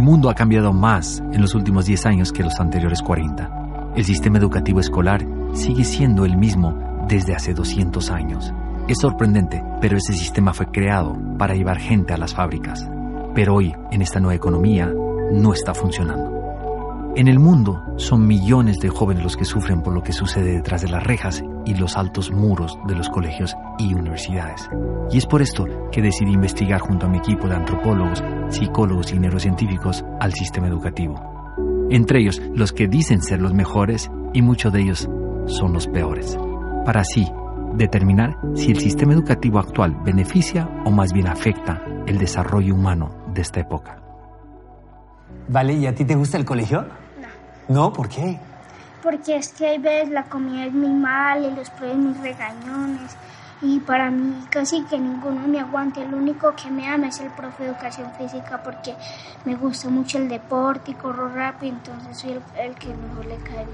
[0.00, 3.92] El mundo ha cambiado más en los últimos 10 años que los anteriores 40.
[3.94, 6.74] El sistema educativo escolar sigue siendo el mismo
[7.06, 8.50] desde hace 200 años.
[8.88, 12.88] Es sorprendente, pero ese sistema fue creado para llevar gente a las fábricas.
[13.34, 14.90] Pero hoy, en esta nueva economía,
[15.32, 16.40] no está funcionando.
[17.14, 20.80] En el mundo son millones de jóvenes los que sufren por lo que sucede detrás
[20.80, 24.66] de las rejas y los altos muros de los colegios y universidades.
[25.10, 29.18] Y es por esto que decidí investigar junto a mi equipo de antropólogos, psicólogos y
[29.18, 31.20] neurocientíficos al sistema educativo.
[31.90, 35.08] Entre ellos los que dicen ser los mejores y muchos de ellos
[35.46, 36.38] son los peores.
[36.84, 37.26] Para así
[37.74, 43.42] determinar si el sistema educativo actual beneficia o más bien afecta el desarrollo humano de
[43.42, 43.98] esta época.
[45.48, 46.86] Vale, ¿y a ti te gusta el colegio?
[47.68, 47.86] No.
[47.86, 47.92] ¿No?
[47.92, 48.38] ¿Por qué?
[49.02, 53.16] Porque es que hay veces la comida es muy mala y los profes muy regañones.
[53.62, 56.00] Y para mí casi que ninguno me aguanta.
[56.00, 58.94] El único que me ama es el profe de educación física porque
[59.44, 63.66] me gusta mucho el deporte y corro rápido, entonces soy el, que mejor le cae.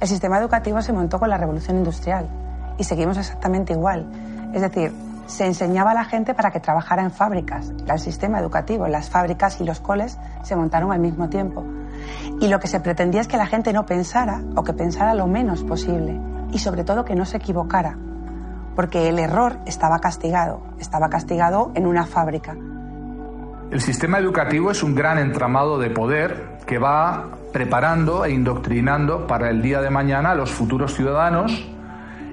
[0.00, 2.28] El sistema educativo se montó con la revolución industrial
[2.78, 4.06] y seguimos exactamente igual.
[4.52, 4.92] Es decir,
[5.26, 7.72] se enseñaba a la gente para que trabajara en fábricas.
[7.88, 11.64] El sistema educativo, las fábricas y los coles se montaron al mismo tiempo.
[12.40, 15.26] Y lo que se pretendía es que la gente no pensara o que pensara lo
[15.26, 16.20] menos posible
[16.52, 17.96] y sobre todo que no se equivocara.
[18.76, 22.56] Porque el error estaba castigado, estaba castigado en una fábrica.
[23.70, 29.50] El sistema educativo es un gran entramado de poder que va preparando e indoctrinando para
[29.50, 31.66] el día de mañana a los futuros ciudadanos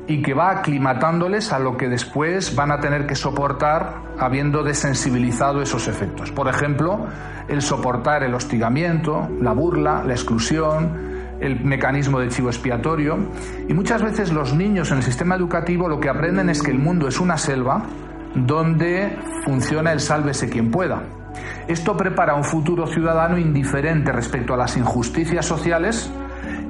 [0.07, 5.62] y que va aclimatándoles a lo que después van a tener que soportar habiendo desensibilizado
[5.62, 6.31] esos efectos.
[6.31, 7.06] Por ejemplo,
[7.47, 13.17] el soportar el hostigamiento, la burla, la exclusión, el mecanismo de chivo expiatorio.
[13.67, 16.79] Y muchas veces los niños en el sistema educativo lo que aprenden es que el
[16.79, 17.83] mundo es una selva
[18.35, 21.03] donde funciona el sálvese quien pueda.
[21.67, 26.12] Esto prepara a un futuro ciudadano indiferente respecto a las injusticias sociales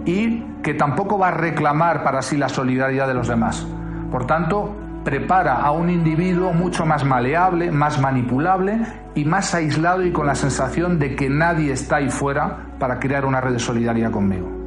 [0.06, 3.66] y que tampoco va a reclamar para sí la solidaridad de los demás.
[4.12, 8.82] Por tanto, prepara a un individuo mucho más maleable, más manipulable
[9.16, 13.26] y más aislado y con la sensación de que nadie está ahí fuera para crear
[13.26, 14.59] una red de solidaridad conmigo.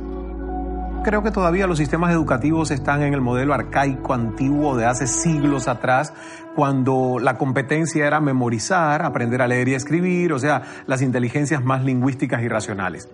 [1.05, 5.67] Creo que todavía los sistemas educativos están en el modelo arcaico antiguo de hace siglos
[5.67, 6.15] atrás,
[6.55, 11.83] cuando la competencia era memorizar, aprender a leer y escribir, o sea, las inteligencias más
[11.83, 13.09] lingüísticas y racionales.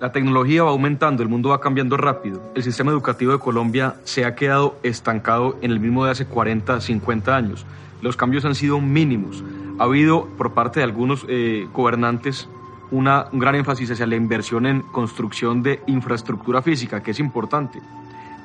[0.00, 2.40] La tecnología va aumentando, el mundo va cambiando rápido.
[2.54, 6.80] El sistema educativo de Colombia se ha quedado estancado en el mismo de hace 40,
[6.80, 7.66] 50 años.
[8.00, 9.44] Los cambios han sido mínimos.
[9.78, 12.48] Ha habido por parte de algunos eh, gobernantes
[12.90, 17.80] una, un gran énfasis hacia la inversión en construcción de infraestructura física, que es importante.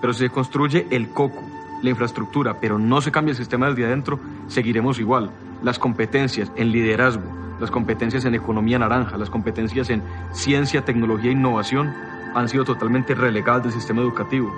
[0.02, 1.42] Pero si se construye el coco,
[1.82, 5.32] la infraestructura, pero no se cambia el sistema desde adentro, seguiremos igual.
[5.64, 7.24] Las competencias en liderazgo,
[7.60, 11.94] las competencias en economía naranja, las competencias en ciencia, tecnología e innovación
[12.34, 14.52] han sido totalmente relegadas del sistema educativo.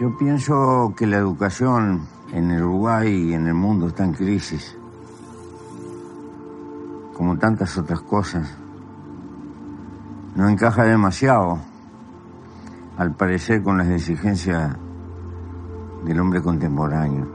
[0.00, 4.76] Yo pienso que la educación en el Uruguay y en el mundo está en crisis,
[7.14, 8.56] como tantas otras cosas.
[10.38, 11.58] No encaja demasiado,
[12.96, 14.76] al parecer, con las exigencias
[16.04, 17.26] del hombre contemporáneo.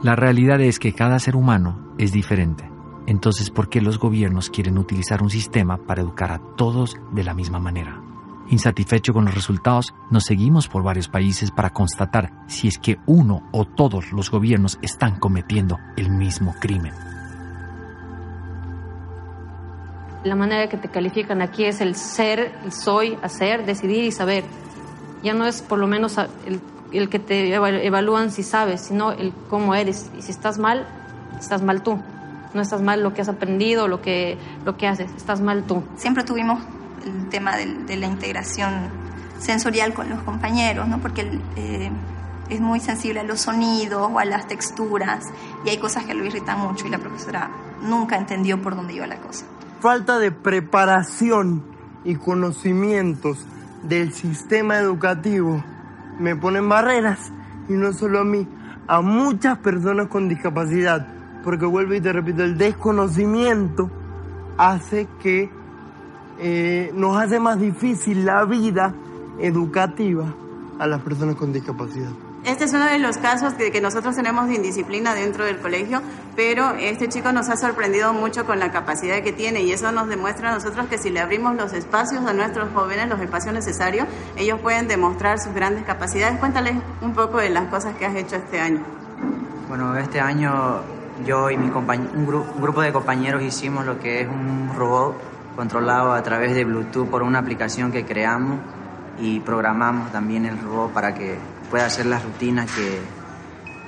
[0.00, 2.70] La realidad es que cada ser humano es diferente.
[3.08, 7.34] Entonces, ¿por qué los gobiernos quieren utilizar un sistema para educar a todos de la
[7.34, 8.00] misma manera?
[8.50, 13.42] Insatisfecho con los resultados, nos seguimos por varios países para constatar si es que uno
[13.50, 16.92] o todos los gobiernos están cometiendo el mismo crimen.
[20.24, 24.44] La manera que te califican aquí es el ser, el soy, hacer, decidir y saber.
[25.22, 26.60] Ya no es por lo menos el,
[26.92, 30.10] el que te evalúan si sabes, sino el cómo eres.
[30.18, 30.86] Y si estás mal,
[31.38, 31.98] estás mal tú.
[32.54, 35.82] No estás mal lo que has aprendido, lo que, lo que haces, estás mal tú.
[35.96, 36.62] Siempre tuvimos
[37.04, 38.90] el tema de, de la integración
[39.38, 41.00] sensorial con los compañeros, ¿no?
[41.00, 41.90] porque eh,
[42.48, 45.24] es muy sensible a los sonidos o a las texturas
[45.64, 47.50] y hay cosas que lo irritan mucho y la profesora
[47.82, 49.44] nunca entendió por dónde iba la cosa.
[49.84, 51.62] Falta de preparación
[52.06, 53.44] y conocimientos
[53.82, 55.62] del sistema educativo
[56.18, 57.30] me ponen barreras
[57.68, 58.48] y no solo a mí,
[58.86, 61.06] a muchas personas con discapacidad,
[61.44, 63.90] porque vuelvo y te repito, el desconocimiento
[64.56, 65.50] hace que
[66.38, 68.94] eh, nos hace más difícil la vida
[69.38, 70.34] educativa
[70.78, 72.23] a las personas con discapacidad.
[72.44, 76.02] Este es uno de los casos que, nosotros tenemos de indisciplina dentro del colegio,
[76.36, 80.08] pero este chico nos ha sorprendido mucho con la capacidad que tiene y eso nos
[80.08, 84.06] demuestra a nosotros que si le abrimos los espacios a nuestros jóvenes, los espacios necesarios,
[84.36, 86.38] ellos pueden demostrar sus grandes capacidades.
[86.38, 88.80] Cuéntales un poco de las cosas que has hecho este año.
[89.66, 90.82] Bueno, este año
[91.24, 92.26] yo y mi un,
[92.60, 95.16] grupo de compañeros hicimos lo que es un robot
[95.56, 98.58] controlado a través de Bluetooth por una aplicación que creamos
[99.18, 101.38] y programamos también el robot para que
[101.74, 103.00] pueda hacer las rutinas que,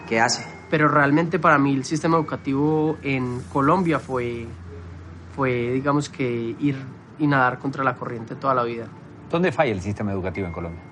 [0.09, 0.45] que hace.
[0.69, 4.49] Pero realmente para mí el sistema educativo en Colombia fue,
[5.37, 6.77] fue digamos que ir
[7.21, 8.89] y nadar contra la corriente toda la vida.
[9.31, 10.83] ¿Dónde falla el sistema educativo en Colombia?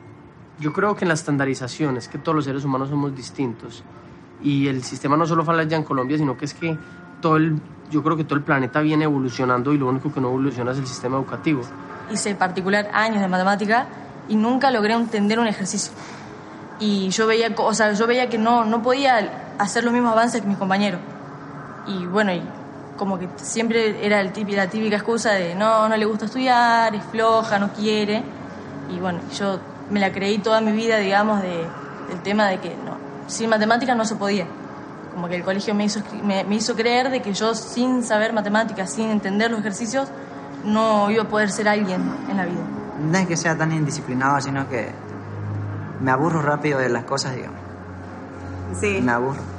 [0.60, 3.82] Yo creo que en la estandarización, es que todos los seres humanos somos distintos
[4.40, 6.78] y el sistema no solo falla ya en Colombia, sino que es que
[7.20, 7.58] todo el,
[7.90, 10.78] yo creo que todo el planeta viene evolucionando y lo único que no evoluciona es
[10.78, 11.62] el sistema educativo.
[12.12, 13.88] Hice en particular años de matemática
[14.28, 15.92] y nunca logré entender un ejercicio.
[16.80, 20.40] Y yo veía, o sea, yo veía que no, no podía hacer los mismos avances
[20.40, 21.00] que mis compañeros.
[21.86, 22.42] Y bueno, y
[22.96, 27.04] como que siempre era el la típica excusa de no, no le gusta estudiar, es
[27.04, 28.22] floja, no quiere.
[28.90, 29.58] Y bueno, yo
[29.90, 31.66] me la creí toda mi vida, digamos, de,
[32.08, 34.46] del tema de que no, sin matemáticas no se podía.
[35.12, 38.92] Como que el colegio me hizo, me, hizo creer de que yo sin saber matemáticas,
[38.92, 40.08] sin entender los ejercicios,
[40.64, 42.62] no iba a poder ser alguien en la vida.
[43.00, 44.92] No es que sea tan indisciplinado, sino que
[46.00, 47.58] me aburro rápido de las cosas, digamos.
[48.80, 49.00] Sí.
[49.02, 49.54] Me aburro.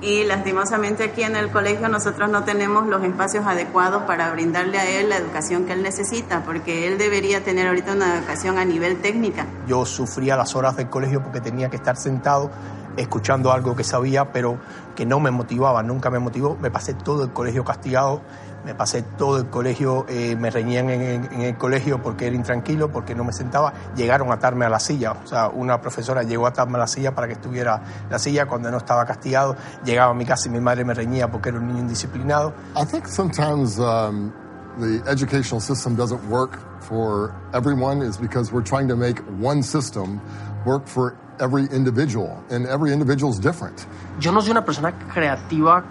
[0.00, 4.86] Y lastimosamente aquí en el colegio nosotros no tenemos los espacios adecuados para brindarle a
[4.86, 9.00] él la educación que él necesita, porque él debería tener ahorita una educación a nivel
[9.00, 9.46] técnica.
[9.66, 12.50] Yo sufría las horas del colegio porque tenía que estar sentado
[12.98, 14.58] escuchando algo que sabía, pero
[14.94, 16.58] que no me motivaba, nunca me motivó.
[16.60, 18.20] Me pasé todo el colegio castigado
[18.64, 23.14] me pasé todo el colegio, eh, me reñían en, el colegio porque era intranquilo, porque
[23.14, 26.50] no me sentaba, llegaron a atarme a la silla, o sea, una profesora llegó a
[26.50, 30.14] atarme a la silla para que estuviera la silla cuando no estaba castigado, llegaba a
[30.14, 32.54] mi casa y mi madre me reñía porque era un niño indisciplinado.
[32.76, 34.32] I think sometimes um,
[34.78, 40.20] the educational system doesn't work for everyone is because we're trying to make one system
[40.64, 43.86] work for every individual and every individual is different.
[44.20, 45.84] Yo no soy una persona creativa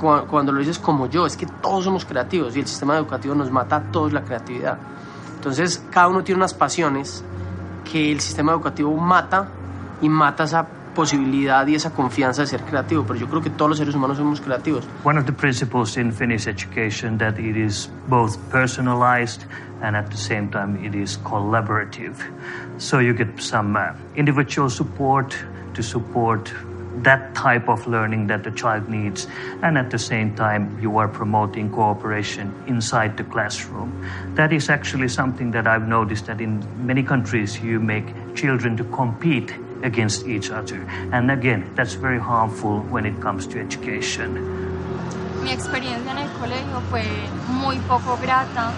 [0.00, 3.50] cuando lo dices como yo, es que todos somos creativos y el sistema educativo nos
[3.50, 4.78] mata a todos la creatividad.
[5.36, 7.24] Entonces, cada uno tiene unas pasiones
[7.90, 9.48] que el sistema educativo mata
[10.00, 13.70] y mata esa posibilidad y esa confianza de ser creativo, pero yo creo que todos
[13.70, 14.86] los seres humanos somos creativos.
[15.04, 19.44] One of the principles in Finnish education that it is both personalized
[19.82, 22.16] and at the same time it is collaborative.
[22.78, 25.34] So you get some uh, individual support
[25.74, 26.52] to support
[27.02, 29.26] that type of learning that the child needs,
[29.62, 34.06] and at the same time, you are promoting cooperation inside the classroom.
[34.34, 38.84] That is actually something that I've noticed that in many countries you make children to
[38.84, 40.84] compete against each other.
[41.12, 44.34] And again, that's very harmful when it comes to education.
[45.42, 47.04] Mi experiencia en el colegio fue
[47.48, 48.72] muy poco grata.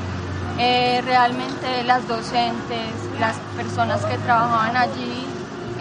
[0.58, 5.31] Eh, realmente las docentes, las personas que trabajaban allí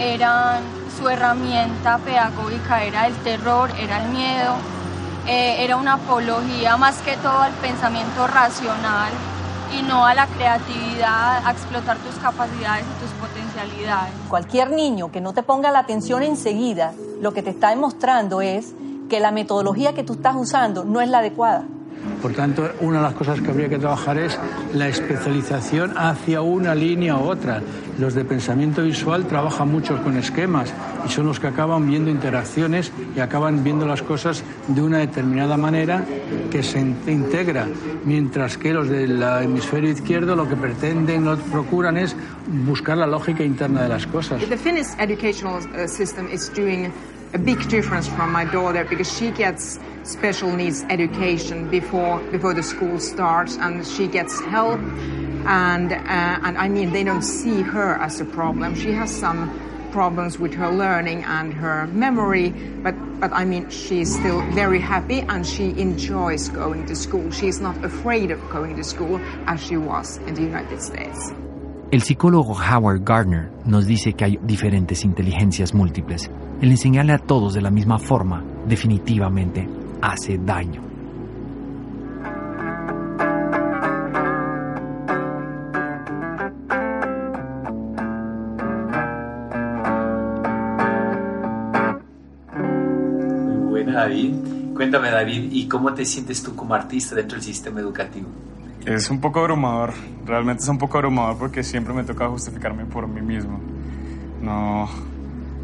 [0.01, 0.63] eran
[0.97, 4.55] su herramienta pedagógica era el terror, era el miedo,
[5.27, 9.11] eh, era una apología más que todo al pensamiento racional
[9.77, 14.11] y no a la creatividad, a explotar tus capacidades y tus potencialidades.
[14.27, 18.73] Cualquier niño que no te ponga la atención enseguida, lo que te está demostrando es
[19.09, 21.65] que la metodología que tú estás usando no es la adecuada.
[22.21, 24.37] Por tanto, una de las cosas que habría que trabajar es
[24.73, 27.61] la especialización hacia una línea u otra.
[27.99, 30.73] Los de pensamiento visual trabajan mucho con esquemas
[31.05, 35.57] y son los que acaban viendo interacciones y acaban viendo las cosas de una determinada
[35.57, 36.05] manera
[36.51, 37.67] que se integra,
[38.05, 42.15] mientras que los del hemisferio izquierdo lo que pretenden, lo que procuran es
[42.65, 44.41] buscar la lógica interna de las cosas.
[44.47, 46.91] The Finnish educational uh, system is doing
[47.33, 52.63] a big difference from my daughter because she gets special needs education before before the
[52.63, 54.79] school starts and she gets help.
[55.45, 58.75] And uh, and I mean they don't see her as a problem.
[58.75, 59.49] She has some
[59.91, 62.49] problems with her learning and her memory
[62.83, 67.31] but but I mean she's still very happy and she enjoys going to school.
[67.31, 71.31] She's not afraid of going to school as she was in the United States.
[71.91, 76.29] El psicólogo Howard Gardner nos dice que hay diferentes inteligencias múltiples.
[76.61, 79.67] El enseñarle a todos de la misma forma definitivamente
[79.99, 80.83] hace daño.
[92.55, 94.35] Muy buena David.
[94.75, 98.27] Cuéntame David, ¿y cómo te sientes tú como artista dentro del sistema educativo?
[98.85, 99.93] Es un poco abrumador,
[100.27, 103.59] realmente es un poco abrumador porque siempre me toca justificarme por mí mismo.
[104.43, 104.87] No,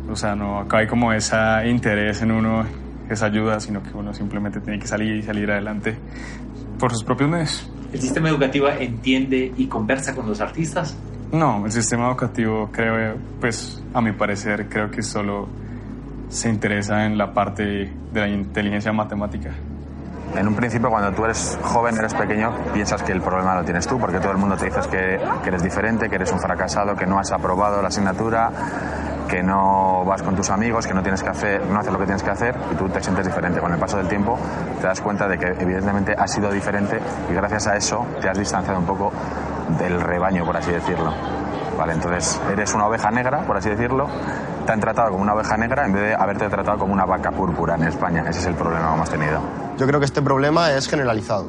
[0.10, 1.36] o sea, no, acá hay como ese
[1.66, 2.66] interés en uno,
[3.10, 5.98] esa ayuda, sino que uno simplemente tiene que salir y salir adelante
[6.80, 7.72] por sus propios medios.
[7.92, 10.98] ¿El sistema educativo entiende y conversa con los artistas?
[11.32, 15.48] No, el sistema educativo creo, pues a mi parecer, creo que solo
[16.30, 19.52] se interesa en la parte de la inteligencia matemática.
[20.36, 23.88] En un principio, cuando tú eres joven, eres pequeño, piensas que el problema lo tienes
[23.88, 26.96] tú, porque todo el mundo te dice que, que eres diferente, que eres un fracasado,
[26.96, 28.52] que no has aprobado la asignatura,
[29.28, 32.06] que no vas con tus amigos, que no tienes que hacer, no haces lo que
[32.06, 33.60] tienes que hacer y tú te sientes diferente.
[33.60, 34.38] Con el paso del tiempo
[34.80, 38.38] te das cuenta de que evidentemente has sido diferente y gracias a eso te has
[38.38, 39.12] distanciado un poco
[39.80, 41.14] del rebaño, por así decirlo.
[41.78, 44.08] Vale, entonces eres una oveja negra, por así decirlo,
[44.66, 47.32] te han tratado como una oveja negra en vez de haberte tratado como una vaca
[47.32, 48.26] púrpura en España.
[48.28, 49.40] Ese es el problema que hemos tenido.
[49.78, 51.46] Yo creo que este problema es generalizado.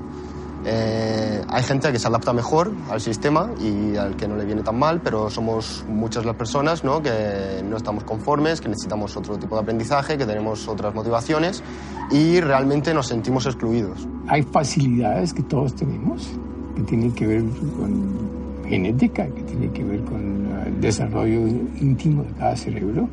[0.65, 4.63] Eh, hay gente que se adapta mejor al sistema y al que no le viene
[4.63, 7.03] tan mal, pero somos muchas las personas ¿no?
[7.03, 11.63] que no estamos conformes, que necesitamos otro tipo de aprendizaje, que tenemos otras motivaciones
[12.11, 14.07] y realmente nos sentimos excluidos.
[14.27, 16.29] Hay facilidades que todos tenemos,
[16.77, 17.45] que tienen que ver
[17.79, 21.47] con genética, que tiene que ver con el desarrollo
[21.81, 23.09] íntimo de cada cerebro,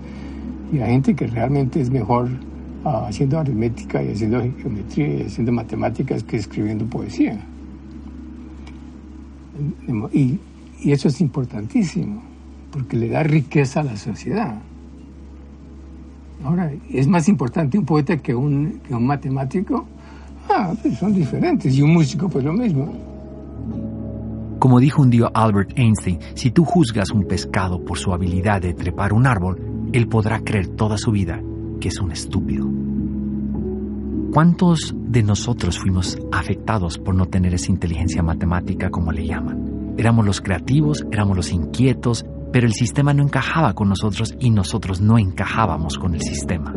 [0.73, 2.27] y hay gente que realmente es mejor
[2.86, 7.39] uh, haciendo aritmética y haciendo geometría y haciendo matemáticas que escribiendo poesía.
[10.13, 10.39] Y,
[10.84, 12.22] y, eso es importantísimo,
[12.72, 14.62] porque le da riqueza a la sociedad.
[16.44, 19.86] Ahora, ¿es más importante un poeta que un, que un matemático?
[20.50, 21.75] Ah, pues son diferentes.
[21.75, 22.94] Y un músico, pues lo mismo.
[24.60, 28.74] Como dijo un día Albert Einstein, si tú juzgas un pescado por su habilidad de
[28.74, 31.42] trepar un árbol, él podrá creer toda su vida
[31.79, 32.67] que es un estúpido.
[34.32, 39.94] ¿Cuántos de nosotros fuimos afectados por no tener esa inteligencia matemática como le llaman?
[39.98, 45.00] Éramos los creativos, éramos los inquietos, pero el sistema no encajaba con nosotros y nosotros
[45.00, 46.74] no encajábamos con el sistema.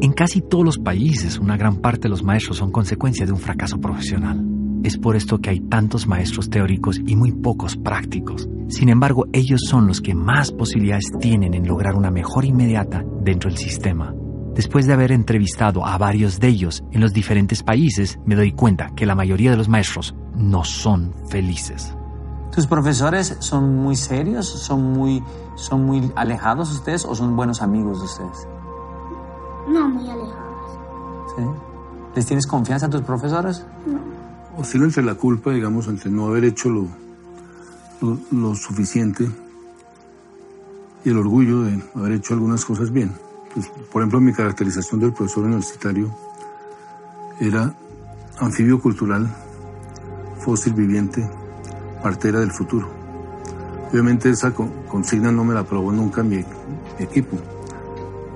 [0.00, 3.38] En casi todos los países, una gran parte de los maestros son consecuencia de un
[3.38, 4.47] fracaso profesional.
[4.84, 8.48] Es por esto que hay tantos maestros teóricos y muy pocos prácticos.
[8.68, 13.50] Sin embargo, ellos son los que más posibilidades tienen en lograr una mejora inmediata dentro
[13.50, 14.14] del sistema.
[14.54, 18.90] Después de haber entrevistado a varios de ellos en los diferentes países, me doy cuenta
[18.94, 21.94] que la mayoría de los maestros no son felices.
[22.54, 24.46] ¿Tus profesores son muy serios?
[24.46, 25.22] ¿Son muy,
[25.54, 28.48] son muy alejados de ustedes o son buenos amigos de ustedes?
[29.68, 30.80] No, muy alejados.
[31.36, 31.42] ¿Sí?
[32.16, 33.64] ¿Les tienes confianza a tus profesores?
[33.86, 34.17] No.
[34.58, 36.88] Oscilo entre la culpa, digamos, entre no haber hecho lo,
[38.32, 39.30] lo, suficiente
[41.04, 43.12] y el orgullo de haber hecho algunas cosas bien.
[43.54, 46.12] Pues, por ejemplo, mi caracterización del profesor universitario
[47.38, 47.72] era
[48.40, 49.32] anfibio cultural,
[50.40, 51.24] fósil viviente,
[52.02, 52.88] partera del futuro.
[53.92, 56.44] Obviamente esa consigna no me la aprobó nunca mi
[56.98, 57.38] equipo,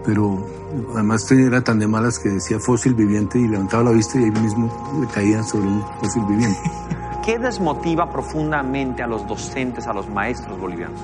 [0.07, 0.47] pero
[0.95, 4.31] además era tan de malas que decía fósil viviente y levantaba la vista y ahí
[4.31, 6.61] mismo le caía sobre un fósil viviente.
[7.25, 10.99] ¿Qué desmotiva profundamente a los docentes, a los maestros bolivianos?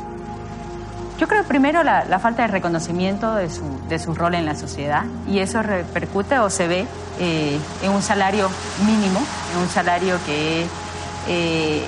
[1.18, 4.54] Yo creo primero la, la falta de reconocimiento de su, de su, rol en la
[4.54, 6.86] sociedad y eso repercute o se ve
[7.18, 8.48] eh, en un salario
[8.86, 9.20] mínimo,
[9.52, 10.68] en un salario que es
[11.26, 11.82] eh,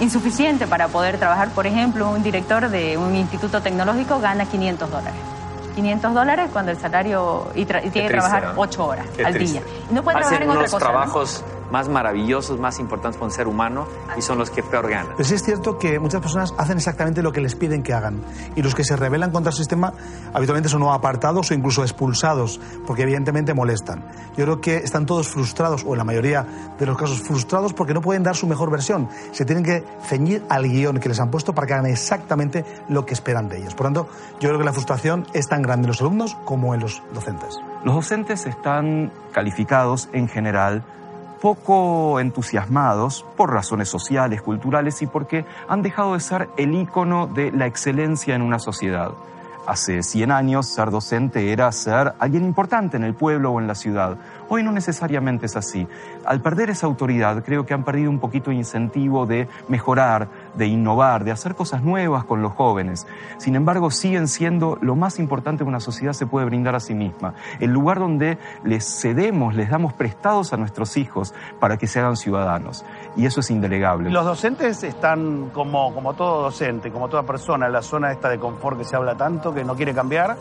[0.00, 1.50] insuficiente para poder trabajar.
[1.50, 5.31] Por ejemplo, un director de un instituto tecnológico gana 500 dólares.
[5.74, 9.58] 500 dólares cuando el salario y, y tiene que trabajar 8 horas Qué al triste.
[9.60, 9.68] día.
[9.90, 10.78] Y no puede Hacen trabajar en otra cosa.
[10.78, 13.86] trabajos más maravillosos, más importantes para un ser humano
[14.16, 15.14] y son los que peor ganan.
[15.16, 18.22] Pero sí es cierto que muchas personas hacen exactamente lo que les piden que hagan.
[18.54, 19.94] Y los que se rebelan contra el sistema
[20.34, 24.04] habitualmente son o apartados o incluso expulsados, porque evidentemente molestan.
[24.36, 26.46] Yo creo que están todos frustrados, o en la mayoría
[26.78, 29.08] de los casos frustrados, porque no pueden dar su mejor versión.
[29.32, 33.06] Se tienen que ceñir al guion que les han puesto para que hagan exactamente lo
[33.06, 33.74] que esperan de ellos.
[33.74, 36.74] Por lo tanto, yo creo que la frustración es tan grande en los alumnos como
[36.74, 37.58] en los docentes.
[37.82, 40.84] Los docentes están calificados en general
[41.42, 47.50] poco entusiasmados por razones sociales, culturales y porque han dejado de ser el ícono de
[47.50, 49.10] la excelencia en una sociedad.
[49.66, 53.74] Hace 100 años ser docente era ser alguien importante en el pueblo o en la
[53.74, 54.18] ciudad.
[54.48, 55.88] Hoy no necesariamente es así.
[56.24, 60.66] Al perder esa autoridad creo que han perdido un poquito de incentivo de mejorar, de
[60.66, 63.06] innovar, de hacer cosas nuevas con los jóvenes.
[63.38, 66.94] Sin embargo, siguen siendo lo más importante que una sociedad se puede brindar a sí
[66.94, 67.34] misma.
[67.60, 72.16] El lugar donde les cedemos, les damos prestados a nuestros hijos para que se hagan
[72.16, 72.84] ciudadanos.
[73.16, 74.10] Y eso es indelegable.
[74.10, 78.38] Los docentes están como, como todo docente, como toda persona, en la zona esta de
[78.38, 80.36] confort que se habla tanto, que no quiere cambiar,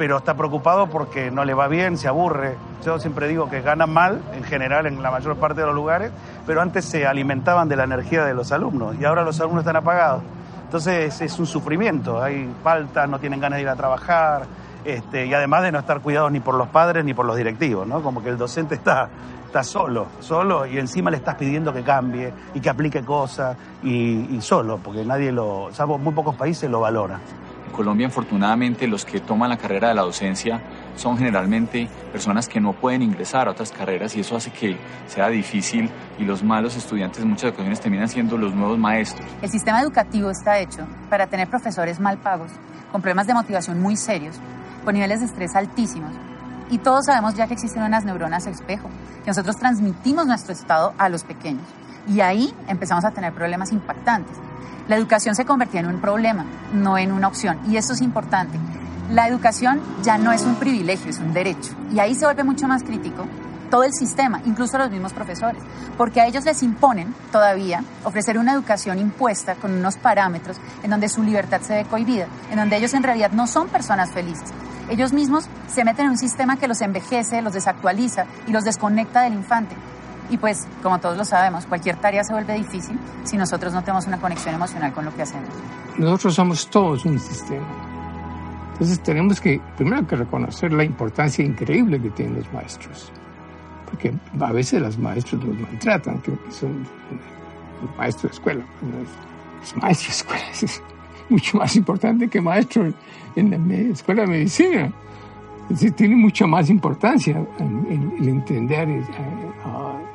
[0.00, 2.56] pero está preocupado porque no le va bien, se aburre.
[2.82, 6.10] Yo siempre digo que ganan mal, en general, en la mayor parte de los lugares,
[6.46, 9.76] pero antes se alimentaban de la energía de los alumnos y ahora los alumnos están
[9.76, 10.22] apagados.
[10.64, 14.44] Entonces es un sufrimiento, hay falta, no tienen ganas de ir a trabajar,
[14.86, 17.86] Este, y además de no estar cuidados ni por los padres ni por los directivos,
[17.86, 18.02] ¿no?
[18.02, 19.06] Como que el docente está,
[19.44, 24.34] está solo, solo y encima le estás pidiendo que cambie y que aplique cosas y,
[24.34, 27.20] y solo, porque nadie lo, salvo muy pocos países lo valora.
[27.70, 30.60] Colombia, afortunadamente, los que toman la carrera de la docencia
[30.96, 35.28] son generalmente personas que no pueden ingresar a otras carreras y eso hace que sea
[35.28, 39.26] difícil y los malos estudiantes en muchas ocasiones terminan siendo los nuevos maestros.
[39.42, 42.50] El sistema educativo está hecho para tener profesores mal pagos,
[42.92, 44.36] con problemas de motivación muy serios,
[44.84, 46.12] con niveles de estrés altísimos.
[46.70, 48.88] Y todos sabemos ya que existen unas neuronas espejo,
[49.24, 51.66] que nosotros transmitimos nuestro estado a los pequeños.
[52.08, 54.36] Y ahí empezamos a tener problemas impactantes.
[54.90, 57.60] La educación se convertía en un problema, no en una opción.
[57.68, 58.58] Y esto es importante.
[59.12, 61.76] La educación ya no es un privilegio, es un derecho.
[61.92, 63.24] Y ahí se vuelve mucho más crítico
[63.70, 65.62] todo el sistema, incluso los mismos profesores,
[65.96, 71.08] porque a ellos les imponen todavía ofrecer una educación impuesta con unos parámetros en donde
[71.08, 74.50] su libertad se ve cohibida, en donde ellos en realidad no son personas felices.
[74.88, 79.22] Ellos mismos se meten en un sistema que los envejece, los desactualiza y los desconecta
[79.22, 79.76] del infante.
[80.30, 84.06] Y pues, como todos lo sabemos, cualquier tarea se vuelve difícil si nosotros no tenemos
[84.06, 85.48] una conexión emocional con lo que hacemos.
[85.98, 87.66] Nosotros somos todos un sistema.
[88.72, 93.12] Entonces tenemos que, primero que reconocer la importancia increíble que tienen los maestros.
[93.86, 96.86] Porque a veces los maestros los maltratan, que son
[97.98, 98.64] maestros de escuela.
[99.60, 100.82] Los maestros de escuela es
[101.28, 102.92] mucho más importante que maestro
[103.36, 104.92] en la escuela de medicina.
[105.70, 108.88] Es tiene mucha más importancia el, entender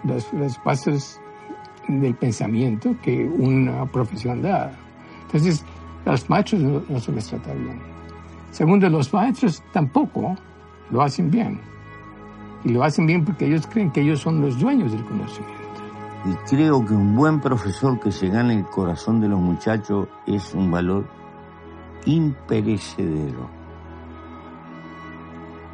[0.06, 1.20] los, los, pasos
[1.88, 4.72] del pensamiento que una profesión da.
[5.26, 5.64] Entonces,
[6.06, 7.80] los maestros no, no se les trata bien.
[8.52, 10.36] Segundo, los maestros tampoco
[10.90, 11.60] lo hacen bien.
[12.64, 15.66] Y lo hacen bien porque ellos creen que ellos son los dueños del conocimiento.
[16.26, 20.54] Y creo que un buen profesor que se gane el corazón de los muchachos es
[20.56, 21.06] un valor
[22.06, 23.48] imperecedero.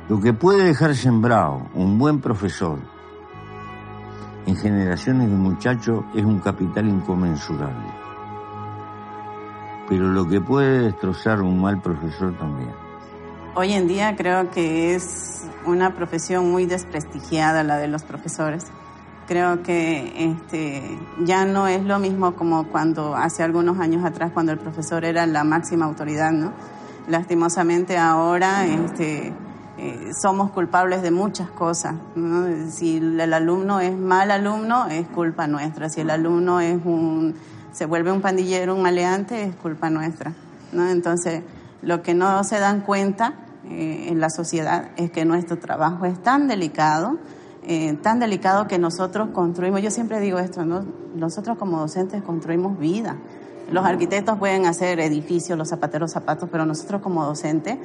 [0.09, 2.79] Lo que puede dejar sembrado un buen profesor
[4.45, 7.87] en generaciones de muchachos es un capital inconmensurable.
[9.87, 12.71] Pero lo que puede destrozar un mal profesor también.
[13.53, 18.65] Hoy en día creo que es una profesión muy desprestigiada la de los profesores.
[19.27, 24.51] Creo que este, ya no es lo mismo como cuando hace algunos años atrás, cuando
[24.51, 26.53] el profesor era la máxima autoridad, ¿no?
[27.07, 29.33] Lastimosamente ahora este,
[29.83, 31.95] eh, somos culpables de muchas cosas.
[32.69, 35.89] Si el alumno es mal alumno, es culpa nuestra.
[35.89, 37.33] Si el alumno es un,
[37.71, 40.33] se vuelve un pandillero, un maleante, es culpa nuestra.
[40.71, 40.87] ¿no?
[40.87, 41.41] Entonces,
[41.81, 43.33] lo que no se dan cuenta
[43.71, 47.17] eh, en la sociedad es que nuestro trabajo es tan delicado,
[47.63, 50.85] eh, tan delicado que nosotros construimos, yo siempre digo esto, ¿no?
[51.15, 53.15] nosotros como docentes construimos vida.
[53.71, 57.79] Los arquitectos pueden hacer edificios, los zapateros zapatos, pero nosotros como docentes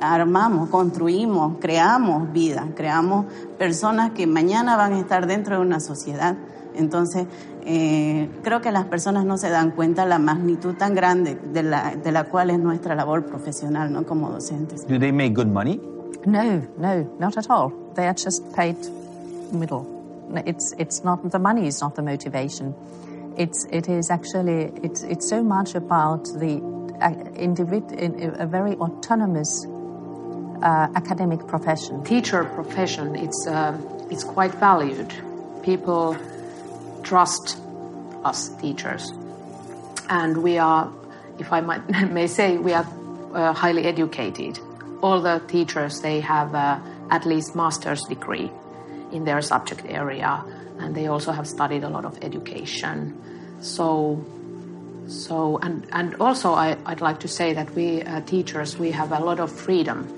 [0.00, 3.26] armamos, construimos, creamos vida, creamos
[3.58, 6.36] personas que mañana van a estar dentro de una sociedad.
[6.74, 7.26] Entonces,
[7.64, 11.96] eh, creo que las personas no se dan cuenta la magnitud tan grande de la,
[11.96, 14.04] de la cual es nuestra labor profesional, ¿no?
[14.04, 14.86] Como docentes.
[14.86, 15.80] Do they make good money?
[16.26, 17.72] No, no, not at all.
[17.94, 18.76] They are just paid
[19.52, 19.86] middle.
[20.44, 22.74] It's, it's not, the money is not the motivation.
[23.36, 26.60] It's, it is actually, it's, it's so much about the
[27.00, 29.66] individ- a very autonomous
[30.62, 32.02] uh, academic profession.
[32.04, 33.78] Teacher profession, it's, uh,
[34.10, 35.12] it's quite valued.
[35.62, 36.16] People
[37.02, 37.58] trust
[38.24, 39.12] us teachers.
[40.08, 40.92] And we are,
[41.38, 42.86] if I might, may say, we are
[43.34, 44.58] uh, highly educated.
[45.02, 46.80] All the teachers, they have uh,
[47.10, 48.50] at least master's degree
[49.12, 50.44] in their subject area,
[50.78, 53.16] and they also have studied a lot of education.
[53.60, 54.24] So,
[55.08, 59.12] so and, and also I, I'd like to say that we uh, teachers, we have
[59.12, 60.12] a lot of freedom.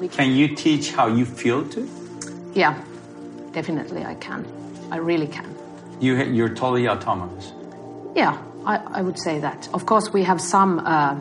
[0.00, 1.88] We Can can you teach how you feel to?
[2.54, 2.78] Yeah,
[3.52, 4.46] definitely I can.
[4.90, 5.54] I really can.
[6.00, 7.52] You, you're totally autonomous.
[8.14, 9.68] Yeah, I, I would say that.
[9.72, 11.16] Of course, we have some uh,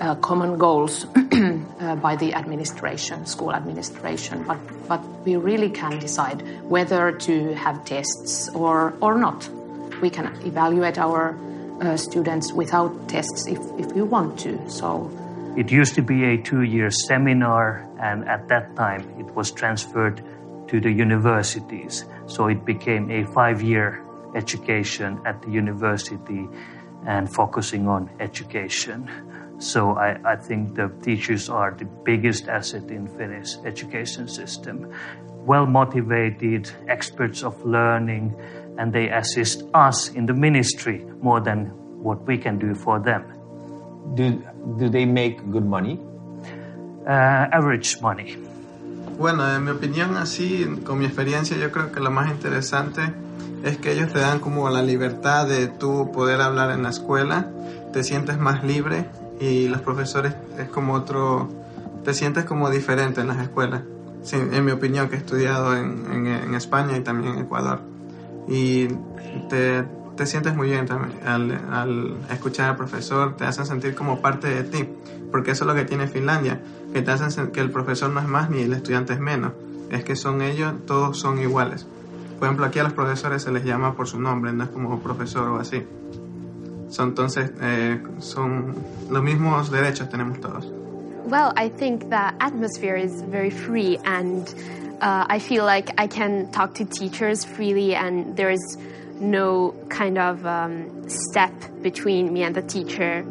[0.00, 6.42] uh, common goals uh, by the administration, school administration, but, but we really can decide
[6.64, 9.48] whether to have tests or, or not.
[10.00, 11.38] We can evaluate our
[11.80, 14.58] uh, students without tests if, if we want to.
[14.70, 15.10] So
[15.56, 20.22] It used to be a two year seminar, and at that time it was transferred
[20.66, 22.04] to the universities.
[22.26, 24.02] So it became a five year
[24.34, 26.48] education at the university
[27.06, 29.08] and focusing on education.
[29.58, 34.92] So I, I think the teachers are the biggest asset in Finnish education system.
[35.46, 38.34] Well motivated, experts of learning,
[38.78, 41.70] and they assist us in the ministry more than
[42.02, 43.24] what we can do for them.
[44.14, 44.42] Do,
[44.78, 45.98] do they make good money?
[47.06, 48.36] uh, average money.
[49.18, 53.02] Bueno, en mi opinión, así, con mi experiencia, yo creo que lo más interesante
[53.62, 57.48] es que ellos te dan como la libertad de tú poder hablar en la escuela,
[57.92, 59.06] te sientes más libre
[59.40, 61.48] y los profesores es como otro,
[62.04, 63.82] te sientes como diferente en las escuelas,
[64.32, 67.80] en mi opinión, que he estudiado en, en, España y también en Ecuador.
[68.48, 68.88] Y
[69.48, 69.84] te,
[70.16, 74.48] te sientes muy bien también al, al, escuchar al profesor, te hacen sentir como parte
[74.48, 74.88] de ti,
[75.30, 76.60] porque eso es lo que tiene Finlandia,
[76.92, 79.52] que te hacen que el profesor no es más ni el estudiante es menos,
[79.90, 81.86] es que son ellos, todos son iguales.
[82.38, 84.98] Por ejemplo, aquí a los profesores se les llama por su nombre, no es como
[85.00, 85.84] profesor o así.
[86.88, 88.74] Son, entonces, eh, son
[89.10, 90.70] los mismos derechos tenemos todos.
[91.26, 94.46] Well, I think the atmosphere is very free and
[95.00, 98.78] uh, I feel like I can talk to teachers freely and there is
[99.20, 101.52] no kind of um, step
[101.82, 103.24] between me and the teacher.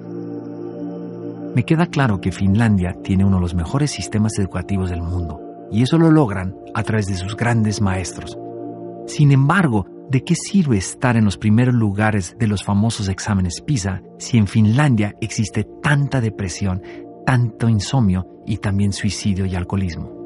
[1.55, 5.39] Me queda claro que Finlandia tiene uno de los mejores sistemas educativos del mundo
[5.71, 8.37] y eso lo logran a través de sus grandes maestros.
[9.05, 14.01] Sin embargo, ¿de qué sirve estar en los primeros lugares de los famosos exámenes PISA
[14.17, 16.81] si en Finlandia existe tanta depresión,
[17.25, 20.22] tanto insomnio y también suicidio y alcoholismo?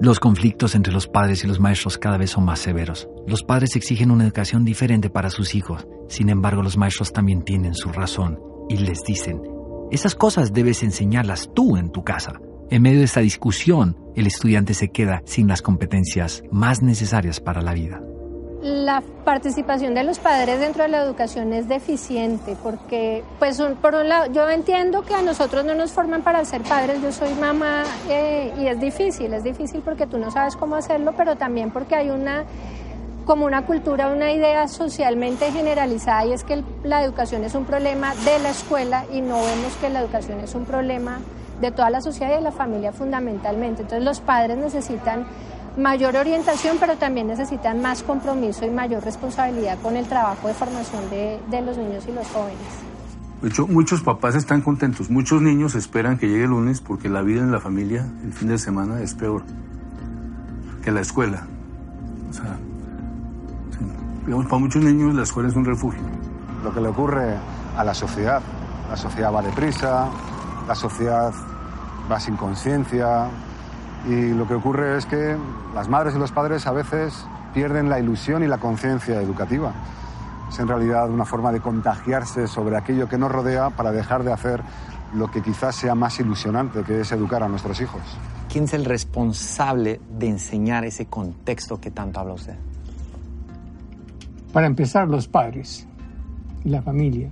[0.00, 3.06] Los conflictos entre los padres y los maestros cada vez son más severos.
[3.26, 7.74] Los padres exigen una educación diferente para sus hijos, sin embargo los maestros también tienen
[7.74, 8.38] su razón
[8.70, 9.42] y les dicen,
[9.90, 12.40] esas cosas debes enseñarlas tú en tu casa.
[12.70, 17.60] En medio de esta discusión, el estudiante se queda sin las competencias más necesarias para
[17.60, 18.00] la vida.
[18.62, 24.10] La participación de los padres dentro de la educación es deficiente porque, pues, por un
[24.10, 27.84] lado, yo entiendo que a nosotros no nos forman para ser padres, yo soy mamá
[28.10, 31.94] eh, y es difícil, es difícil porque tú no sabes cómo hacerlo, pero también porque
[31.94, 32.44] hay una
[33.24, 38.14] como una cultura, una idea socialmente generalizada y es que la educación es un problema
[38.24, 41.20] de la escuela y no vemos que la educación es un problema
[41.60, 43.82] de toda la sociedad y de la familia fundamentalmente.
[43.82, 45.26] Entonces los padres necesitan
[45.76, 51.08] mayor orientación, pero también necesitan más compromiso y mayor responsabilidad con el trabajo de formación
[51.10, 52.58] de, de los niños y los jóvenes.
[53.42, 57.22] De hecho, muchos papás están contentos, muchos niños esperan que llegue el lunes porque la
[57.22, 59.42] vida en la familia el fin de semana es peor
[60.82, 61.46] que la escuela.
[62.28, 62.58] O sea,
[64.26, 66.02] digamos, para muchos niños la escuela es un refugio.
[66.62, 67.36] Lo que le ocurre
[67.76, 68.42] a la sociedad,
[68.90, 70.08] la sociedad va deprisa,
[70.68, 71.32] la sociedad
[72.10, 73.30] va sin conciencia,
[74.08, 75.36] y lo que ocurre es que
[75.74, 79.72] las madres y los padres a veces pierden la ilusión y la conciencia educativa.
[80.48, 84.32] Es en realidad una forma de contagiarse sobre aquello que nos rodea para dejar de
[84.32, 84.62] hacer
[85.14, 88.00] lo que quizás sea más ilusionante, que es educar a nuestros hijos.
[88.48, 92.56] ¿Quién es el responsable de enseñar ese contexto que tanto habla usted?
[94.52, 95.86] Para empezar, los padres
[96.64, 97.28] y la familia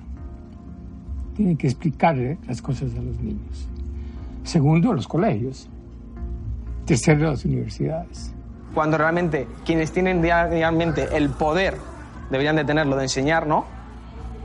[1.34, 3.68] tienen que explicarle las cosas a los niños.
[4.44, 5.68] Segundo, los colegios
[6.96, 8.32] ser de las universidades.
[8.74, 11.76] Cuando realmente quienes tienen realmente el poder
[12.30, 13.66] deberían de tenerlo de enseñar, ¿no?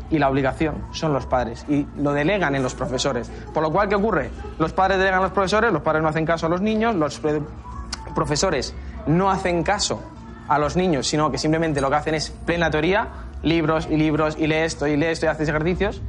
[0.10, 3.32] Y la obligación son los padres y lo delegan en los profesores.
[3.54, 4.30] Por lo cual, ¿qué ocurre?
[4.60, 7.22] Los padres delegan a los profesores, los padres no hacen caso a los niños, los
[8.16, 8.74] profesores
[9.08, 10.02] no hacen caso
[10.48, 13.08] a los niños, sino que simplemente lo que hacen es plena teoría,
[13.42, 16.02] libros y libros, y lee esto y lee esto y haces ejercicios,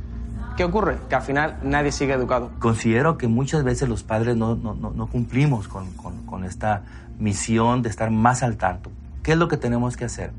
[0.57, 0.99] ¿Qué ocurre?
[1.09, 2.51] Que al final nadie sigue educado.
[2.61, 6.83] Considero que muchas veces los padres no, no, no cumplimos con, con, con, esta
[7.19, 8.90] misión de estar más al tanto.
[9.25, 10.31] ¿Qué es lo que tenemos que hacer?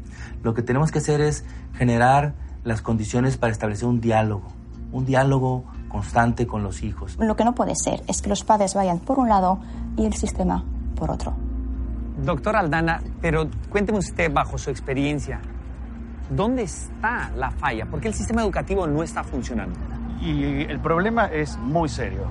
[0.41, 4.47] Lo que tenemos que hacer es generar las condiciones para establecer un diálogo,
[4.93, 7.17] un diálogo constante con los hijos.
[7.19, 9.59] Lo que no puede ser es que los padres vayan por un lado
[9.97, 10.63] y el sistema
[10.95, 11.33] por otro.
[12.23, 15.41] Doctor Aldana, pero cuénteme usted bajo su experiencia,
[16.29, 17.85] ¿dónde está la falla?
[17.85, 19.94] ¿Por qué el sistema educativo no está funcionando?
[20.21, 22.23] Y el problema es muy serio,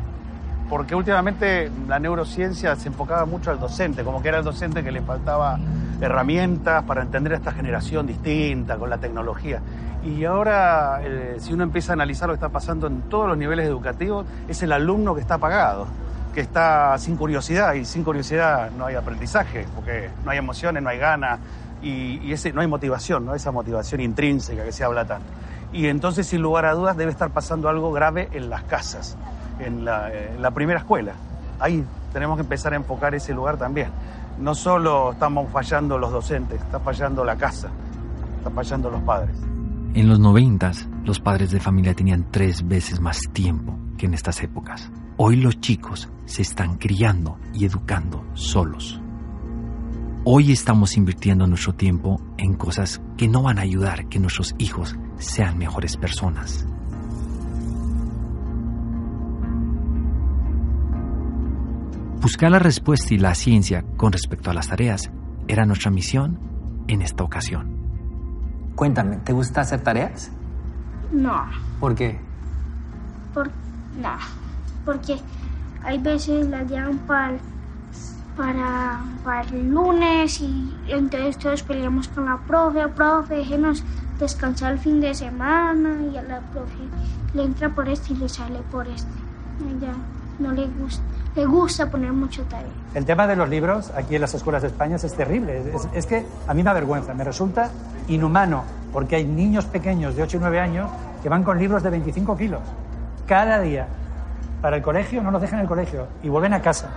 [0.68, 4.90] porque últimamente la neurociencia se enfocaba mucho al docente, como que era el docente que
[4.90, 5.58] le faltaba
[6.00, 9.60] herramientas para entender a esta generación distinta con la tecnología.
[10.04, 13.38] Y ahora, eh, si uno empieza a analizar lo que está pasando en todos los
[13.38, 15.86] niveles educativos, es el alumno que está apagado,
[16.34, 20.90] que está sin curiosidad, y sin curiosidad no hay aprendizaje, porque no hay emociones, no
[20.90, 21.38] hay ganas,
[21.82, 23.34] y, no hay motivación, ¿no?
[23.34, 25.26] esa motivación intrínseca que se habla tanto.
[25.74, 29.18] Y entonces, sin lugar a dudas, debe estar pasando algo grave en las casas,
[29.58, 31.14] en la, primera escuela.
[31.58, 33.88] Ahí tenemos que empezar a enfocar ese lugar también.
[34.38, 37.70] No solo estamos fallando los docentes, está fallando la casa,
[38.38, 39.36] está fallando los padres.
[39.94, 44.42] En los noventas, los padres de familia tenían tres veces más tiempo que en estas
[44.44, 44.92] épocas.
[45.16, 49.00] Hoy los chicos se están criando y educando solos.
[50.26, 54.96] Hoy estamos invirtiendo nuestro tiempo en cosas que no van a ayudar que nuestros hijos
[55.18, 56.66] sean mejores personas.
[62.22, 65.10] Buscar la respuesta y la ciencia con respecto a las tareas
[65.46, 66.40] era nuestra misión
[66.88, 67.76] en esta ocasión.
[68.76, 70.32] Cuéntame, ¿te gusta hacer tareas?
[71.12, 71.44] No.
[71.78, 72.18] ¿Por qué?
[73.34, 73.50] Por
[74.00, 74.20] nada.
[74.86, 75.18] Porque
[75.82, 77.36] hay veces las llevan para
[78.36, 83.84] para, para el lunes y entonces todos peleamos con la profe, profe, déjenos
[84.18, 86.72] descansar el fin de semana y a la profe
[87.34, 89.10] le entra por este y le sale por este.
[89.60, 89.92] Ella
[90.38, 91.02] no le gusta,
[91.34, 92.66] le gusta poner mucho tarea.
[92.94, 95.72] El tema de los libros aquí en las escuelas de España es terrible.
[95.74, 97.70] Es, es que a mí me avergüenza, me resulta
[98.08, 100.90] inhumano, porque hay niños pequeños de 8 y 9 años
[101.22, 102.60] que van con libros de 25 kilos
[103.26, 103.86] cada día
[104.60, 106.88] para el colegio, no los dejan en el colegio y vuelven a casa.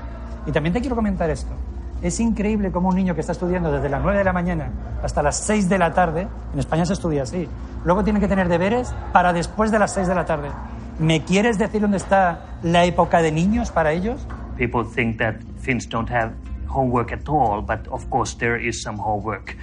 [0.47, 1.51] Y también te quiero comentar esto.
[2.01, 4.71] Es increíble cómo un niño que está estudiando desde las 9 de la mañana
[5.03, 7.47] hasta las 6 de la tarde, en España se estudia así,
[7.83, 10.49] luego tiene que tener deberes para después de las 6 de la tarde.
[10.99, 14.25] ¿Me quieres decir dónde está la época de niños para ellos?
[14.57, 16.33] People think that Finns don't have
[16.67, 19.55] homework at all, but of course there is some homework.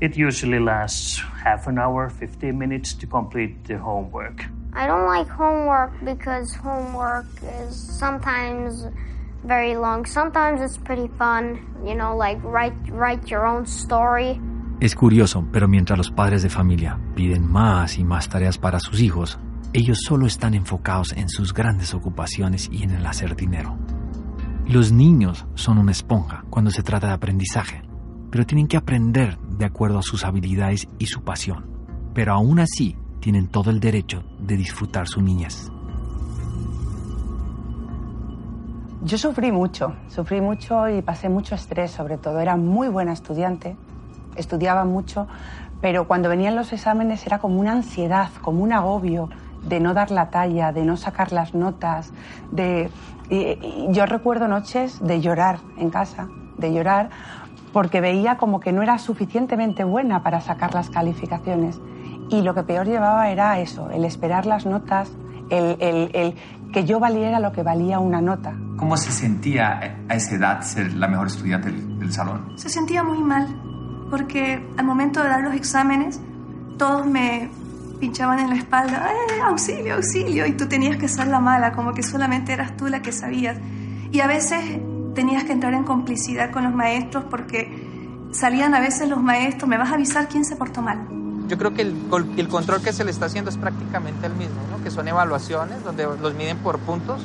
[0.00, 4.46] It usually lasts half an hour, 15 minutes to complete the homework.
[4.72, 7.26] I don't like homework because homework
[7.60, 8.86] is sometimes
[9.44, 10.06] very long.
[10.06, 14.40] Sometimes it's pretty fun, you know, like write write your own story.
[14.80, 19.00] Es curioso, pero mientras los padres de familia piden más y más tareas para sus
[19.00, 19.38] hijos,
[19.72, 23.76] ellos solo están enfocados en sus grandes ocupaciones y en el hacer dinero.
[24.66, 27.82] Los niños son una esponja cuando se trata de aprendizaje,
[28.30, 31.66] pero tienen que aprender de acuerdo a sus habilidades y su pasión.
[32.14, 35.70] Pero aún así, tienen todo el derecho de disfrutar su niñez.
[39.02, 42.38] Yo sufrí mucho, sufrí mucho y pasé mucho estrés sobre todo.
[42.40, 43.76] Era muy buena estudiante,
[44.36, 45.26] estudiaba mucho,
[45.80, 49.30] pero cuando venían los exámenes era como una ansiedad, como un agobio
[49.62, 52.12] de no dar la talla, de no sacar las notas,
[52.50, 52.90] de...
[53.90, 57.10] yo recuerdo noches de llorar en casa, de llorar
[57.72, 61.80] porque veía como que no era suficientemente buena para sacar las calificaciones.
[62.28, 65.16] Y lo que peor llevaba era eso, el esperar las notas,
[65.48, 66.36] el- el
[66.72, 68.54] que yo valiera lo que valía una nota.
[68.76, 72.52] ¿Cómo se sentía a esa edad ser la mejor estudiante del, del salón?
[72.56, 73.46] Se sentía muy mal,
[74.10, 76.20] porque al momento de dar los exámenes,
[76.78, 77.50] todos me
[78.00, 80.46] pinchaban en la espalda, ¡eh, auxilio, auxilio!
[80.46, 83.58] Y tú tenías que ser la mala, como que solamente eras tú la que sabías.
[84.10, 84.80] Y a veces
[85.14, 89.76] tenías que entrar en complicidad con los maestros porque salían a veces los maestros, me
[89.76, 91.06] vas a avisar quién se portó mal.
[91.50, 94.80] Yo creo que el, control que se le está haciendo es prácticamente el mismo, ¿no?
[94.84, 97.22] que son evaluaciones donde los miden por puntos,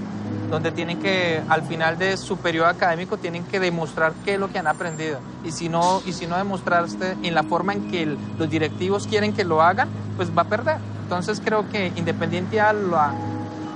[0.50, 4.52] donde tienen que, al final de su periodo académico, tienen que demostrar qué es lo
[4.52, 5.20] que han aprendido.
[5.44, 9.06] Y si no, y si no demostraste en la forma en que el- los directivos
[9.06, 10.78] quieren que lo hagan, pues va a perder.
[11.04, 13.14] Entonces creo que independiente a la,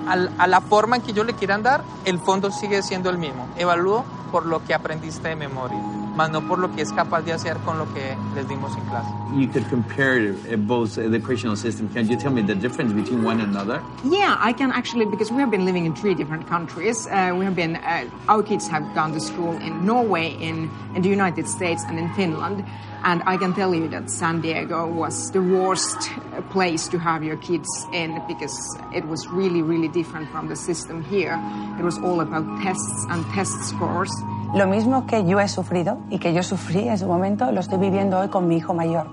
[0.08, 3.20] al- a la forma en que ellos le quieran dar, el fondo sigue siendo el
[3.20, 3.48] mismo.
[3.56, 5.78] Evalúo por lo que aprendiste de memoria,
[6.20, 8.84] más no por lo que es capaz de hacer con lo que les dimos en
[8.90, 9.08] clase.
[9.34, 11.94] You could compare uh, both educational systems.
[11.94, 13.82] Can you tell me the difference between one another?
[14.04, 17.08] Yeah, I can actually, because we have been living in three different countries.
[17.08, 21.04] Uh, we have been, uh, our kids have gone to school in Norway, in, in
[21.04, 22.66] the United States, and in Finland.
[23.06, 26.12] And I can tell you that San Diego was the worst
[26.50, 28.58] place to have your kids in because
[28.94, 31.40] it was really, really different from the system here.
[31.80, 34.12] It was all about tests and test scores.
[34.54, 37.78] Lo mismo que yo he sufrido y que yo sufrí en su momento, lo estoy
[37.78, 39.06] viviendo hoy con mi hijo mayor.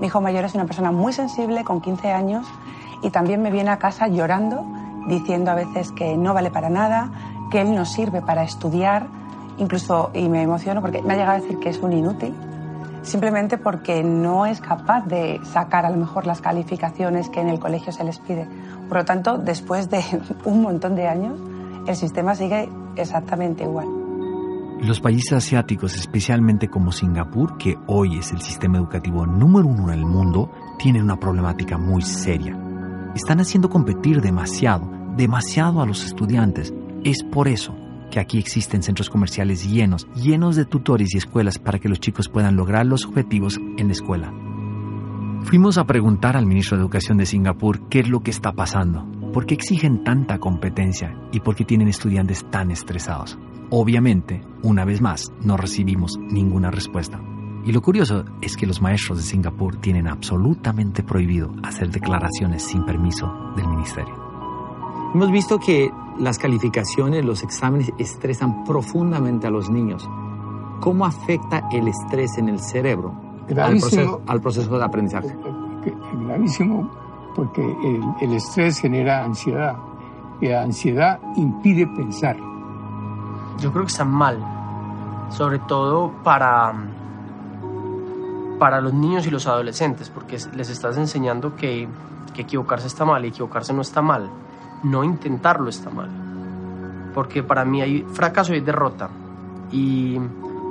[0.00, 2.48] Mi hijo mayor es una persona muy sensible, con 15 años,
[3.00, 4.66] y también me viene a casa llorando,
[5.06, 7.12] diciendo a veces que no vale para nada,
[7.52, 9.06] que él no sirve para estudiar,
[9.56, 12.34] incluso, y me emociono porque me ha llegado a decir que es un inútil,
[13.02, 17.60] simplemente porque no es capaz de sacar a lo mejor las calificaciones que en el
[17.60, 18.48] colegio se les pide.
[18.88, 20.02] Por lo tanto, después de
[20.44, 21.38] un montón de años,
[21.86, 24.01] el sistema sigue exactamente igual.
[24.82, 30.00] Los países asiáticos, especialmente como Singapur, que hoy es el sistema educativo número uno en
[30.00, 32.58] el mundo, tienen una problemática muy seria.
[33.14, 36.74] Están haciendo competir demasiado, demasiado a los estudiantes.
[37.04, 37.76] Es por eso
[38.10, 42.28] que aquí existen centros comerciales llenos, llenos de tutores y escuelas para que los chicos
[42.28, 44.34] puedan lograr los objetivos en la escuela.
[45.44, 49.06] Fuimos a preguntar al ministro de Educación de Singapur qué es lo que está pasando,
[49.32, 53.38] por qué exigen tanta competencia y por qué tienen estudiantes tan estresados.
[53.74, 57.18] Obviamente, una vez más, no recibimos ninguna respuesta.
[57.64, 62.84] Y lo curioso es que los maestros de Singapur tienen absolutamente prohibido hacer declaraciones sin
[62.84, 64.14] permiso del ministerio.
[65.14, 70.06] Hemos visto que las calificaciones, los exámenes estresan profundamente a los niños.
[70.80, 73.14] ¿Cómo afecta el estrés en el cerebro
[73.56, 75.34] al proceso, al proceso de aprendizaje?
[75.82, 75.94] que-
[76.26, 76.90] gravísimo
[77.34, 79.76] porque el, el estrés genera ansiedad
[80.42, 82.36] y la ansiedad impide pensar.
[83.58, 84.38] Yo creo que están mal,
[85.30, 86.72] sobre todo para,
[88.58, 91.88] para los niños y los adolescentes, porque les estás enseñando que,
[92.34, 94.28] que equivocarse está mal y equivocarse no está mal,
[94.82, 96.10] no intentarlo está mal,
[97.14, 99.08] porque para mí hay fracaso y hay derrota,
[99.70, 100.18] y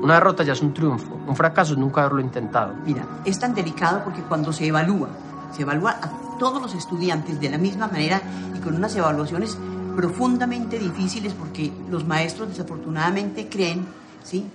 [0.02, 2.74] una derrota ya es un triunfo, un fracaso es nunca haberlo intentado.
[2.86, 5.10] Mira, es tan delicado porque cuando se evalúa,
[5.52, 8.22] se evalúa a todos los estudiantes de la misma manera
[8.56, 9.58] y con unas evaluaciones
[9.96, 13.86] profundamente difíciles porque los maestros desafortunadamente creen
[14.24, 14.46] ¿sí?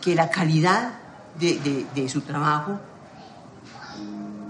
[0.00, 0.94] que la calidad
[1.38, 2.78] de, de, su trabajo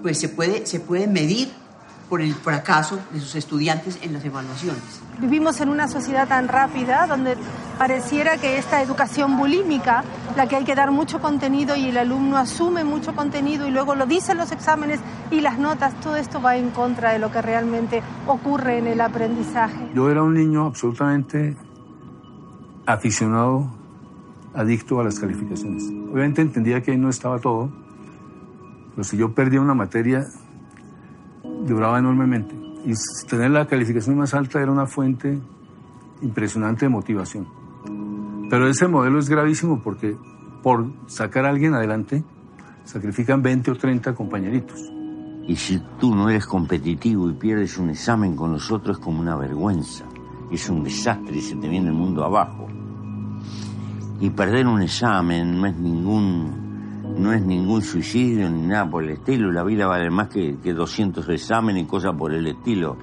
[0.03, 1.51] pues se puede, se puede medir
[2.09, 4.83] por el fracaso de sus estudiantes en las evaluaciones.
[5.19, 7.37] Vivimos en una sociedad tan rápida donde
[7.79, 10.05] pareciera que esta educación bulímica,
[10.37, 13.95] la que hay que dar mucho contenido y el alumno asume mucho contenido y luego
[13.95, 17.41] lo dicen los exámenes y las notas, todo esto va en contra de lo que
[17.41, 19.91] realmente ocurre en el aprendizaje.
[19.95, 21.57] Yo era un niño absolutamente
[22.87, 23.71] aficionado,
[24.55, 25.85] adicto a las calificaciones.
[26.13, 27.71] Obviamente entendía que ahí no estaba todo,
[28.91, 30.27] pero si yo perdía una materia,
[31.65, 32.55] lloraba enormemente.
[32.85, 32.93] Y
[33.29, 35.39] tener la calificación más alta era una fuente
[36.23, 37.64] impresionante de motivación.
[38.51, 40.17] Pero ese modelo es gravísimo porque
[40.63, 42.25] por sacar a alguien adelante
[42.85, 44.81] sacrifican 20 o 30 compañeritos.
[45.47, 49.21] Y si tú no eres competitivo y pierdes un examen con los otros es como
[49.21, 50.05] una vergüenza.
[50.51, 52.67] Es un desastre y se te viene el mundo abajo.
[54.21, 56.65] Y perder un examen no es ningún
[57.19, 59.53] no es ningún suicidio ni nada por el estilo.
[59.53, 62.97] La vida vale más que, que 200 exámenes y cosas por el estilo.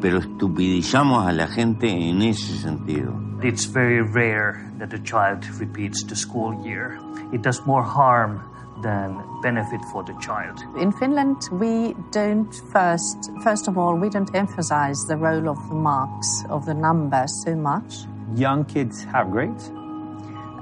[0.00, 3.12] Pero estupidizamos a la gente en ese sentido.
[3.42, 6.98] It's very rare that a child repeats the school year.
[7.32, 8.40] It does more harm
[8.82, 10.62] than benefit for the child.
[10.78, 15.74] In Finland, we don't first, first of all, we don't emphasize the role of the
[15.74, 18.06] marks, of the numbers so much.
[18.34, 19.70] Young kids have grades?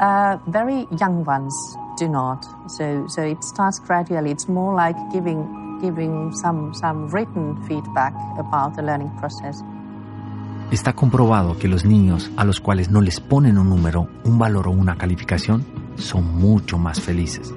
[0.01, 1.55] Uh, very young ones
[1.97, 2.45] do not.
[2.69, 4.31] So, so it starts gradually.
[4.31, 5.39] It's more like giving,
[5.85, 9.63] giving some, some written feedback about the learning process.
[10.71, 14.69] Está comprobado que los niños a los cuales no les ponen un número, un valor
[14.69, 15.65] o una calificación
[15.97, 17.53] son mucho más felices.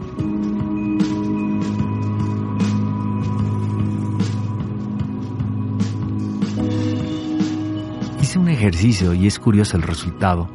[8.21, 10.49] Hice un ejercicio y es curioso el resultado.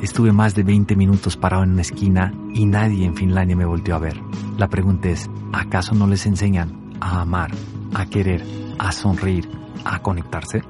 [0.00, 3.94] Estuve más de 20 minutos parado en una esquina y nadie en Finlandia me volteó
[3.94, 4.18] a ver.
[4.56, 7.50] La pregunta es, ¿acaso no les enseñan a amar,
[7.94, 8.44] a querer,
[8.78, 9.50] a sonreír,
[9.84, 10.62] a conectarse?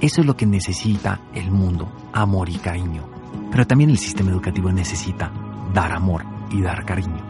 [0.00, 3.08] Eso es lo que necesita el mundo, amor y cariño.
[3.50, 5.30] Pero también el sistema educativo necesita
[5.72, 7.24] dar amor y dar cariño.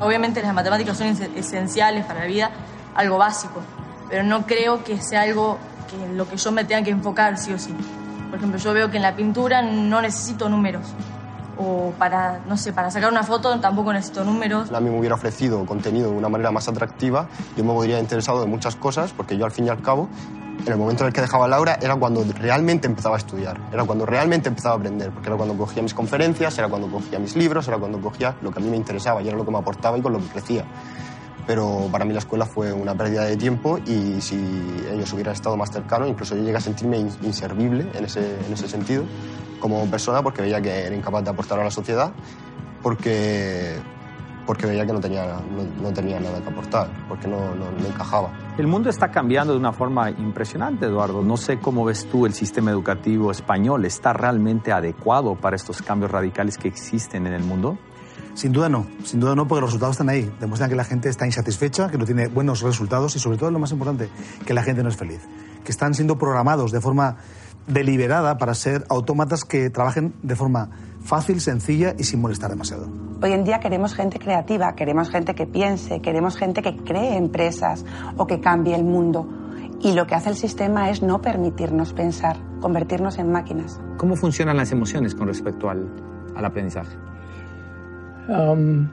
[0.00, 2.50] Obviamente las matemáticas son esenciales para la vida,
[2.94, 3.62] algo básico,
[4.08, 5.58] pero no creo que sea algo
[5.90, 7.74] que lo que yo me tenga que enfocar sí o sí.
[8.28, 10.86] Por ejemplo, yo veo que en la pintura no necesito números.
[11.58, 14.70] O para, no sé, para sacar una foto tampoco necesito números.
[14.72, 18.40] A mí me hubiera ofrecido contenido de una manera más atractiva, yo me podría interesado
[18.40, 20.08] de muchas cosas, porque yo al fin y al cabo,
[20.64, 23.84] en el momento en el que dejaba Laura, era cuando realmente empezaba a estudiar, era
[23.84, 27.36] cuando realmente empezaba a aprender, porque era cuando cogía mis conferencias, era cuando cogía mis
[27.36, 29.58] libros, era cuando cogía lo que a mí me interesaba y era lo que me
[29.58, 30.64] aportaba y con lo que crecía
[31.46, 34.36] pero para mí la escuela fue una pérdida de tiempo y si
[34.92, 38.68] ellos hubieran estado más cercanos, incluso yo llegué a sentirme inservible en ese, en ese
[38.68, 39.04] sentido
[39.60, 42.12] como persona porque veía que era incapaz de aportar a la sociedad,
[42.82, 43.76] porque,
[44.44, 47.86] porque veía que no tenía, no, no tenía nada que aportar, porque no, no, no
[47.86, 48.30] encajaba.
[48.58, 51.22] El mundo está cambiando de una forma impresionante, Eduardo.
[51.22, 53.84] No sé cómo ves tú el sistema educativo español.
[53.84, 57.78] ¿Está realmente adecuado para estos cambios radicales que existen en el mundo?
[58.36, 60.30] Sin duda no, sin duda no, porque los resultados están ahí.
[60.38, 63.58] Demuestran que la gente está insatisfecha, que no tiene buenos resultados y sobre todo lo
[63.58, 64.10] más importante,
[64.44, 65.26] que la gente no es feliz.
[65.64, 67.16] Que están siendo programados de forma
[67.66, 70.68] deliberada para ser autómatas que trabajen de forma
[71.02, 72.86] fácil, sencilla y sin molestar demasiado.
[73.22, 77.86] Hoy en día queremos gente creativa, queremos gente que piense, queremos gente que cree empresas
[78.18, 79.26] o que cambie el mundo.
[79.80, 83.80] Y lo que hace el sistema es no permitirnos pensar, convertirnos en máquinas.
[83.96, 85.88] ¿Cómo funcionan las emociones con respecto al,
[86.36, 86.96] al aprendizaje?
[88.28, 88.88] Um,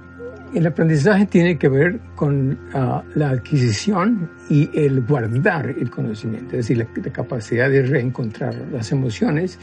[0.54, 6.68] el aprendizaje tiene que ver con uh, la adquisición y el guardar el conocimiento, es
[6.68, 9.58] decir, la, capacidad de reencontrar las emociones.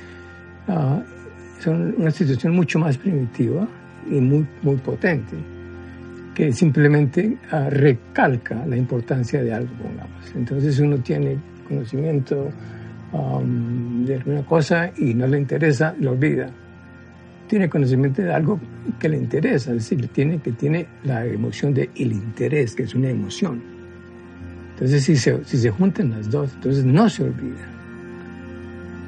[0.66, 1.00] Uh,
[1.60, 3.68] son una situación mucho más primitiva
[4.10, 5.36] y muy, muy potente,
[6.34, 10.34] que simplemente uh, recalca la importancia de algo, pongamos.
[10.34, 12.50] Entonces uno tiene conocimiento
[13.12, 16.50] um, de alguna cosa y no le interesa, lo olvida
[17.50, 18.60] tiene conocimiento de algo
[19.00, 22.94] que le interesa, es decir, tiene, que tiene la emoción del el interés, que es
[22.94, 23.60] una emoción.
[24.74, 27.66] Entonces, si se, si se juntan las dos, entonces no se olvida.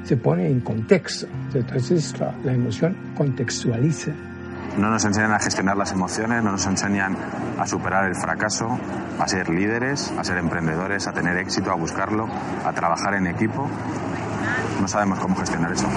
[0.03, 1.25] se pone en contexto.
[1.53, 4.11] Entonces la, la emoción contextualiza.
[4.77, 7.15] No nos enseñan a gestionar las emociones, no nos enseñan
[7.57, 8.67] a superar el fracaso,
[9.19, 12.27] a ser líderes, a ser emprendedores, a tener éxito, a buscarlo,
[12.65, 13.69] a trabajar en equipo.
[14.83, 15.87] No sabemos cómo gestionar eso.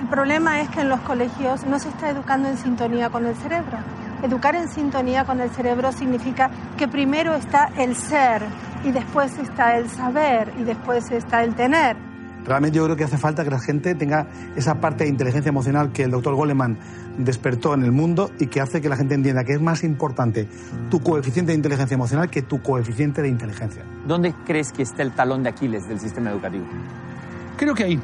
[0.00, 3.34] El problema es que en los colegios no se está educando en sintonía con el
[3.34, 3.78] cerebro.
[4.22, 6.48] Educar en sintonía con el cerebro significa
[6.78, 8.44] que primero está el ser
[8.84, 11.96] y después está el saber y después está el tener.
[12.44, 15.90] Realmente yo creo que hace falta que la gente tenga esa parte de inteligencia emocional
[15.90, 16.78] que el doctor Goleman
[17.18, 20.46] despertó en el mundo y que hace que la gente entienda que es más importante
[20.90, 23.82] tu coeficiente de inteligencia emocional que tu coeficiente de inteligencia.
[24.06, 26.66] ¿Dónde crees que está el talón de Aquiles del sistema educativo?
[27.62, 28.00] Creo que ahí,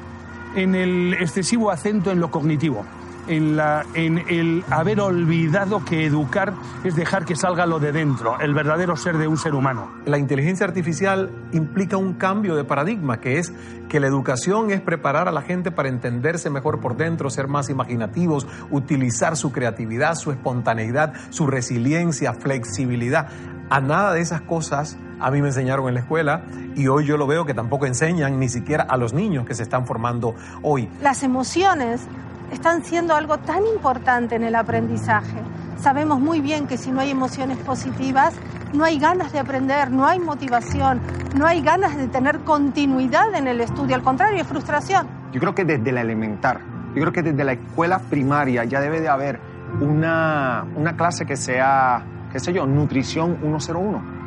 [0.54, 2.86] en el excesivo acento en lo cognitivo.
[3.28, 8.40] En, la, en, el haber olvidado que educar es dejar que salga lo de dentro,
[8.40, 9.90] el verdadero ser de un ser humano.
[10.06, 13.52] La inteligencia artificial implica un cambio de paradigma, que es
[13.88, 17.70] que la educación es preparar a la gente para entenderse mejor por dentro, ser más
[17.70, 23.28] imaginativos, utilizar su creatividad, su espontaneidad, su resiliencia, flexibilidad.
[23.70, 26.42] A nada de esas cosas a mí me enseñaron en la escuela
[26.74, 29.62] y hoy yo lo veo que tampoco enseñan ni siquiera a los niños que se
[29.62, 30.88] están formando hoy.
[31.02, 32.06] Las emociones
[32.52, 35.36] están siendo algo tan importante en el aprendizaje.
[35.78, 38.34] Sabemos muy bien que si no hay emociones positivas,
[38.72, 41.00] no hay ganas de aprender, no hay motivación,
[41.36, 45.06] no hay ganas de tener continuidad en el estudio, al contrario, hay frustración.
[45.32, 46.60] Yo creo que desde la elementar,
[46.94, 49.40] yo creo que desde la escuela primaria ya debe de haber
[49.80, 54.18] una, una clase que sea, qué sé yo, nutrición 101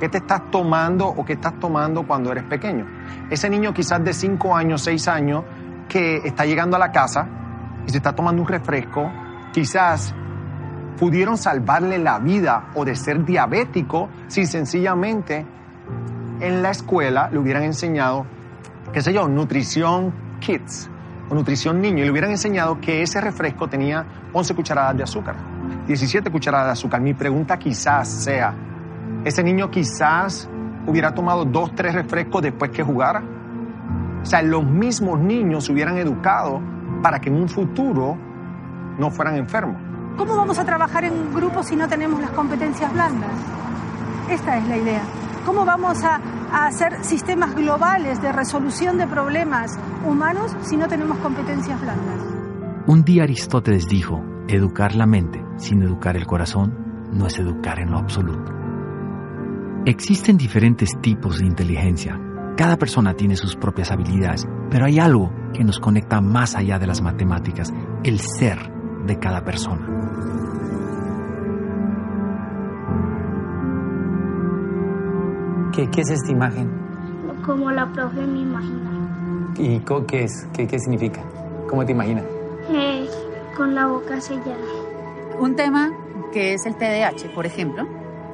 [0.00, 2.86] ¿Qué te estás tomando o qué estás tomando cuando eres pequeño?
[3.30, 5.44] Ese niño quizás de 5 años, 6 años,
[5.88, 7.26] que está llegando a la casa
[7.88, 9.10] y se está tomando un refresco,
[9.50, 10.14] quizás
[10.98, 15.46] pudieron salvarle la vida o de ser diabético si sencillamente
[16.38, 18.26] en la escuela le hubieran enseñado,
[18.92, 20.90] qué sé yo, nutrición kids
[21.30, 25.36] o nutrición niño y le hubieran enseñado que ese refresco tenía 11 cucharadas de azúcar,
[25.86, 27.00] 17 cucharadas de azúcar.
[27.00, 28.54] Mi pregunta quizás sea,
[29.24, 30.46] ese niño quizás
[30.86, 33.22] hubiera tomado dos, tres refrescos después que jugara.
[34.20, 36.60] O sea, los mismos niños se hubieran educado
[37.02, 38.16] para que en un futuro
[38.98, 39.76] no fueran enfermos.
[40.16, 43.30] ¿Cómo vamos a trabajar en grupo si no tenemos las competencias blandas?
[44.30, 45.02] Esta es la idea.
[45.46, 46.20] ¿Cómo vamos a,
[46.52, 52.20] a hacer sistemas globales de resolución de problemas humanos si no tenemos competencias blandas?
[52.86, 57.90] Un día Aristóteles dijo, educar la mente sin educar el corazón no es educar en
[57.90, 58.52] lo absoluto.
[59.86, 62.20] Existen diferentes tipos de inteligencia.
[62.58, 66.88] Cada persona tiene sus propias habilidades, pero hay algo que nos conecta más allá de
[66.88, 68.58] las matemáticas, el ser
[69.06, 69.86] de cada persona.
[75.72, 76.70] ¿Qué, qué es esta imagen?
[77.44, 78.90] Como la profe me imagina.
[79.56, 80.46] ¿Y co- qué es?
[80.52, 81.20] ¿Qué, qué significa?
[81.68, 82.24] ¿Cómo te imaginas?
[82.70, 83.06] Eh,
[83.56, 84.56] con la boca sellada.
[85.38, 85.90] Un tema
[86.32, 87.86] que es el TDAH, por ejemplo,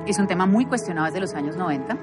[0.07, 1.97] es un tema muy cuestionado desde los años 90,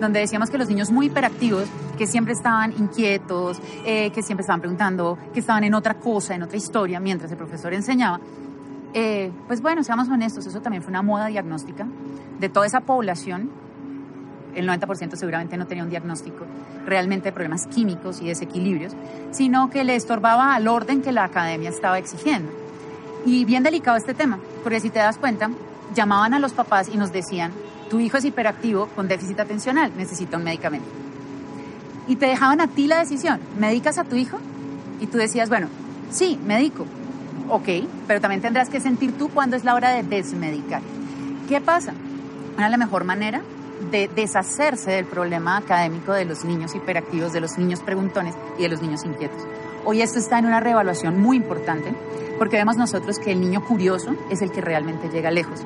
[0.00, 4.60] donde decíamos que los niños muy hiperactivos, que siempre estaban inquietos, eh, que siempre estaban
[4.60, 8.20] preguntando, que estaban en otra cosa, en otra historia, mientras el profesor enseñaba,
[8.94, 11.86] eh, pues bueno, seamos honestos, eso también fue una moda diagnóstica
[12.38, 13.50] de toda esa población.
[14.54, 16.46] El 90% seguramente no tenía un diagnóstico
[16.86, 18.94] realmente de problemas químicos y desequilibrios,
[19.30, 22.50] sino que le estorbaba al orden que la academia estaba exigiendo.
[23.26, 25.50] Y bien delicado este tema, porque si te das cuenta,
[25.94, 27.52] llamaban a los papás y nos decían,
[27.88, 30.88] tu hijo es hiperactivo con déficit atencional, necesita un medicamento.
[32.06, 34.38] Y te dejaban a ti la decisión, ¿medicas a tu hijo?
[35.00, 35.68] Y tú decías, bueno,
[36.10, 36.86] sí, medico.
[37.48, 37.68] Ok,
[38.06, 40.82] pero también tendrás que sentir tú cuándo es la hora de desmedicar.
[41.48, 41.92] ¿Qué pasa?
[42.56, 43.42] Una la mejor manera
[43.90, 48.68] de deshacerse del problema académico de los niños hiperactivos, de los niños preguntones y de
[48.68, 49.42] los niños inquietos.
[49.84, 51.94] Hoy esto está en una reevaluación muy importante
[52.38, 55.64] porque vemos nosotros que el niño curioso es el que realmente llega lejos.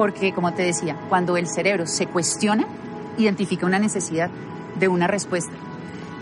[0.00, 2.64] Porque, como te decía, cuando el cerebro se cuestiona,
[3.18, 4.30] identifica una necesidad
[4.76, 5.52] de una respuesta.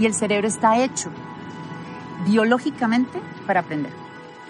[0.01, 1.11] Y el cerebro está hecho
[2.27, 3.93] biológicamente para aprender.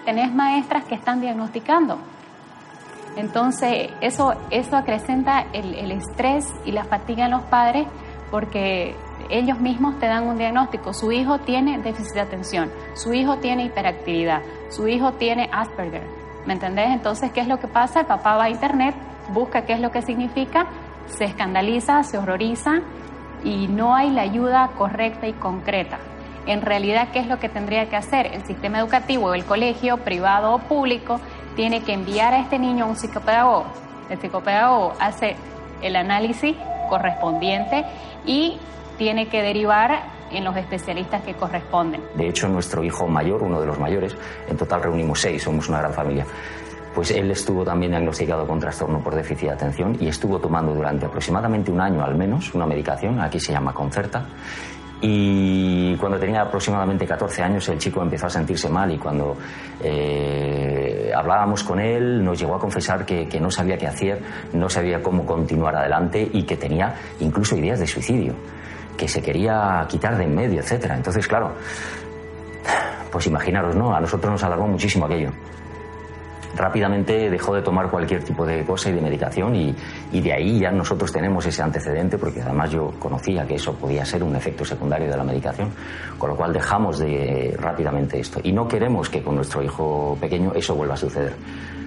[0.03, 1.99] Tenés maestras que están diagnosticando.
[3.17, 7.85] Entonces, eso, eso acrecenta el, el estrés y la fatiga en los padres
[8.31, 8.95] porque
[9.29, 10.91] ellos mismos te dan un diagnóstico.
[10.91, 16.07] Su hijo tiene déficit de atención, su hijo tiene hiperactividad, su hijo tiene Asperger.
[16.47, 16.87] ¿Me entendés?
[16.89, 17.99] Entonces, ¿qué es lo que pasa?
[17.99, 18.95] El papá va a internet,
[19.33, 20.67] busca qué es lo que significa,
[21.07, 22.81] se escandaliza, se horroriza
[23.43, 25.99] y no hay la ayuda correcta y concreta.
[26.45, 28.27] En realidad, ¿qué es lo que tendría que hacer?
[28.27, 31.19] El sistema educativo, el colegio, privado o público,
[31.55, 33.65] tiene que enviar a este niño a un psicopedagogo.
[34.09, 35.35] El psicopedagogo hace
[35.81, 36.55] el análisis
[36.89, 37.85] correspondiente
[38.25, 38.57] y
[38.97, 42.01] tiene que derivar en los especialistas que corresponden.
[42.15, 44.15] De hecho, nuestro hijo mayor, uno de los mayores,
[44.47, 46.25] en total reunimos seis, somos una gran familia.
[46.99, 51.05] Pues él estuvo también diagnosticado con trastorno por déficit de atención y estuvo tomando durante
[51.05, 54.25] aproximadamente un año al menos una medicación, aquí se llama Concerta,
[54.99, 59.37] y cuando tenía aproximadamente 14 años el chico empezó a sentirse mal y cuando
[59.81, 64.21] eh, hablábamos con él nos llegó a confesar que, que, no sabía qué hacer,
[64.51, 68.33] no sabía cómo continuar adelante y que tenía incluso ideas de suicidio,
[68.97, 70.91] que se quería quitar de en medio, etc.
[70.97, 71.53] Entonces, claro,
[73.09, 73.95] pues imaginaros, ¿no?
[73.95, 75.31] A nosotros nos alarmó muchísimo aquello
[76.55, 79.75] rápidamente dejó de tomar cualquier tipo de cosa y de medicación y,
[80.11, 84.05] y, de ahí ya nosotros tenemos ese antecedente porque además yo conocía que eso podía
[84.05, 85.71] ser un efecto secundario de la medicación,
[86.17, 90.51] con lo cual dejamos de rápidamente esto y no queremos que con nuestro hijo pequeño
[90.53, 91.33] eso vuelva a suceder.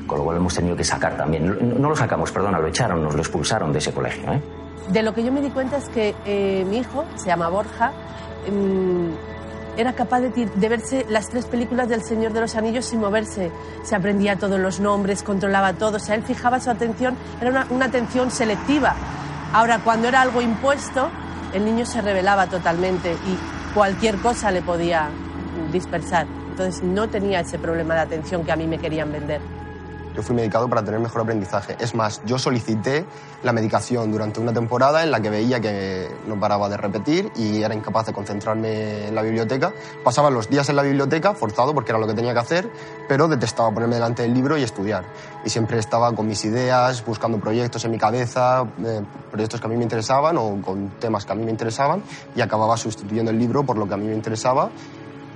[0.06, 3.14] Con lo cual hemos tenido que sacar también, no lo sacamos, perdona, lo echaron, nos
[3.14, 4.32] lo expulsaron de ese colegio.
[4.32, 4.42] ¿eh?
[4.90, 7.92] De lo que yo me di cuenta es que eh, mi hijo, se llama Borja,
[8.50, 9.10] mmm,
[9.76, 13.50] era capaz de, de, verse las tres películas del Señor de los Anillos sin moverse.
[13.82, 15.96] Se aprendía todos los nombres, controlaba todo.
[15.96, 18.94] O sea, él fijaba su atención, era una, una atención selectiva.
[19.52, 21.10] Ahora, cuando era algo impuesto,
[21.52, 25.10] el niño se rebelaba totalmente y cualquier cosa le podía
[25.70, 26.26] dispersar.
[26.50, 29.40] Entonces no tenía ese problema de atención que a mí me querían vender.
[30.14, 31.76] Yo fui medicado para tener mejor aprendizaje.
[31.78, 33.04] Es más, yo solicité
[33.42, 37.62] la medicación durante una temporada en la que veía que no paraba de repetir y
[37.62, 39.72] era incapaz de concentrarme en la biblioteca.
[40.04, 42.70] Pasaba los días en la biblioteca, forzado porque era lo que tenía que hacer,
[43.08, 45.04] pero detestaba ponerme delante del libro y estudiar.
[45.44, 49.00] Y siempre estaba con mis ideas, buscando proyectos en mi cabeza, eh,
[49.30, 52.02] proyectos que a mí me interesaban o con temas que a mí me interesaban
[52.36, 54.70] y acababa sustituyendo el libro por lo que a mí me interesaba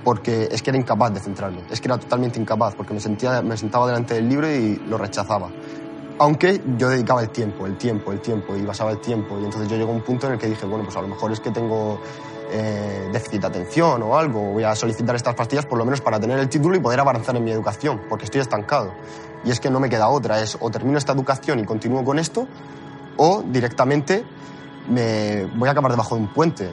[0.03, 3.41] porque es que era incapaz de centrarme, es que era totalmente incapaz, porque me, sentía,
[3.41, 5.49] me sentaba delante del libro y lo rechazaba.
[6.19, 9.39] Aunque yo dedicaba el tiempo, el tiempo, el tiempo, y basaba el tiempo.
[9.39, 11.07] Y entonces yo llego a un punto en el que dije, bueno, pues a lo
[11.07, 11.99] mejor es que tengo
[12.49, 16.17] eh, déficit de atención o algo, voy a solicitar estas pastillas por lo menos para
[16.17, 18.93] tener el título y poder avanzar en mi educación, porque estoy estancado.
[19.43, 22.19] Y es que no me queda otra, es o termino esta educación y continúo con
[22.19, 22.47] esto,
[23.17, 24.23] o directamente
[24.89, 26.69] me voy a acabar debajo de un puente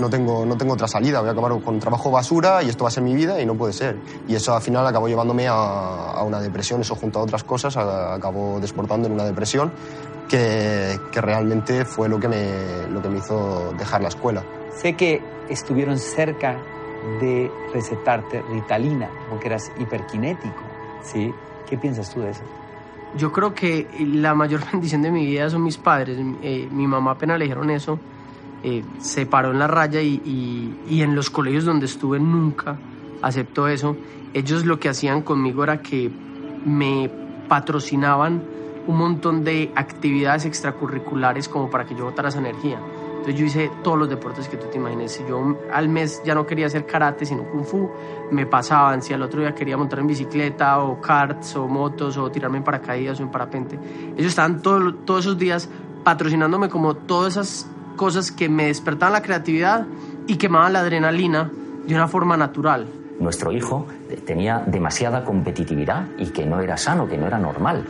[0.00, 2.88] no tengo, no tengo otra salida, voy a acabar con trabajo basura y esto va
[2.88, 3.96] a ser mi vida y no puede ser.
[4.26, 7.76] Y eso al final acabó llevándome a, a una depresión, eso junto a otras cosas
[7.76, 9.70] a, acabó desportando en una depresión
[10.28, 14.44] que, que, realmente fue lo que, me, lo que me hizo dejar la escuela.
[14.80, 16.56] Sé que estuvieron cerca
[17.20, 20.62] de recetarte Ritalina porque eras hiperkinético,
[21.02, 21.32] ¿sí?
[21.68, 22.42] ¿Qué piensas tú de eso?
[23.16, 26.18] Yo creo que la mayor bendición de mi vida son mis padres.
[26.42, 27.98] Eh, mi mamá apenas le dijeron eso
[28.62, 30.20] eh, se paró en la raya y,
[30.88, 32.76] y, en los colegios donde estuve nunca
[33.22, 33.96] aceptó eso.
[34.34, 36.10] Ellos lo que hacían conmigo era que
[36.64, 37.10] me
[37.48, 38.42] patrocinaban
[38.86, 42.78] un montón de actividades extracurriculares como para que yo botara esa energía.
[43.20, 45.12] Entonces yo hice todos los deportes que tú te imagines.
[45.12, 47.90] Si yo al mes ya no quería hacer karate, sino kung fu,
[48.30, 49.02] me pasaban.
[49.02, 52.64] Si al otro día quería montar en bicicleta o karts o motos o tirarme en
[52.64, 53.78] paracaídas o en parapente.
[54.16, 55.68] Ellos estaban todo, todos esos días
[56.02, 57.70] patrocinándome como todas esas
[58.00, 59.86] cosas que me despertaban la creatividad
[60.26, 61.50] y quemaban la adrenalina
[61.86, 62.86] de una forma natural.
[63.18, 63.86] Nuestro hijo
[64.24, 67.84] tenía demasiada competitividad y que no era sano, que no era normal.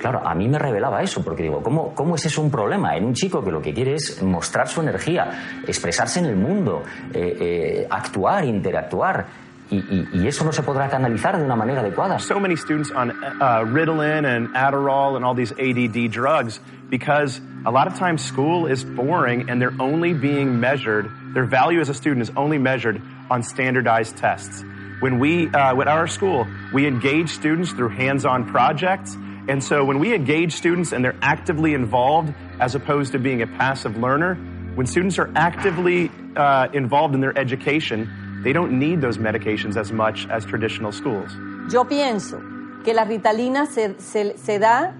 [0.00, 3.04] Claro, a mí me revelaba eso, porque digo, ¿cómo, ¿cómo es eso un problema en
[3.04, 5.30] un chico que lo que quiere es mostrar su energía,
[5.64, 6.82] expresarse en el mundo,
[7.14, 9.26] eh, eh, actuar, interactuar?
[9.72, 12.20] Y, y, eso no se podrá canalizar de una manera adecuada.
[12.20, 16.60] So many students on uh, Ritalin and Adderall and all these ADD drugs
[16.90, 21.80] because a lot of times school is boring and they're only being measured, their value
[21.80, 23.00] as a student is only measured
[23.30, 24.62] on standardized tests.
[25.00, 29.16] When we, uh, at our school, we engage students through hands-on projects.
[29.48, 33.46] And so when we engage students and they're actively involved as opposed to being a
[33.46, 34.34] passive learner,
[34.74, 39.92] when students are actively uh, involved in their education, they don't need those medications as
[39.92, 41.32] much as traditional schools.
[41.70, 42.40] Yo pienso
[42.84, 44.94] que la Ritalina se, se, se da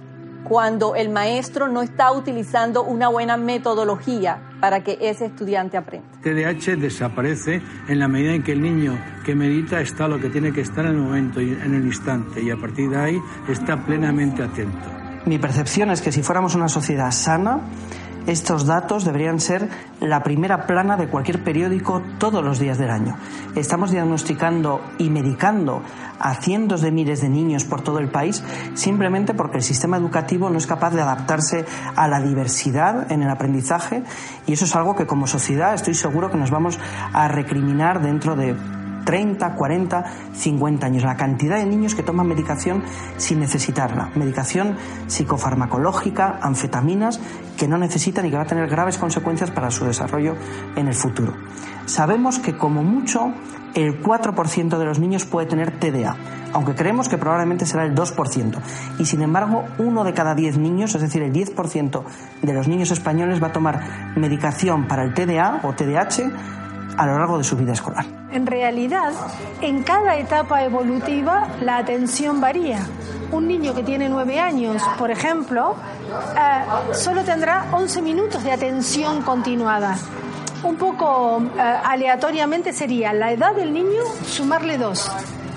[0.44, 6.06] cuando el maestro no está utilizando una buena metodología para que ese estudiante aprenda.
[6.22, 10.52] TDAH desaparece en la medida en que el niño que medita está lo que tiene
[10.52, 13.18] que estar en el momento y en el instante y a partir de ahí
[13.48, 14.88] está plenamente atento.
[15.26, 17.60] Mi percepción es que si fuéramos una sociedad sana,
[18.26, 19.68] estos datos deberían ser
[20.00, 23.16] la primera plana de cualquier periódico todos los días del año.
[23.54, 25.82] Estamos diagnosticando y medicando
[26.18, 28.42] a cientos de miles de niños por todo el país
[28.74, 31.64] simplemente porque el sistema educativo no es capaz de adaptarse
[31.96, 34.04] a la diversidad en el aprendizaje
[34.46, 36.78] y eso es algo que como sociedad estoy seguro que nos vamos
[37.12, 38.54] a recriminar dentro de
[39.04, 41.02] 30, 40, 50 años.
[41.02, 42.82] La cantidad de niños que toman medicación
[43.16, 44.10] sin necesitarla.
[44.14, 44.76] Medicación
[45.06, 47.20] psicofarmacológica, anfetaminas,
[47.56, 50.36] que no necesitan y que va a tener graves consecuencias para su desarrollo
[50.76, 51.34] en el futuro.
[51.86, 53.32] Sabemos que como mucho
[53.74, 56.16] el 4% de los niños puede tener TDA,
[56.52, 58.58] aunque creemos que probablemente será el 2%.
[58.98, 62.02] Y sin embargo, uno de cada 10 niños, es decir, el 10%
[62.42, 66.61] de los niños españoles va a tomar medicación para el TDA o TDAH
[66.96, 68.04] a lo largo de su vida escolar.
[68.30, 69.12] En realidad,
[69.60, 72.80] en cada etapa evolutiva la atención varía.
[73.30, 75.74] Un niño que tiene 9 años, por ejemplo,
[76.36, 79.96] eh, solo tendrá 11 minutos de atención continuada.
[80.62, 85.10] Un poco eh, aleatoriamente sería la edad del niño sumarle 2.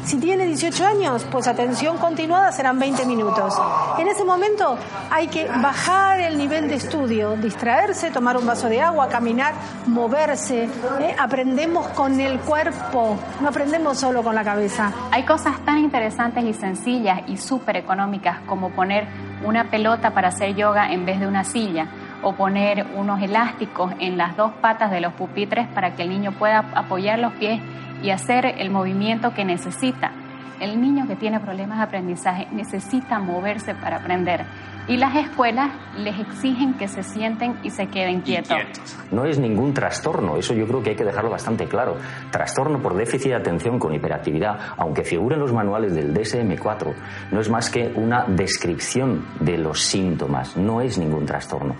[0.05, 3.55] Si tiene 18 años, pues atención continuada serán 20 minutos.
[3.97, 4.77] En ese momento
[5.11, 9.53] hay que bajar el nivel de estudio, distraerse, tomar un vaso de agua, caminar,
[9.87, 10.63] moverse.
[10.99, 11.15] ¿eh?
[11.17, 14.91] Aprendemos con el cuerpo, no aprendemos solo con la cabeza.
[15.11, 19.07] Hay cosas tan interesantes y sencillas y súper económicas como poner
[19.43, 21.87] una pelota para hacer yoga en vez de una silla
[22.23, 26.31] o poner unos elásticos en las dos patas de los pupitres para que el niño
[26.31, 27.61] pueda apoyar los pies
[28.01, 30.11] y hacer el movimiento que necesita.
[30.65, 34.45] El niño que tiene problemas de aprendizaje necesita moverse para aprender
[34.87, 38.57] y las escuelas les exigen que se sienten y se queden quietos.
[39.11, 41.97] No es ningún trastorno, eso yo creo que hay que dejarlo bastante claro.
[42.31, 46.93] Trastorno por déficit de atención con hiperactividad, aunque figure en los manuales del DSM-4,
[47.31, 51.75] no es más que una descripción de los síntomas, no es ningún trastorno.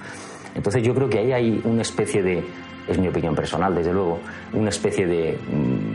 [0.54, 2.46] Entonces yo creo que ahí hay una especie de,
[2.88, 4.20] es mi opinión personal desde luego,
[4.54, 5.95] una especie de mm,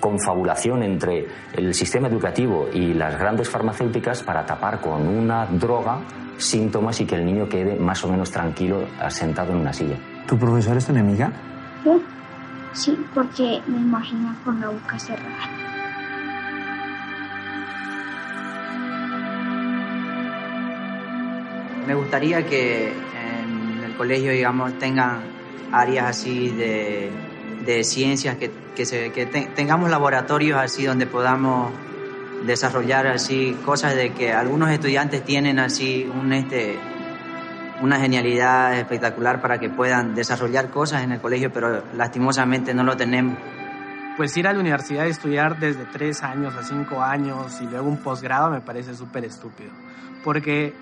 [0.00, 6.00] confabulación entre el sistema educativo y las grandes farmacéuticas para tapar con una droga
[6.38, 9.96] síntomas y que el niño quede más o menos tranquilo sentado en una silla.
[10.26, 11.32] ¿Tu profesor es tu enemiga?
[11.82, 11.90] ¿Sí?
[12.72, 15.48] Sí, porque me imagino con la boca cerrada.
[21.86, 25.22] Me gustaría que en el colegio, digamos, tengan
[25.72, 27.10] áreas así de,
[27.68, 31.70] de ciencias, que, que, tengamos laboratorios así donde podamos
[32.46, 36.78] desarrollar así cosas de que algunos estudiantes tienen así un este
[37.82, 42.96] una genialidad espectacular para que puedan desarrollar cosas en el colegio, pero lastimosamente no lo
[42.96, 43.36] tenemos.
[44.16, 47.86] Pues ir a la universidad y estudiar desde tres años a cinco años y luego
[47.86, 49.70] un posgrado me parece súper estúpido.
[50.24, 50.72] Porque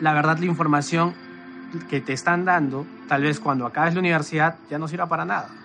[0.00, 1.14] la verdad la información
[1.90, 5.59] que te están dando, tal vez cuando acabes la universidad ya no sirva para nada.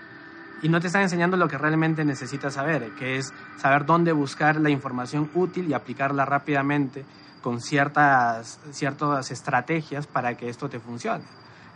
[0.62, 4.56] Y no te están enseñando lo que realmente necesitas saber, que es saber dónde buscar
[4.58, 7.06] la información útil y aplicarla rápidamente
[7.42, 11.24] con ciertas, ciertas estrategias para que esto te funcione.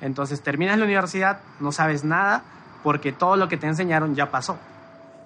[0.02, 2.44] Entonces terminas la universidad, no sabes nada,
[2.84, 4.58] porque todo lo que te enseñaron ya pasó.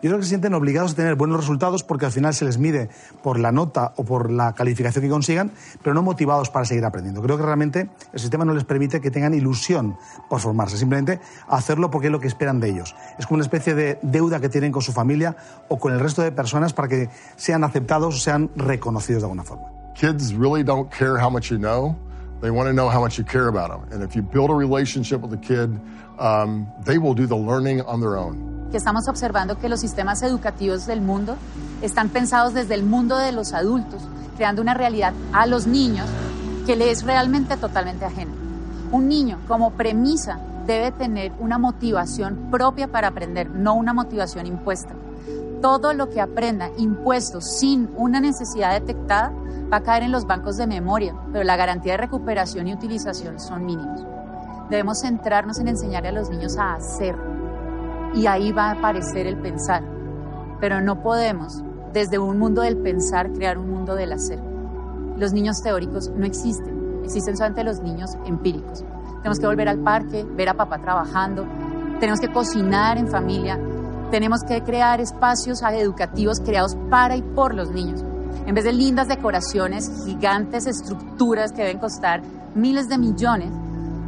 [0.03, 2.57] Yo creo que se sienten obligados a tener buenos resultados porque al final se les
[2.57, 2.89] mide
[3.23, 5.51] por la nota o por la calificación que consigan,
[5.81, 7.21] pero no motivados para seguir aprendiendo.
[7.21, 9.95] Creo que realmente el sistema no les permite que tengan ilusión
[10.29, 12.93] por formarse, simplemente hacerlo porque es lo que esperan de ellos.
[13.17, 15.37] Es como una especie de deuda que tienen con su familia
[15.69, 19.45] o con el resto de personas para que sean aceptados o sean reconocidos de alguna
[19.45, 19.67] forma.
[19.95, 21.95] Kids really don't care how much you know.
[22.41, 23.87] They want to know how much you care about them.
[23.93, 25.79] And if you build a relationship with a kid,
[26.23, 28.53] um, they will do the learning on their own.
[28.77, 31.35] estamos observando que los sistemas educativos del mundo
[31.81, 34.01] están pensados desde el mundo de los adultos,
[34.35, 36.09] creando una realidad a los niños
[36.65, 38.31] que le es realmente totalmente ajena.
[38.91, 44.95] Un niño, como premisa, debe tener una motivación propia para aprender, no una motivación impuesta.
[45.61, 49.31] Todo lo que aprenda impuesto sin una necesidad detectada
[49.71, 53.39] va a caer en los bancos de memoria, pero la garantía de recuperación y utilización
[53.39, 54.03] son mínimos.
[54.69, 57.15] Debemos centrarnos en enseñarle a los niños a hacer
[58.13, 59.83] y ahí va a aparecer el pensar.
[60.59, 64.39] Pero no podemos, desde un mundo del pensar, crear un mundo del hacer.
[65.17, 68.83] Los niños teóricos no existen, existen solamente los niños empíricos.
[69.17, 71.45] Tenemos que volver al parque, ver a papá trabajando,
[71.99, 73.59] tenemos que cocinar en familia,
[74.11, 78.03] tenemos que crear espacios educativos creados para y por los niños.
[78.45, 82.21] En vez de lindas decoraciones, gigantes estructuras que deben costar
[82.55, 83.49] miles de millones,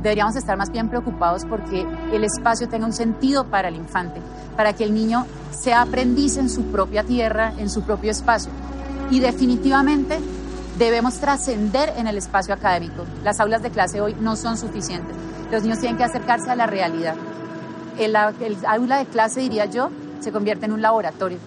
[0.06, 4.22] deberíamos estar más bien preocupados porque el espacio tenga un sentido para el infante,
[4.56, 8.52] para que el niño sea aprendiz en su propia tierra, en su propio espacio.
[9.10, 10.20] Y definitivamente
[10.78, 13.04] debemos trascender en el espacio académico.
[13.24, 15.16] Las aulas de clase hoy no son suficientes.
[15.52, 17.16] Los niños tienen que acercarse a la realidad.
[17.98, 19.90] El, el aula de clase, diría yo,
[20.20, 21.40] se convierte en un laboratorio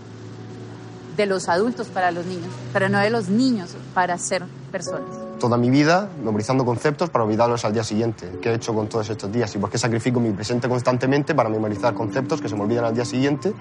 [1.17, 5.57] de los adultos para los niños, pero no de los niños para ser personas toda
[5.57, 8.39] mi vida memorizando conceptos para olvidarlos al día siguiente.
[8.43, 9.55] ¿Qué he hecho con todos estos días?
[9.55, 12.95] ¿Y por qué sacrifico mi presente constantemente para memorizar conceptos que se me olvidan al
[12.95, 13.53] día siguiente?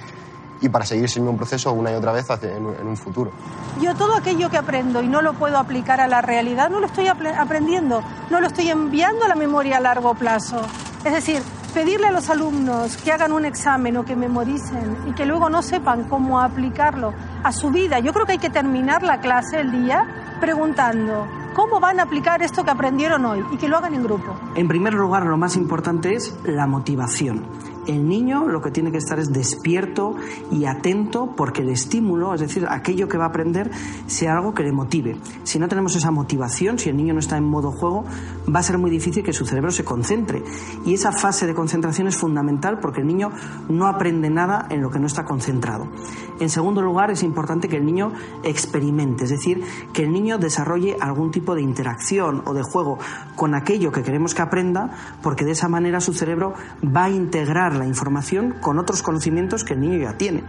[0.62, 2.98] Y para seguir ese mismo proceso una y otra vez hacia- en, un- en un
[2.98, 3.32] futuro.
[3.82, 6.88] Yo todo aquello que aprendo y no lo puedo aplicar a la realidad, no lo
[6.88, 10.60] estoy apre- aprendiendo, no lo estoy enviando a la memoria a largo plazo.
[11.06, 11.42] Es decir,
[11.74, 15.62] pedirle a los alumnos que hagan un examen o que memoricen y que luego no
[15.62, 18.00] sepan cómo aplicarlo a su vida.
[18.00, 20.06] Yo creo que hay que terminar la clase el día
[20.40, 24.36] preguntando cómo van a aplicar esto que aprendieron hoy y que lo hagan en grupo.
[24.56, 27.46] En primer lugar, lo más importante es la motivación.
[27.88, 30.16] El niño lo que tiene que estar es despierto
[30.52, 33.72] y atento porque el estímulo, es decir, aquello que va a aprender,
[34.08, 35.16] sea algo que le motive.
[35.44, 38.04] Si no tenemos esa motivación, si el niño no está en modo juego,
[38.54, 40.44] va a ser muy difícil que su cerebro se concentre.
[40.86, 43.32] Y esa fase de concentración es fundamental porque el niño
[43.70, 45.88] no aprende nada en lo que no está concentrado.
[46.40, 48.12] En segundo lugar, es importante que el niño
[48.44, 49.64] experimente, es decir,
[49.94, 53.00] que el niño desarrolle algún tipo de interacción o de juego
[53.36, 54.92] con aquello que queremos que aprenda,
[55.24, 59.74] porque de esa manera su cerebro va a integrar la información con otros conocimientos que
[59.74, 60.44] el niño ya tiene.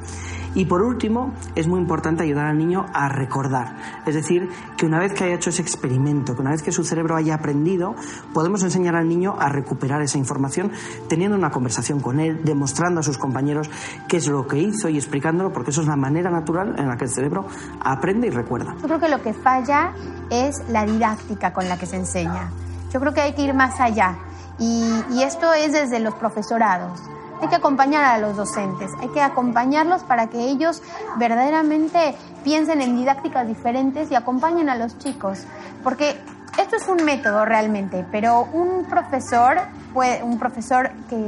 [0.54, 3.76] Y por último, es muy importante ayudar al niño a recordar,
[4.06, 6.84] es decir, que una vez que haya hecho ese experimento, que una vez que su
[6.84, 7.94] cerebro haya aprendido,
[8.32, 10.72] podemos enseñar al niño a recuperar esa información
[11.08, 13.70] teniendo una conversación con él, demostrando a sus compañeros
[14.08, 16.96] qué es lo que hizo y explicándolo, porque eso es la manera natural en la
[16.96, 17.46] que el cerebro
[17.80, 18.74] aprende y recuerda.
[18.80, 19.92] Yo creo que lo que falla
[20.30, 22.50] es la didáctica con la que se enseña.
[22.92, 24.16] Yo creo que hay que ir más allá.
[24.58, 27.00] Y, y esto es desde los profesorados.
[27.40, 30.82] Hay que acompañar a los docentes, hay que acompañarlos para que ellos
[31.18, 35.44] verdaderamente piensen en didácticas diferentes y acompañen a los chicos.
[35.84, 36.16] Porque
[36.58, 39.58] esto es un método realmente, pero un profesor,
[39.94, 41.18] puede, un profesor que,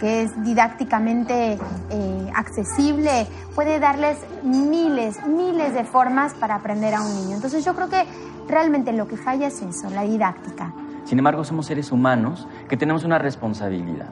[0.00, 1.58] es didácticamente
[1.90, 7.36] eh, accesible, puede darles miles, miles de formas para aprender a un niño.
[7.36, 8.04] Entonces yo creo que
[8.48, 10.72] realmente lo que falla es eso, la didáctica.
[11.04, 14.08] Sin embargo, somos seres humanos que tenemos una responsabilidad,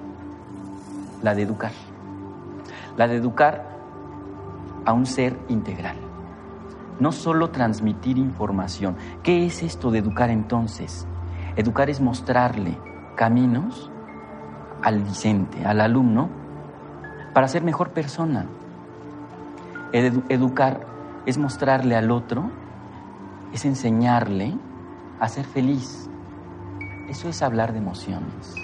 [1.22, 1.72] la de educar.
[2.96, 3.64] La de educar
[4.84, 5.96] a un ser integral.
[6.98, 8.96] No solo transmitir información.
[9.22, 11.06] ¿Qué es esto de educar entonces?
[11.56, 12.78] Educar es mostrarle
[13.16, 13.90] caminos
[14.82, 16.28] al discente, al alumno,
[17.34, 18.46] para ser mejor persona.
[19.92, 20.80] Edu- educar
[21.26, 22.50] es mostrarle al otro,
[23.52, 24.54] es enseñarle
[25.20, 26.08] a ser feliz.
[27.08, 28.54] Eso es hablar de emociones.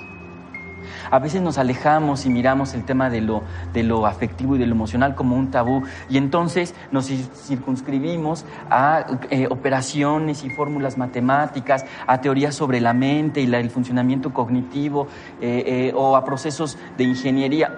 [1.11, 3.43] A veces nos alejamos y miramos el tema de lo,
[3.73, 8.45] de lo afectivo y de lo emocional como un tabú y entonces nos cir- circunscribimos
[8.71, 15.09] a eh, operaciones y fórmulas matemáticas, a teorías sobre la mente y el funcionamiento cognitivo
[15.41, 17.71] eh, eh, o a procesos de ingeniería.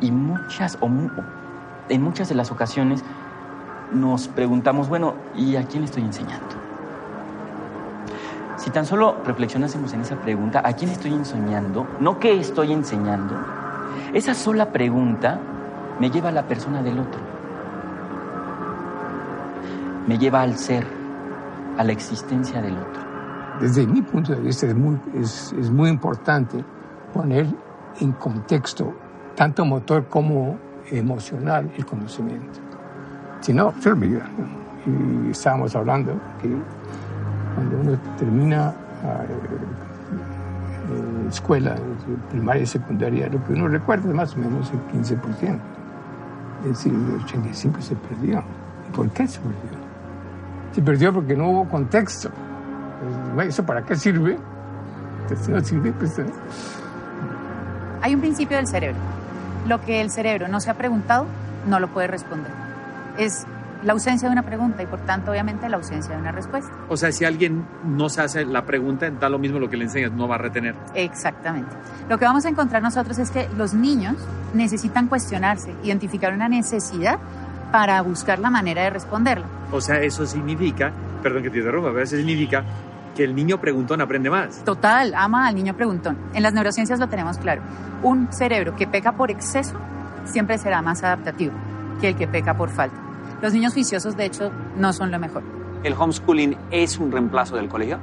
[0.00, 0.88] Y muchas, o
[1.88, 3.02] en muchas de las ocasiones
[3.92, 6.63] nos preguntamos, bueno, ¿y a quién estoy enseñando?
[8.64, 11.86] Si tan solo reflexionásemos en esa pregunta, ¿a quién estoy enseñando?
[12.00, 13.34] No qué estoy enseñando.
[14.14, 15.38] Esa sola pregunta
[16.00, 17.20] me lleva a la persona del otro.
[20.06, 20.86] Me lleva al ser,
[21.76, 23.02] a la existencia del otro.
[23.60, 26.64] Desde mi punto de vista es muy, importante
[27.12, 27.46] poner
[28.00, 28.94] en contexto,
[29.34, 30.56] tanto motor como
[30.90, 32.60] emocional, el conocimiento.
[33.42, 34.26] Si no, se olvida.
[34.86, 36.48] Y estábamos hablando que
[37.54, 38.74] cuando uno termina
[39.04, 41.76] ah, eh, escuela,
[42.30, 45.58] primaria y secundaria, lo que uno recuerda es más o menos el 15%.
[46.62, 48.42] Es decir, el 85% se perdió.
[48.88, 49.84] ¿Y por qué se perdió?
[50.72, 52.30] Se perdió porque no hubo contexto.
[53.34, 54.38] Pues, ¿Eso para qué sirve?
[55.28, 56.26] Pues, no sirve, pues, eh,
[58.02, 59.00] Hay un principio del cerebro.
[59.66, 61.26] Lo que el cerebro no se ha preguntado,
[61.66, 62.52] no lo puede responder.
[63.18, 63.46] Es
[63.84, 66.72] la ausencia de una pregunta y por tanto, obviamente, la ausencia de una respuesta.
[66.88, 69.84] O sea, si alguien no se hace la pregunta, da lo mismo lo que le
[69.84, 70.74] enseñas, no va a retener.
[70.94, 71.70] Exactamente.
[72.08, 74.16] Lo que vamos a encontrar nosotros es que los niños
[74.54, 77.18] necesitan cuestionarse, identificar una necesidad
[77.70, 79.46] para buscar la manera de responderla.
[79.70, 82.64] O sea, eso significa, perdón que te interrumpa, pero eso significa
[83.14, 84.64] que el niño preguntón aprende más.
[84.64, 86.16] Total, ama al niño preguntón.
[86.34, 87.62] En las neurociencias lo tenemos claro.
[88.02, 89.74] Un cerebro que peca por exceso
[90.24, 91.52] siempre será más adaptativo
[92.00, 93.03] que el que peca por falta.
[93.44, 95.42] Los niños juiciosos, de hecho, no son lo mejor.
[95.82, 97.98] ¿El homeschooling es un reemplazo del colegio?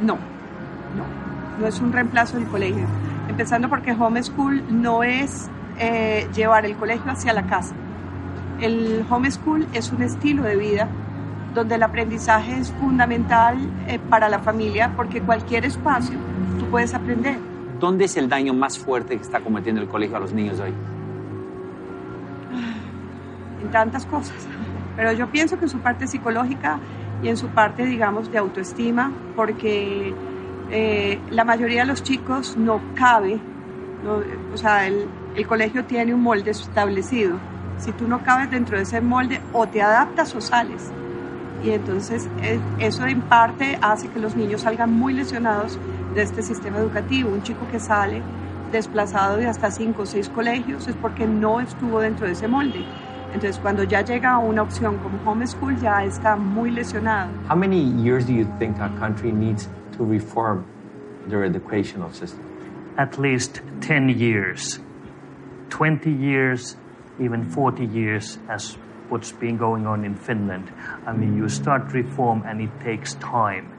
[0.00, 2.86] No, no, no es un reemplazo del colegio.
[3.28, 5.50] Empezando porque homeschool no es
[5.80, 7.74] eh, llevar el colegio hacia la casa.
[8.60, 10.88] El homeschool es un estilo de vida
[11.56, 13.58] donde el aprendizaje es fundamental
[13.88, 16.16] eh, para la familia porque cualquier espacio
[16.56, 17.36] tú puedes aprender.
[17.80, 20.64] ¿Dónde es el daño más fuerte que está cometiendo el colegio a los niños de
[20.66, 20.72] hoy?
[23.62, 24.46] En tantas cosas.
[24.96, 26.78] Pero yo pienso que en su parte psicológica
[27.22, 30.14] y en su parte, digamos, de autoestima, porque
[30.70, 33.40] eh, la mayoría de los chicos no cabe
[34.52, 37.38] o sea, el, el colegio tiene un molde establecido.
[37.78, 40.90] Si tú no cabes dentro de ese molde, o te adaptas o sales.
[41.62, 45.78] Y entonces eh, eso en parte hace que los niños salgan muy lesionados
[46.14, 47.30] de este sistema educativo.
[47.30, 48.22] Un chico que sale
[48.70, 52.84] desplazado de hasta cinco o seis colegios es porque no estuvo dentro de ese molde.
[53.32, 57.30] Entonces, cuando ya llega a una opción como homeschool, ya está muy lesionado.
[57.48, 60.64] How many years do you think our country needs to reform
[61.28, 62.40] their educational system?
[62.96, 64.80] At least 10 years,
[65.70, 66.76] 20 years,
[67.20, 68.76] even 40 years, as
[69.08, 70.72] what's been going on in Finland.
[71.06, 73.70] I mean, you start reform and it takes time.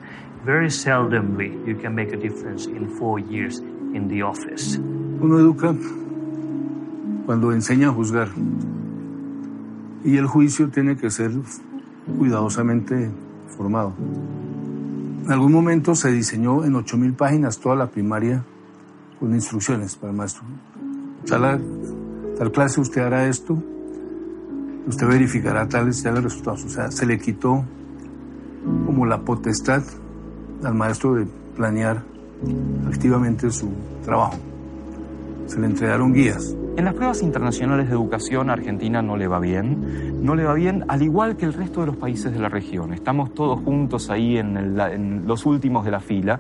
[0.46, 4.78] Very seldomly you can make a difference in four years in the office.
[4.78, 5.76] Uno educa
[7.26, 8.30] cuando enseña a juzgar.
[10.10, 11.32] Y el juicio tiene que ser
[12.18, 13.12] cuidadosamente
[13.56, 13.94] formado.
[15.24, 18.44] En algún momento se diseñó en 8.000 páginas toda la primaria
[19.20, 20.42] con instrucciones para el maestro.
[21.28, 21.62] Tal,
[22.40, 23.62] tal clase usted hará esto,
[24.88, 26.64] usted verificará tales, tales resultados.
[26.64, 27.64] O sea, se le quitó
[28.88, 29.84] como la potestad
[30.64, 32.04] al maestro de planear
[32.88, 33.70] activamente su
[34.04, 34.49] trabajo.
[35.50, 36.56] Se le entregaron guías.
[36.78, 40.24] En las pruebas internacionales de educación, Argentina no le va bien.
[40.24, 42.94] No le va bien, al igual que el resto de los países de la región.
[42.94, 46.40] Estamos todos juntos ahí en, en los últimos de la fila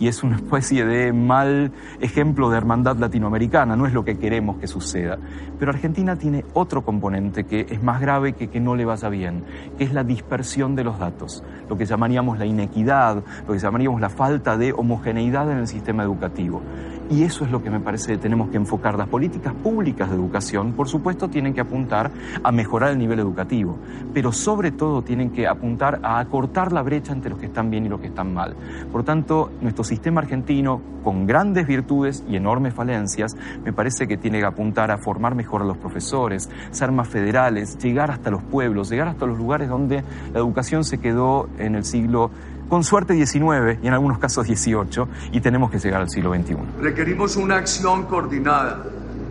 [0.00, 4.58] y es una especie de mal ejemplo de hermandad latinoamericana, no es lo que queremos
[4.58, 5.18] que suceda.
[5.58, 9.44] Pero Argentina tiene otro componente que es más grave que que no le vaya bien,
[9.76, 14.00] que es la dispersión de los datos, lo que llamaríamos la inequidad, lo que llamaríamos
[14.00, 16.62] la falta de homogeneidad en el sistema educativo.
[17.10, 18.98] Y eso es lo que me parece que tenemos que enfocar.
[18.98, 22.10] Las políticas públicas de educación, por supuesto, tienen que apuntar
[22.42, 23.78] a mejorar el nivel educativo,
[24.12, 27.86] pero sobre todo tienen que apuntar a acortar la brecha entre los que están bien
[27.86, 28.54] y los que están mal.
[28.92, 34.40] Por tanto, nuestro sistema argentino, con grandes virtudes y enormes falencias, me parece que tiene
[34.40, 38.90] que apuntar a formar mejor a los profesores, ser más federales, llegar hasta los pueblos,
[38.90, 42.30] llegar hasta los lugares donde la educación se quedó en el siglo
[42.68, 46.56] con suerte 19 y en algunos casos 18, y tenemos que llegar al siglo XXI.
[46.80, 48.84] Requerimos una acción coordinada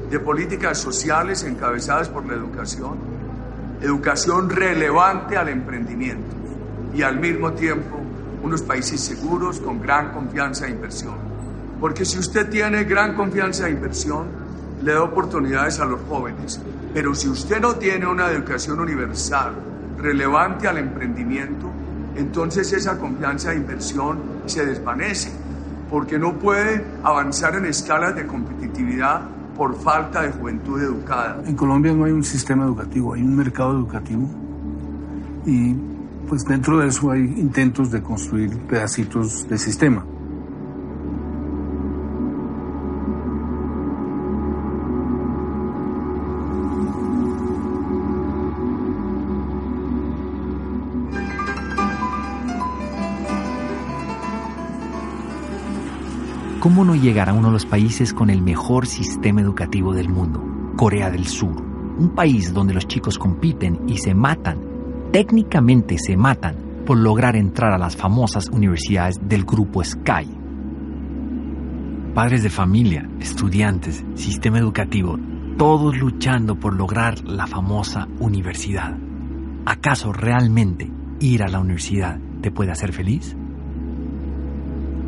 [0.10, 2.98] de políticas sociales encabezadas por la educación,
[3.82, 6.36] educación relevante al emprendimiento
[6.94, 8.00] y al mismo tiempo
[8.44, 11.16] unos países seguros con gran confianza e inversión.
[11.80, 14.28] Porque si usted tiene gran confianza e inversión,
[14.82, 16.60] le da oportunidades a los jóvenes.
[16.94, 19.54] Pero si usted no tiene una educación universal
[19.98, 21.72] relevante al emprendimiento,
[22.18, 25.32] entonces esa confianza e inversión se desvanece,
[25.90, 29.22] porque no puede avanzar en escalas de competitividad
[29.56, 31.42] por falta de juventud educada.
[31.46, 34.28] En Colombia no hay un sistema educativo, hay un mercado educativo
[35.46, 35.76] y
[36.28, 40.06] pues dentro de eso hay intentos de construir pedacitos de sistema.
[56.60, 60.44] ¿Cómo no llegar a uno de los países con el mejor sistema educativo del mundo?
[60.76, 61.62] Corea del Sur.
[62.00, 64.58] Un país donde los chicos compiten y se matan,
[65.12, 70.28] técnicamente se matan, por lograr entrar a las famosas universidades del grupo Sky.
[72.16, 75.20] Padres de familia, estudiantes, sistema educativo,
[75.60, 78.98] todos luchando por lograr la famosa universidad.
[79.66, 83.37] ¿Acaso realmente ir a la universidad te puede hacer feliz?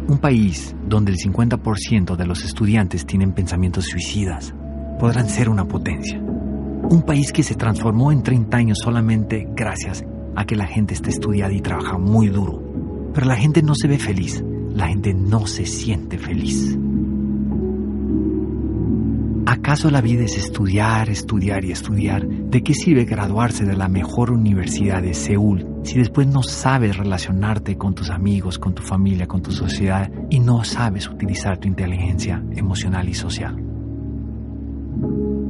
[0.09, 4.55] Un país donde el 50% de los estudiantes tienen pensamientos suicidas
[4.99, 6.19] podrán ser una potencia.
[6.19, 10.03] Un país que se transformó en 30 años solamente gracias
[10.35, 12.59] a que la gente está estudiada y trabaja muy duro.
[13.13, 16.75] Pero la gente no se ve feliz, la gente no se siente feliz.
[19.69, 22.27] ¿Acaso la vida es estudiar, estudiar y estudiar?
[22.27, 27.77] ¿De qué sirve graduarse de la mejor universidad de Seúl si después no sabes relacionarte
[27.77, 32.43] con tus amigos, con tu familia, con tu sociedad y no sabes utilizar tu inteligencia
[32.55, 33.63] emocional y social?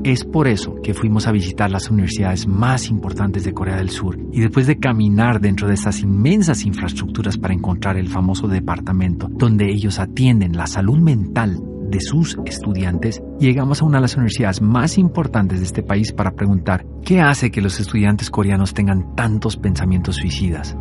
[0.03, 4.19] Es por eso que fuimos a visitar las universidades más importantes de Corea del Sur
[4.33, 9.71] y después de caminar dentro de estas inmensas infraestructuras para encontrar el famoso departamento donde
[9.71, 14.97] ellos atienden la salud mental de sus estudiantes, llegamos a una de las universidades más
[14.97, 20.17] importantes de este país para preguntar qué hace que los estudiantes coreanos tengan tantos pensamientos
[20.17, 20.77] suicidas.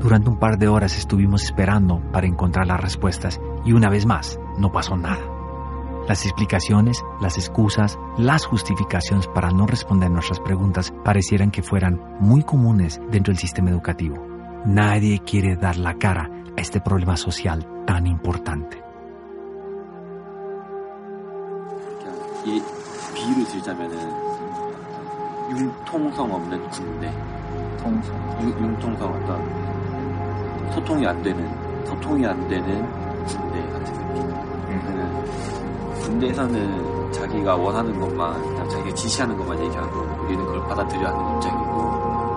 [0.00, 4.38] Durante un par de horas estuvimos esperando para encontrar las respuestas y una vez más
[4.58, 5.22] no pasó nada.
[6.08, 12.42] Las explicaciones, las excusas, las justificaciones para no responder nuestras preguntas parecieran que fueran muy
[12.42, 14.16] comunes dentro del sistema educativo.
[14.66, 18.91] Nadie quiere dar la cara a este problema social tan importante.
[22.44, 22.60] 이
[23.14, 23.96] 비유를 들자면은
[25.50, 27.12] 융통성 없는 군대.
[27.78, 28.14] 통성.
[28.40, 32.84] 융통성 어떤 소통이 안 되는 소통이 안 되는
[33.26, 34.28] 군대 같은 느낌.
[34.66, 35.22] 그러니까
[36.02, 41.90] 군대에서는 자기가 원하는 것만 자기가 지시하는 것만 얘기하고 우리는 그걸 받아들여야 하는 입장이고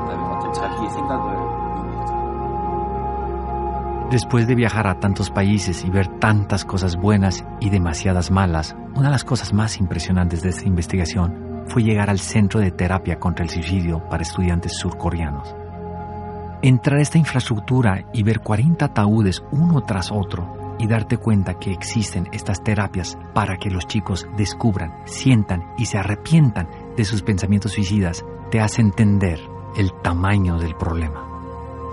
[0.04, 1.45] 그다음에 어떤 자기의 생각을
[4.12, 9.08] Después de viajar a tantos países y ver tantas cosas buenas y demasiadas malas, una
[9.08, 13.44] de las cosas más impresionantes de esta investigación fue llegar al Centro de Terapia contra
[13.44, 15.56] el Suicidio para Estudiantes Surcoreanos.
[16.62, 21.72] Entrar a esta infraestructura y ver 40 ataúdes uno tras otro y darte cuenta que
[21.72, 27.74] existen estas terapias para que los chicos descubran, sientan y se arrepientan de sus pensamientos
[27.74, 29.40] suicidas te hace entender
[29.78, 31.35] el tamaño del problema.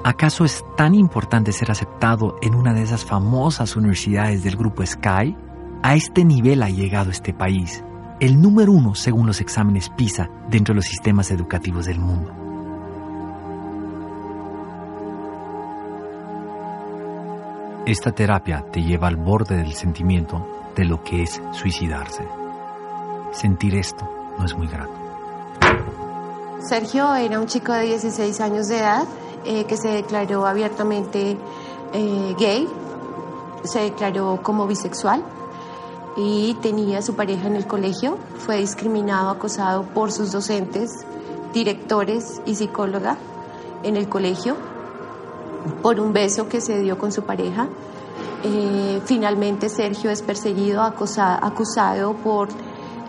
[0.04, 5.36] ¿Acaso es tan importante ser aceptado en una de esas famosas universidades del grupo Sky?
[5.80, 7.84] A este nivel ha llegado este país,
[8.18, 12.32] el número uno según los exámenes PISA dentro de los sistemas educativos del mundo.
[17.86, 20.44] Esta terapia te lleva al borde del sentimiento
[20.74, 22.26] de lo que es suicidarse.
[23.30, 24.92] Sentir esto no es muy grato.
[26.58, 29.04] Sergio era un chico de 16 años de edad
[29.44, 31.36] eh, que se declaró abiertamente
[31.92, 32.68] eh, gay,
[33.64, 35.22] se declaró como bisexual
[36.16, 38.18] y tenía su pareja en el colegio.
[38.38, 40.90] Fue discriminado, acosado por sus docentes,
[41.52, 43.16] directores y psicóloga
[43.82, 44.56] en el colegio
[45.82, 47.68] por un beso que se dio con su pareja.
[48.44, 52.48] Eh, finalmente Sergio es perseguido, acosa- acusado por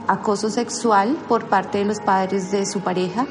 [0.07, 3.25] acoso sexual por parte de los padres de su pareja,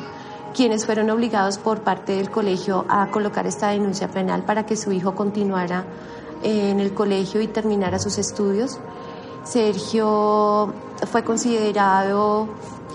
[0.54, 4.92] quienes fueron obligados por parte del colegio a colocar esta denuncia penal para que su
[4.92, 5.84] hijo continuara
[6.42, 8.78] eh, en el colegio y terminara sus estudios.
[9.44, 10.72] Sergio
[11.10, 12.48] fue considerado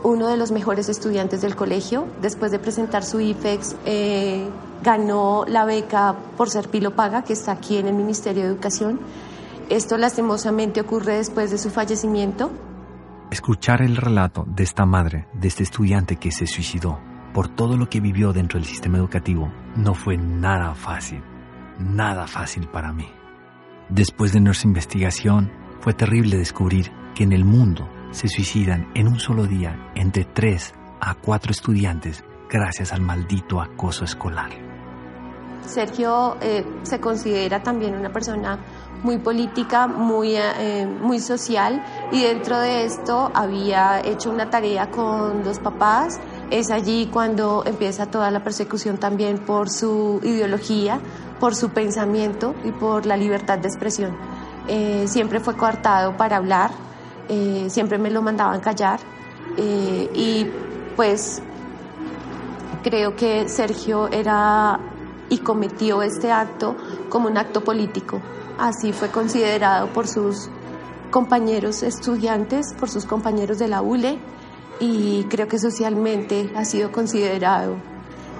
[0.03, 2.07] uno de los mejores estudiantes del colegio.
[2.21, 4.47] Después de presentar su IFEX, eh,
[4.83, 8.99] ganó la beca por ser Pilo Paga, que está aquí en el Ministerio de Educación.
[9.69, 12.51] Esto lastimosamente ocurre después de su fallecimiento.
[13.31, 16.99] Escuchar el relato de esta madre, de este estudiante que se suicidó,
[17.37, 21.21] por todo lo que vivió dentro del sistema educativo, no fue nada fácil,
[21.77, 23.07] nada fácil para mí.
[23.89, 29.19] Después de nuestra investigación, fue terrible descubrir que en el mundo se suicidan en un
[29.19, 34.49] solo día entre 3 a 4 estudiantes gracias al maldito acoso escolar.
[35.61, 38.57] Sergio eh, se considera también una persona
[39.03, 45.43] muy política, muy, eh, muy social y dentro de esto había hecho una tarea con
[45.43, 46.19] los papás.
[46.49, 50.99] Es allí cuando empieza toda la persecución también por su ideología,
[51.41, 54.15] por su pensamiento y por la libertad de expresión.
[54.69, 56.71] Eh, siempre fue coartado para hablar,
[57.27, 58.99] eh, siempre me lo mandaban callar
[59.57, 60.47] eh, y
[60.95, 61.41] pues
[62.81, 64.79] creo que Sergio era
[65.29, 66.77] y cometió este acto
[67.09, 68.21] como un acto político.
[68.57, 70.49] Así fue considerado por sus
[71.11, 74.17] compañeros estudiantes, por sus compañeros de la ULE
[74.79, 77.75] y creo que socialmente ha sido considerado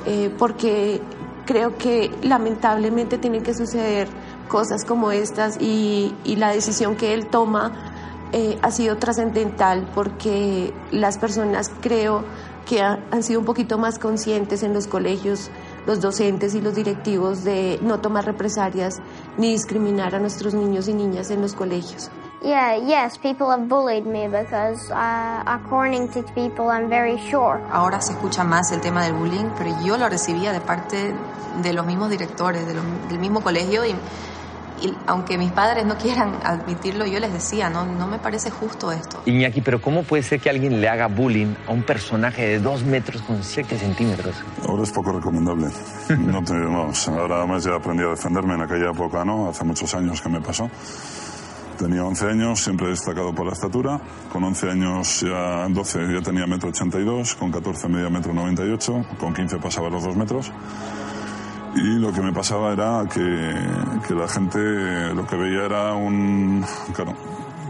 [0.06, 1.02] eh, porque
[1.46, 4.08] creo que lamentablemente tienen que suceder
[4.48, 7.72] cosas como estas y, la decisión que él toma
[8.34, 12.24] eh, ha sido trascendental porque las personas creo
[12.66, 15.50] que ha- han sido un poquito más conscientes en los colegios,
[15.86, 18.96] los docentes y los directivos de no tomar represalias
[19.38, 22.12] ni discriminar a nuestros niños y niñas en los colegios.
[22.44, 27.62] Yeah, yes, people have bullied me because, uh, according to people, I'm very short.
[27.72, 31.14] Ahora se escucha más el tema del bullying, pero yo lo recibía de parte
[31.64, 33.96] de los mismos directores, de los- del mismo colegio y,
[34.86, 38.92] y aunque mis padres no quieran admitirlo, yo les decía, no, no me parece justo
[38.92, 39.20] esto.
[39.26, 42.84] Iñaki, pero ¿cómo puede ser que alguien le haga bullying a un personaje de 2
[42.84, 44.36] metros con 7 centímetros?
[44.70, 45.68] Ahora es poco recomendable.
[46.20, 49.50] No te, vamos, ahora además ya aprendí a defenderme en aquella época, ¿no?
[49.50, 50.70] Hace muchos años que me pasó.
[51.78, 54.02] Tenía 11 años, siempre destacado por la estatura.
[54.32, 59.34] Con 11 años, ya 12 ya tenía metro 82, con 14 media metro 98, con
[59.34, 60.52] 15 pasaba los 2 metros.
[61.76, 63.54] Y lo que me pasaba era que,
[64.08, 66.66] que la gente lo que veía era un...
[66.94, 67.14] Claro,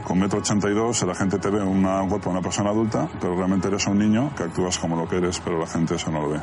[0.05, 3.67] con metro 82 la gente te ve un cuerpo de una persona adulta, pero realmente
[3.67, 6.29] eres un niño que actúas como lo que eres, pero la gente eso no lo
[6.29, 6.39] ve.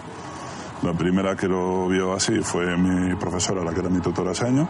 [0.83, 4.45] La primera que lo vio así fue mi profesora, la que era mi tutora ese
[4.45, 4.69] año,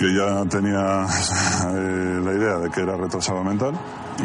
[0.00, 1.04] que ya tenía
[1.74, 3.74] eh, la idea de que era retrasado mental.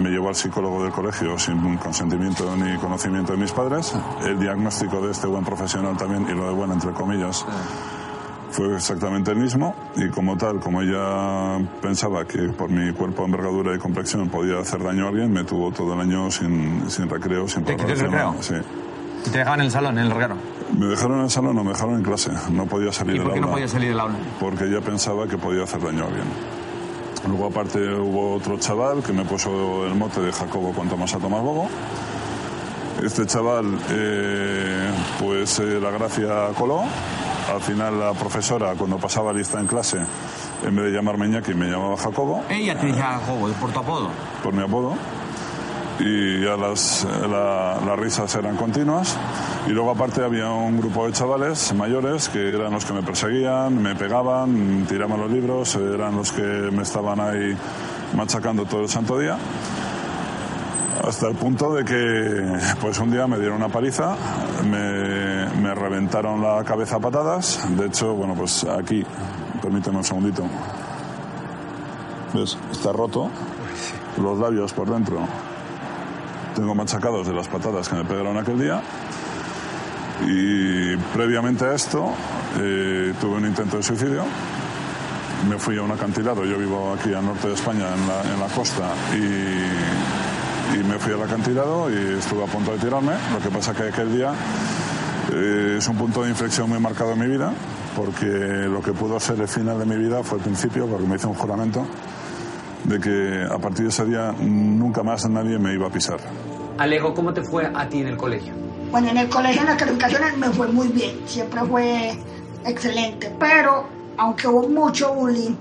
[0.01, 3.93] Me llevó al psicólogo del colegio sin consentimiento ni conocimiento de mis padres.
[4.25, 7.45] El diagnóstico de este buen profesional también, y lo de bueno entre comillas,
[8.51, 13.75] fue exactamente el mismo y como tal, como ella pensaba que por mi cuerpo, envergadura
[13.75, 17.49] y complexión podía hacer daño a alguien, me tuvo todo el año sin, sin recreo,
[17.49, 18.35] sin ¿Te preparación, recreo?
[18.39, 18.55] Sí.
[19.25, 20.37] ¿Y te dejaban en el salón, en el recreo?
[20.77, 22.31] Me dejaron en el salón, no me dejaron en clase.
[22.51, 23.53] No podía salir ¿Y por qué no aula.
[23.55, 24.15] podías salir del aula?
[24.39, 26.25] Porque ella pensaba que podía hacer daño a alguien.
[27.27, 31.17] Luego aparte hubo otro chaval que me puso el mote de Jacobo cuanto más a
[31.19, 31.67] tomar bobo.
[33.03, 36.83] Este chaval, eh, pues eh, la gracia coló.
[37.53, 39.97] Al final la profesora, cuando pasaba lista en clase,
[40.63, 44.09] en vez de llamarme Iñaki, me llamaba Jacobo, Ella te decía Jacobo, por tu apodo.
[44.41, 44.93] por mi apodo.
[45.99, 49.15] Y ya las, la- las risas eran continuas.
[49.67, 53.81] Y luego aparte había un grupo de chavales mayores que eran los que me perseguían,
[53.81, 57.55] me pegaban, tiraban los libros, eran los que me estaban ahí
[58.15, 59.37] machacando todo el santo día.
[61.07, 64.15] Hasta el punto de que, pues un día me dieron una paliza,
[64.63, 67.63] me, me reventaron la cabeza a patadas.
[67.77, 69.05] De hecho, bueno, pues aquí,
[69.61, 70.43] permíteme un segundito.
[72.33, 72.57] ¿Ves?
[72.71, 73.29] Está roto.
[74.21, 75.19] Los labios por dentro.
[76.55, 78.81] Tengo machacados de las patadas que me pegaron aquel día.
[80.25, 82.13] Y previamente a esto,
[82.57, 84.23] eh, tuve un intento de suicidio.
[85.49, 86.45] Me fui a un acantilado.
[86.45, 88.87] Yo vivo aquí al norte de España, en la, costa.
[89.13, 93.13] Y, me fui al acantilado y estuve a punto de tirarme.
[93.33, 94.33] Lo que pasa que aquel día
[95.33, 97.51] eh, es un punto de inflexión muy marcado en mi vida,
[97.97, 101.15] porque lo que pudo ser el final de mi vida fue el principio, porque me
[101.17, 101.85] hice un juramento
[102.87, 106.19] de que a partir de ese día nunca más nadie me iba a pisar.
[106.77, 108.53] Alejo, ¿cómo te fue a ti en el colegio?
[108.91, 112.17] Bueno, en el colegio, en las calificaciones me fue muy bien, siempre fue
[112.65, 113.85] excelente, pero
[114.17, 115.55] aunque hubo mucho bullying,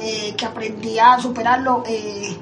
[0.00, 2.36] eh, que aprendí a superarlo, eh,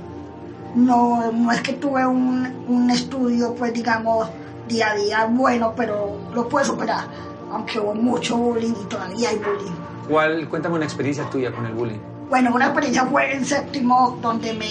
[0.74, 4.28] no, no es que tuve un, un estudio, pues digamos,
[4.68, 7.04] día a día bueno, pero lo pude superar,
[7.52, 9.76] aunque hubo mucho bullying y todavía hay bullying.
[10.08, 12.00] ¿Cuál, cuéntame una experiencia tuya con el bullying.
[12.30, 14.68] Bueno, una experiencia fue en séptimo donde me,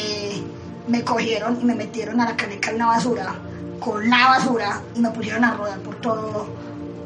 [0.88, 3.36] me cogieron y me metieron a la caneca en una basura,
[3.82, 6.48] con la basura, y me pusieron a rodar por todo,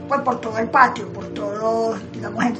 [0.07, 2.53] pues por todo el patio, por todo, digamos, el-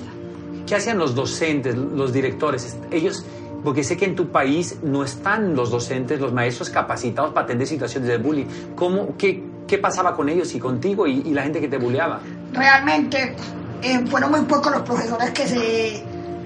[0.65, 2.77] ¿Qué hacían los docentes, los directores?
[2.89, 3.23] Ellos,
[3.63, 7.67] porque sé que en tu país no están los docentes, los maestros capacitados para atender
[7.67, 8.45] situaciones de bullying.
[8.75, 12.21] ¿Cómo, qué, qué pasaba con ellos y contigo y, y la gente que te bulleaba?
[12.53, 13.35] realmente
[13.81, 16.03] eh, fueron muy pocos los profesores que se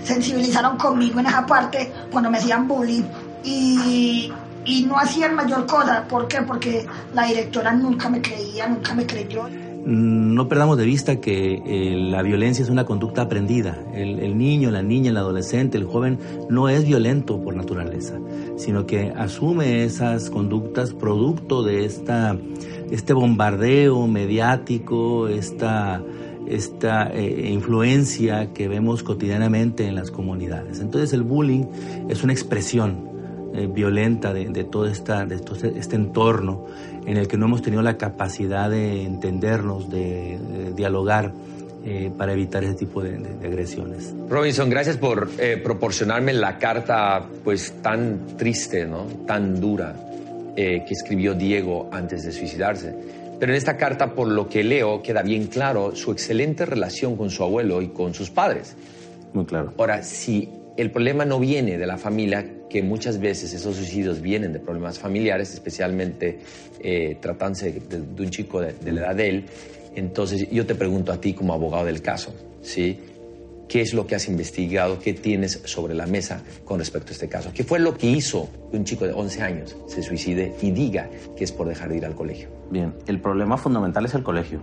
[0.08, 3.04] sensibilizaron conmigo en esa parte cuando me hacían bullying
[3.44, 4.32] y,
[4.66, 6.06] y no hacían mayor cosa.
[6.08, 6.42] ¿Por qué?
[6.42, 9.48] Porque la directora nunca me creía, nunca me creyó.
[9.86, 13.78] No perdamos de vista que eh, la violencia es una conducta aprendida.
[13.94, 16.20] El, el niño, la niña, el adolescente, el joven
[16.50, 18.16] no es violento por naturaleza,
[18.58, 22.36] sino que asume esas conductas producto de esta,
[22.92, 26.02] este bombardeo mediático, esta,
[26.50, 30.80] esta eh, influencia que vemos cotidianamente en las comunidades.
[30.80, 31.66] Entonces el bullying
[32.10, 33.08] es una expresión
[33.54, 36.66] eh, violenta de, de todo esta, de todo este, entorno
[37.06, 41.32] en el que no hemos tenido la capacidad de entendernos, de, de dialogar
[41.86, 44.14] eh, para evitar ese tipo de, de- de agresiones.
[44.30, 49.06] Robinson, gracias por eh, proporcionarme la carta pues tan triste, ¿no?
[49.26, 49.96] tan dura
[50.58, 52.94] eh, que escribió Diego antes de suicidarse.
[53.40, 57.30] Pero en esta carta, por lo que leo, queda bien claro su excelente relación con
[57.30, 58.76] su abuelo y con sus padres.
[59.34, 59.74] Muy claro.
[59.78, 64.54] Ahora, si el problema no viene de la familia, que muchas veces esos suicidios vienen
[64.54, 66.40] de problemas familiares, especialmente
[66.80, 69.46] eh, tratándose de, de un chico de, de la edad de él,
[69.96, 73.00] entonces yo te pregunto a ti como abogado del caso, ¿sí?
[73.68, 75.00] ¿Qué es lo que has investigado?
[75.00, 77.52] ¿Qué tienes sobre la mesa con respecto a este caso?
[77.54, 81.10] ¿Qué fue lo que hizo que un chico de 11 años se suicide y diga
[81.36, 82.57] que es por dejar de ir al colegio?
[82.72, 84.60] Bien, el problema fundamental es el colegio.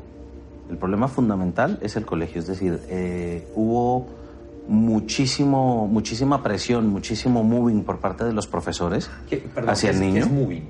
[0.71, 4.07] El problema fundamental es el colegio, es decir, eh, hubo
[4.69, 9.11] muchísimo, muchísima presión, muchísimo moving por parte de los profesores
[9.55, 10.25] perdón, hacia ¿qué el es- qué niño.
[10.27, 10.63] es moving?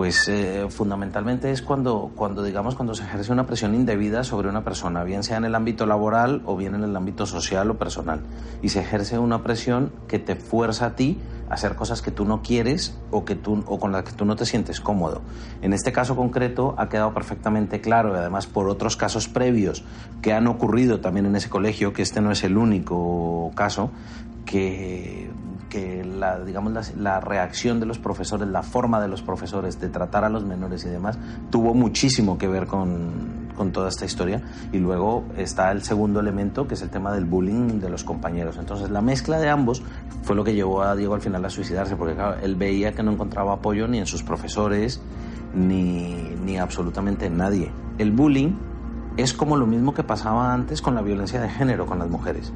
[0.00, 4.64] Pues eh, fundamentalmente es cuando, cuando, digamos, cuando se ejerce una presión indebida sobre una
[4.64, 8.22] persona, bien sea en el ámbito laboral o bien en el ámbito social o personal.
[8.62, 11.18] Y se ejerce una presión que te fuerza a ti
[11.50, 14.24] a hacer cosas que tú no quieres o, que tú, o con las que tú
[14.24, 15.20] no te sientes cómodo.
[15.60, 19.84] En este caso concreto ha quedado perfectamente claro, y además por otros casos previos
[20.22, 23.90] que han ocurrido también en ese colegio, que este no es el único caso,
[24.46, 25.28] que
[25.70, 30.24] que la, digamos, la, reacción de los profesores, la forma de los profesores de tratar
[30.24, 31.18] a los menores y demás,
[31.50, 34.42] tuvo muchísimo que ver con, con toda esta historia.
[34.72, 38.58] Y luego está el segundo elemento, que es el tema del bullying de los compañeros.
[38.58, 39.82] Entonces, la mezcla de ambos
[40.22, 43.12] fue lo que llevó a Diego al final a suicidarse, porque él veía que no
[43.12, 45.00] encontraba apoyo ni en sus profesores,
[45.54, 47.70] ni, ni absolutamente en nadie.
[47.96, 48.52] El bullying
[49.16, 52.52] es como lo mismo que pasaba antes con la violencia de género con las mujeres.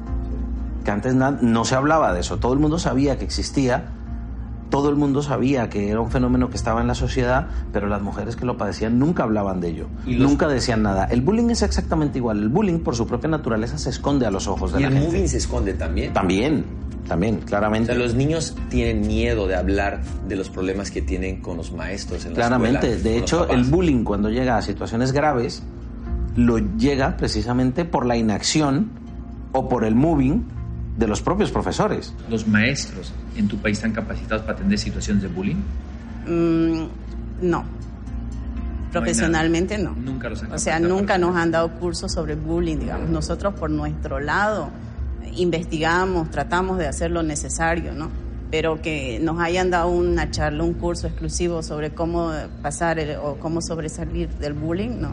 [0.85, 2.37] Que antes no se hablaba de eso.
[2.37, 3.85] Todo el mundo sabía que existía,
[4.69, 8.01] todo el mundo sabía que era un fenómeno que estaba en la sociedad, pero las
[8.01, 11.05] mujeres que lo padecían nunca hablaban de ello, ¿Y nunca decían nada.
[11.05, 12.39] El bullying es exactamente igual.
[12.39, 14.93] El bullying, por su propia naturaleza, se esconde a los ojos de Y la el
[14.93, 15.07] gente.
[15.07, 16.13] moving se esconde también.
[16.13, 16.65] También,
[17.07, 17.87] también, O claramente.
[17.93, 22.25] sea, los niños tienen miedo de hablar de los problemas que tienen con los maestros
[22.25, 22.93] en la Claramente.
[22.93, 23.03] escuela.
[23.03, 25.63] De hecho, el bullying cuando llega a situaciones graves,
[26.35, 28.89] lo llega precisamente por la inacción
[29.53, 30.43] o por el moving
[30.97, 32.13] de los propios profesores.
[32.29, 35.57] ¿Los maestros en tu país están capacitados para atender situaciones de bullying?
[36.27, 36.87] Mm,
[37.41, 37.65] no.
[38.91, 39.91] Profesionalmente no.
[39.91, 43.09] Nunca los han O sea, nunca nos han dado cursos sobre bullying, digamos.
[43.09, 44.69] Nosotros por nuestro lado
[45.35, 48.09] investigamos, tratamos de hacer lo necesario, ¿no?
[48.51, 52.31] Pero que nos hayan dado una charla, un curso exclusivo sobre cómo
[52.61, 55.09] pasar el- o cómo sobresalir del bullying, no.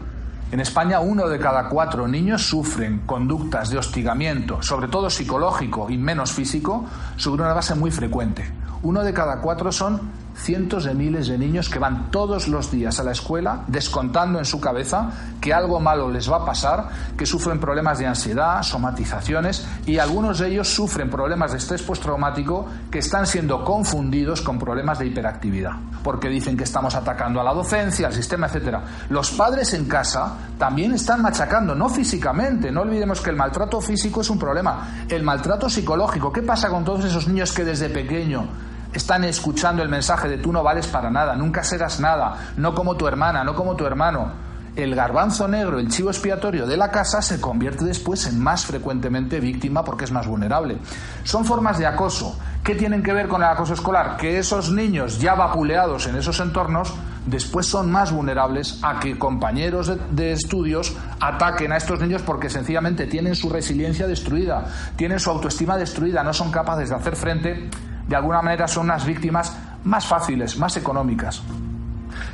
[0.53, 5.97] En España, uno de cada cuatro niños sufren conductas de hostigamiento, sobre todo psicológico y
[5.97, 6.85] menos físico,
[7.15, 8.51] sobre una base muy frecuente.
[8.83, 9.99] Uno de cada cuatro son
[10.35, 14.45] cientos de miles de niños que van todos los días a la escuela descontando en
[14.45, 19.65] su cabeza que algo malo les va a pasar, que sufren problemas de ansiedad, somatizaciones
[19.85, 24.99] y algunos de ellos sufren problemas de estrés postraumático que están siendo confundidos con problemas
[24.99, 25.73] de hiperactividad,
[26.03, 28.83] porque dicen que estamos atacando a la docencia, al sistema, etcétera.
[29.09, 34.21] Los padres en casa también están machacando, no físicamente, no olvidemos que el maltrato físico
[34.21, 38.47] es un problema, el maltrato psicológico, ¿qué pasa con todos esos niños que desde pequeño
[38.93, 42.95] están escuchando el mensaje de tú no vales para nada, nunca serás nada, no como
[42.95, 44.53] tu hermana, no como tu hermano.
[44.75, 49.39] El garbanzo negro, el chivo expiatorio de la casa, se convierte después en más frecuentemente
[49.39, 50.79] víctima porque es más vulnerable.
[51.23, 52.39] Son formas de acoso.
[52.63, 54.17] ¿Qué tienen que ver con el acoso escolar?
[54.17, 56.91] Que esos niños ya vapuleados en esos entornos
[57.27, 62.49] después son más vulnerables a que compañeros de, de estudios ataquen a estos niños porque
[62.49, 64.65] sencillamente tienen su resiliencia destruida,
[64.95, 67.69] tienen su autoestima destruida, no son capaces de hacer frente
[68.07, 71.41] de alguna manera son unas víctimas más fáciles, más económicas.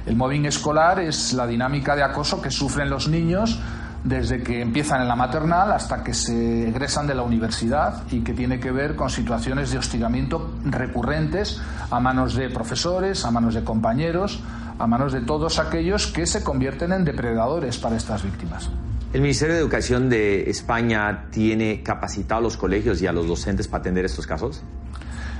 [0.06, 3.60] El mobbing escolar es la dinámica de acoso que sufren los niños
[4.04, 8.34] desde que empiezan en la maternal hasta que se egresan de la universidad y que
[8.34, 13.64] tiene que ver con situaciones de hostigamiento recurrentes a manos de profesores, a manos de
[13.64, 14.42] compañeros,
[14.78, 18.70] a manos de todos aquellos que se convierten en depredadores para estas víctimas.
[19.12, 23.68] ¿El Ministerio de Educación de España tiene capacitado a los colegios y a los docentes
[23.68, 24.64] para atender estos casos?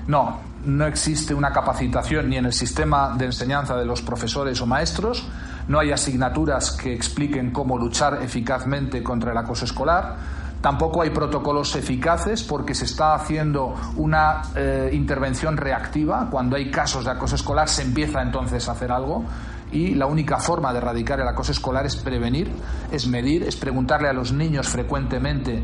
[0.10, 4.66] No, no existe una capacitación ni en el sistema de enseñanza de los profesores o
[4.66, 5.24] maestros,
[5.68, 10.16] no hay asignaturas que expliquen cómo luchar eficazmente contra el acoso escolar,
[10.62, 17.06] tampoco hay protocolos eficaces porque se está haciendo una eh, intervención reactiva, cuando hay casos
[17.06, 19.26] de acoso escolar se empieza entonces a hacer algo.
[19.72, 22.52] Y la única forma de erradicar el acoso escolar es prevenir,
[22.92, 25.64] es medir, es preguntarle a los niños frecuentemente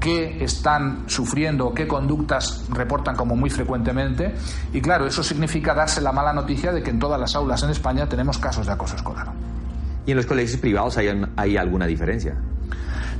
[0.00, 4.34] qué están sufriendo, qué conductas reportan como muy frecuentemente.
[4.72, 7.70] Y claro, eso significa darse la mala noticia de que en todas las aulas en
[7.70, 9.28] España tenemos casos de acoso escolar.
[10.06, 12.34] ¿Y en los colegios privados hay, hay alguna diferencia?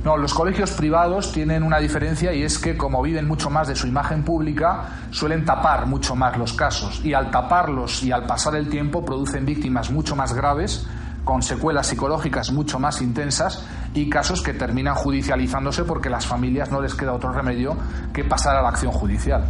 [0.03, 3.75] No, los colegios privados tienen una diferencia y es que como viven mucho más de
[3.75, 8.55] su imagen pública, suelen tapar mucho más los casos y al taparlos y al pasar
[8.55, 10.87] el tiempo producen víctimas mucho más graves
[11.23, 16.81] con secuelas psicológicas mucho más intensas y casos que terminan judicializándose porque las familias no
[16.81, 17.75] les queda otro remedio
[18.13, 19.45] que pasar a la acción judicial.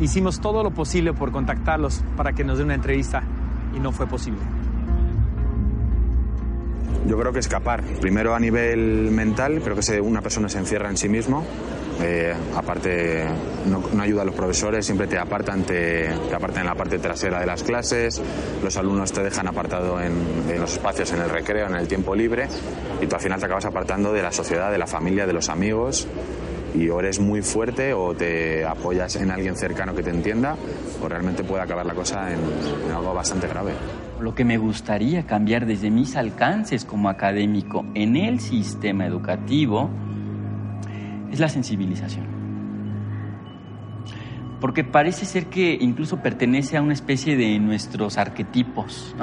[0.00, 3.22] Hicimos todo lo posible por contactarlos para que nos den una entrevista
[3.74, 4.55] y no fue posible.
[7.06, 7.82] Yo creo que escapar.
[8.00, 11.44] Primero a nivel mental, creo que una persona se encierra en sí mismo.
[12.02, 13.24] Eh, aparte,
[13.66, 17.40] no, no ayuda a los profesores, siempre te apartan, te, apartan en la parte trasera
[17.40, 18.20] de las clases,
[18.62, 20.14] los alumnos te dejan apartado en,
[20.58, 22.48] los espacios, en el recreo, en el tiempo libre,
[23.00, 25.48] y tú al final te acabas apartando de la sociedad, de la familia, de los
[25.48, 26.06] amigos,
[26.74, 30.54] y o eres muy fuerte o te apoyas en alguien cercano que te entienda,
[31.02, 33.72] o realmente puede acabar la cosa en algo bastante grave.
[34.20, 39.90] Lo que me gustaría cambiar desde mis alcances como académico en el sistema educativo
[41.30, 42.26] es la sensibilización.
[44.60, 49.14] Porque parece ser que incluso pertenece a una especie de nuestros arquetipos.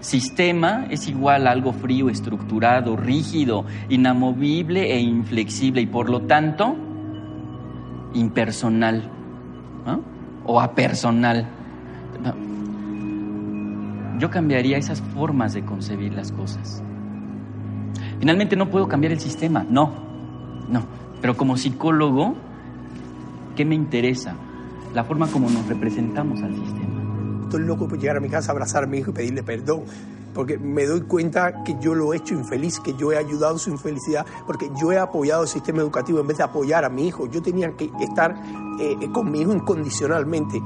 [0.00, 6.76] Sistema es igual a algo frío, estructurado, rígido, inamovible e inflexible y por lo tanto
[8.12, 9.10] impersonal
[10.44, 11.48] o apersonal.
[14.18, 16.82] Yo cambiaría esas formas de concebir las cosas.
[18.20, 19.92] Finalmente no puedo cambiar el sistema, no,
[20.68, 20.82] no.
[21.20, 22.34] Pero como psicólogo,
[23.56, 24.36] ¿qué me interesa?
[24.94, 27.42] La forma como nos representamos al sistema.
[27.42, 29.82] Estoy loco por llegar a mi casa, abrazar a mi hijo y pedirle perdón.
[30.32, 33.70] porque me doy cuenta que yo lo he hecho infeliz, que yo he ayudado su
[33.70, 37.28] infelicidad, porque yo he apoyado el sistema educativo en vez de apoyar a mi hijo.
[37.30, 38.34] Yo tenía que estar
[38.80, 40.60] eh, con mi hijo incondicionalmente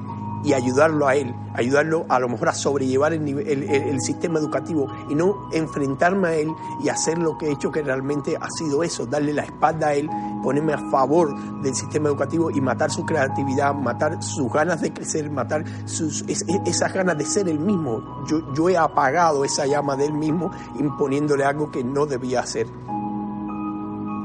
[0.44, 5.48] y ayudarlo a él, ayudarlo a lo mejor a sobrellevar el, sistema educativo y no
[5.52, 9.32] enfrentarme a él y hacer lo que he hecho que realmente ha sido eso, darle
[9.32, 10.08] la espalda a él,
[10.42, 15.30] ponerme a favor del sistema educativo y matar su creatividad, matar sus ganas de crecer,
[15.30, 18.24] matar sus, esas ganas de ser el mismo.
[18.26, 22.66] Yo, yo he apagado esa llama de él mismo imponiéndole algo que no debía hacer.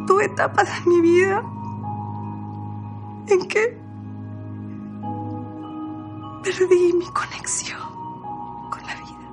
[0.05, 1.43] Tuve etapas de mi vida
[3.27, 3.82] en que
[6.43, 7.79] perdí mi conexión
[8.69, 9.29] con la vida.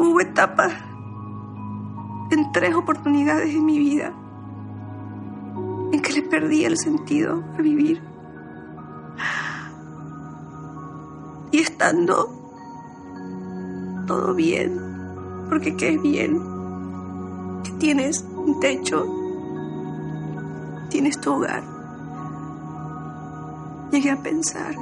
[0.00, 0.72] Hubo etapas
[2.30, 4.12] en tres oportunidades en mi vida
[5.92, 8.02] en que le perdí el sentido a vivir.
[11.52, 12.28] Y estando
[14.06, 14.80] todo bien,
[15.48, 16.40] porque qué es bien,
[17.62, 19.06] que tienes un techo,
[20.90, 21.75] tienes tu hogar
[23.90, 24.74] llegué a pensar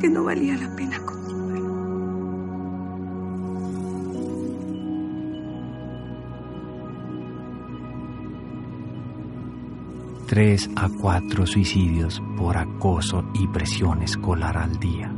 [0.00, 1.24] que no valía la pena continuar.
[10.26, 15.12] Tres a cuatro suicidios por acoso y presión escolar al día.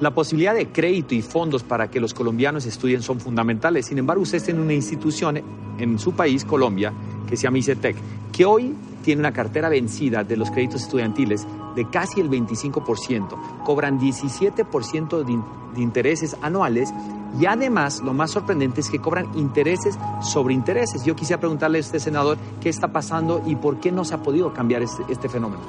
[0.00, 3.86] La posibilidad de crédito y fondos para que los colombianos estudien son fundamentales.
[3.86, 5.42] Sin embargo, usted está en una institución
[5.78, 6.92] en su país, Colombia,
[7.30, 7.96] que se llama ICETEC,
[8.32, 13.98] que hoy tiene una cartera vencida de los créditos estudiantiles de casi el 25%, cobran
[13.98, 15.42] 17% de,
[15.74, 16.92] de intereses anuales
[17.38, 21.04] y además lo más sorprendente es que cobran intereses sobre intereses.
[21.04, 24.18] Yo quisiera preguntarle a usted, senador, qué está pasando y por qué no se ha
[24.18, 25.62] podido cambiar este, este fenómeno.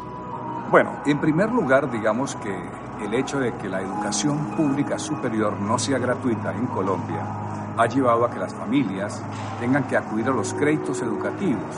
[0.71, 2.49] Bueno, en primer lugar, digamos que
[3.03, 7.25] el hecho de que la educación pública superior no sea gratuita en Colombia
[7.77, 9.21] ha llevado a que las familias
[9.59, 11.75] tengan que acudir a los créditos educativos.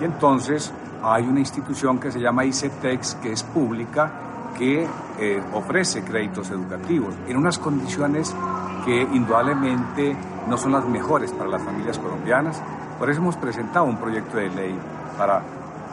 [0.00, 0.72] Y entonces
[1.02, 4.10] hay una institución que se llama ICETEX, que es pública,
[4.58, 4.86] que
[5.18, 8.34] eh, ofrece créditos educativos en unas condiciones
[8.84, 10.16] que indudablemente
[10.48, 12.60] no son las mejores para las familias colombianas.
[12.98, 14.78] Por eso hemos presentado un proyecto de ley
[15.16, 15.42] para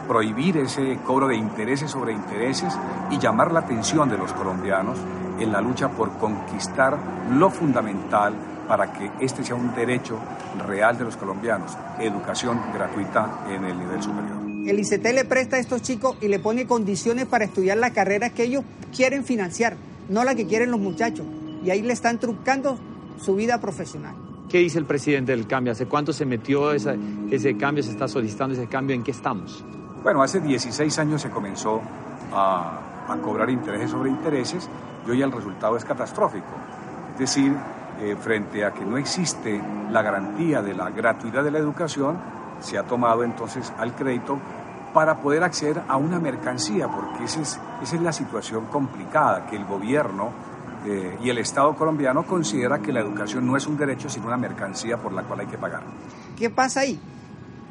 [0.08, 2.74] prohibir ese cobro de intereses sobre intereses
[3.10, 4.98] y llamar la atención de los colombianos
[5.38, 6.98] en la lucha por conquistar
[7.30, 8.34] lo fundamental
[8.66, 10.18] para que este sea un derecho
[10.66, 14.38] real de los colombianos, educación gratuita en el nivel superior.
[14.66, 18.30] El ICT le presta a estos chicos y le pone condiciones para estudiar la carrera
[18.30, 18.64] que ellos
[18.94, 19.76] quieren financiar,
[20.08, 21.24] no la que quieren los muchachos.
[21.64, 22.78] Y ahí le están trucando
[23.20, 24.14] su vida profesional.
[24.48, 25.72] ¿Qué dice el presidente del cambio?
[25.72, 26.96] ¿Hace cuánto se metió ese,
[27.30, 27.82] ese cambio?
[27.82, 28.94] ¿Se está solicitando ese cambio?
[28.94, 29.64] ¿En qué estamos?
[30.08, 31.82] Bueno, hace 16 años se comenzó
[32.32, 32.80] a,
[33.22, 34.66] cobrar intereses sobre intereses
[35.06, 36.46] y hoy el resultado es catastrófico.
[37.12, 37.54] Es decir,
[38.00, 42.16] eh, frente a que no existe la garantía de la gratuidad de la educación,
[42.58, 44.38] se ha tomado entonces al crédito
[44.94, 49.56] para poder acceder a una mercancía, porque esa es, esa es la situación complicada, que
[49.56, 50.30] el gobierno
[50.86, 54.38] eh, y el Estado colombiano considera que la educación no es un derecho, sino una
[54.38, 55.82] mercancía por la cual hay que pagar.
[56.38, 56.98] ¿Qué pasa ahí?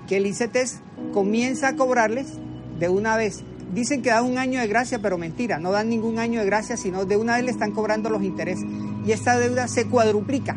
[0.07, 2.33] Que el ICETES comienza a cobrarles
[2.79, 3.43] de una vez.
[3.73, 6.77] Dicen que da un año de gracia, pero mentira, no dan ningún año de gracia,
[6.77, 8.65] sino de una vez le están cobrando los intereses
[9.05, 10.55] y esta deuda se cuadruplica,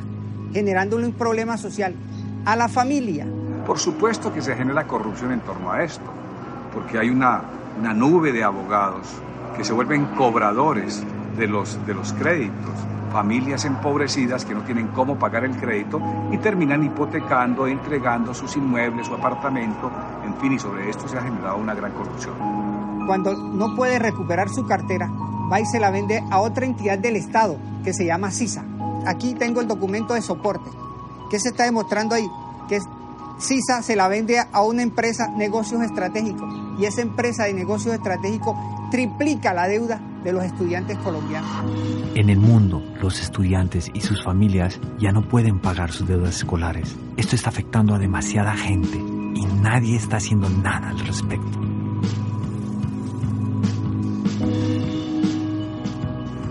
[0.52, 1.94] generándole un problema social
[2.44, 3.26] a la familia.
[3.66, 6.04] Por supuesto que se genera corrupción en torno a esto,
[6.72, 7.42] porque hay una,
[7.78, 9.06] una nube de abogados
[9.56, 11.02] que se vuelven cobradores
[11.36, 12.74] de los, de los créditos,
[13.12, 16.00] familias empobrecidas que no tienen cómo pagar el crédito
[16.30, 19.90] y terminan hipotecando, entregando sus inmuebles, su apartamento,
[20.30, 22.34] en fin, y sobre esto se ha generado una gran corrupción.
[23.06, 25.10] Cuando no puede recuperar su cartera,
[25.50, 28.64] va y se la vende a otra entidad del Estado que se llama CISA.
[29.06, 30.70] Aquí tengo el documento de soporte.
[31.30, 32.28] ¿Qué se está demostrando ahí?
[32.68, 32.78] Que
[33.40, 36.48] CISA se la vende a una empresa negocios estratégicos
[36.78, 38.56] y esa empresa de negocios estratégicos
[38.90, 41.50] triplica la deuda de los estudiantes colombianos.
[42.14, 46.94] En el mundo, los estudiantes y sus familias ya no pueden pagar sus deudas escolares.
[47.16, 51.58] Esto está afectando a demasiada gente y nadie está haciendo nada al respecto.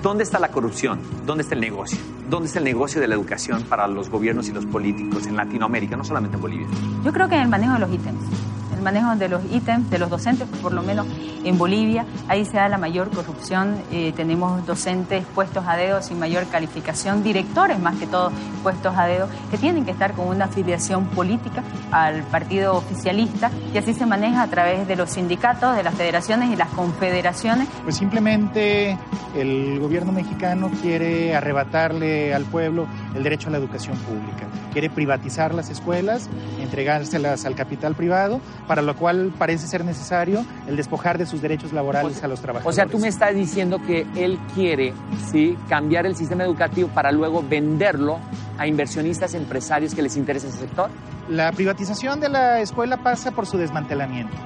[0.02, 1.00] ¿Dónde está la corrupción?
[1.26, 2.00] ¿Dónde está el negocio?
[2.30, 5.98] ¿Dónde está el negocio de la educación para los gobiernos y los políticos en Latinoamérica,
[5.98, 6.68] no solamente en Bolivia?
[7.04, 8.49] Yo creo que en el manejo de los ítems.
[8.80, 11.06] El manejo de los ítems, de los docentes, por lo menos
[11.44, 13.76] en Bolivia, ahí se da la mayor corrupción.
[13.92, 18.32] Eh, tenemos docentes puestos a dedo sin mayor calificación, directores más que todo
[18.64, 23.78] puestos a dedo, que tienen que estar con una afiliación política al partido oficialista y
[23.78, 27.68] así se maneja a través de los sindicatos, de las federaciones y las confederaciones.
[27.84, 28.98] Pues simplemente
[29.36, 35.54] el gobierno mexicano quiere arrebatarle al pueblo el derecho a la educación pública, quiere privatizar
[35.54, 36.30] las escuelas,
[36.60, 41.74] entregárselas al capital privado, para lo cual parece ser necesario el despojar de sus derechos
[41.74, 42.72] laborales a los trabajadores.
[42.72, 44.94] O sea, tú me estás diciendo que él quiere
[45.32, 45.58] ¿sí?
[45.68, 48.20] cambiar el sistema educativo para luego venderlo
[48.60, 50.92] a inversionistas empresarios que les interesa ese sector.
[51.30, 54.38] La privatización de la escuela pasa por su desmantelamiento.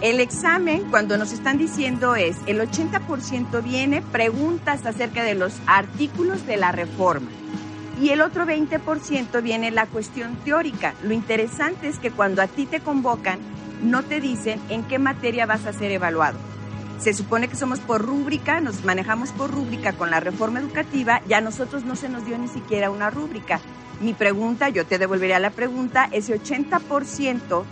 [0.00, 6.46] El examen, cuando nos están diciendo es, el 80% viene preguntas acerca de los artículos
[6.46, 7.30] de la reforma
[8.00, 10.94] y el otro 20% viene la cuestión teórica.
[11.02, 13.38] Lo interesante es que cuando a ti te convocan,
[13.82, 16.38] no te dicen en qué materia vas a ser evaluado.
[16.98, 21.38] Se supone que somos por rúbrica, nos manejamos por rúbrica con la reforma educativa, ya
[21.38, 23.60] a nosotros no se nos dio ni siquiera una rúbrica.
[24.00, 27.64] Mi pregunta, yo te devolvería la pregunta, ese 80%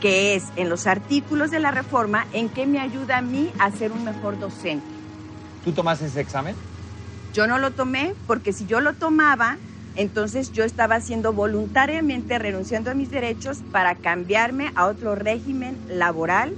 [0.00, 3.70] que es en los artículos de la reforma, ¿en qué me ayuda a mí a
[3.70, 4.86] ser un mejor docente?
[5.64, 6.54] ¿Tú tomaste ese examen?
[7.34, 9.58] Yo no lo tomé porque si yo lo tomaba,
[10.00, 16.54] entonces yo estaba haciendo voluntariamente, renunciando a mis derechos para cambiarme a otro régimen laboral,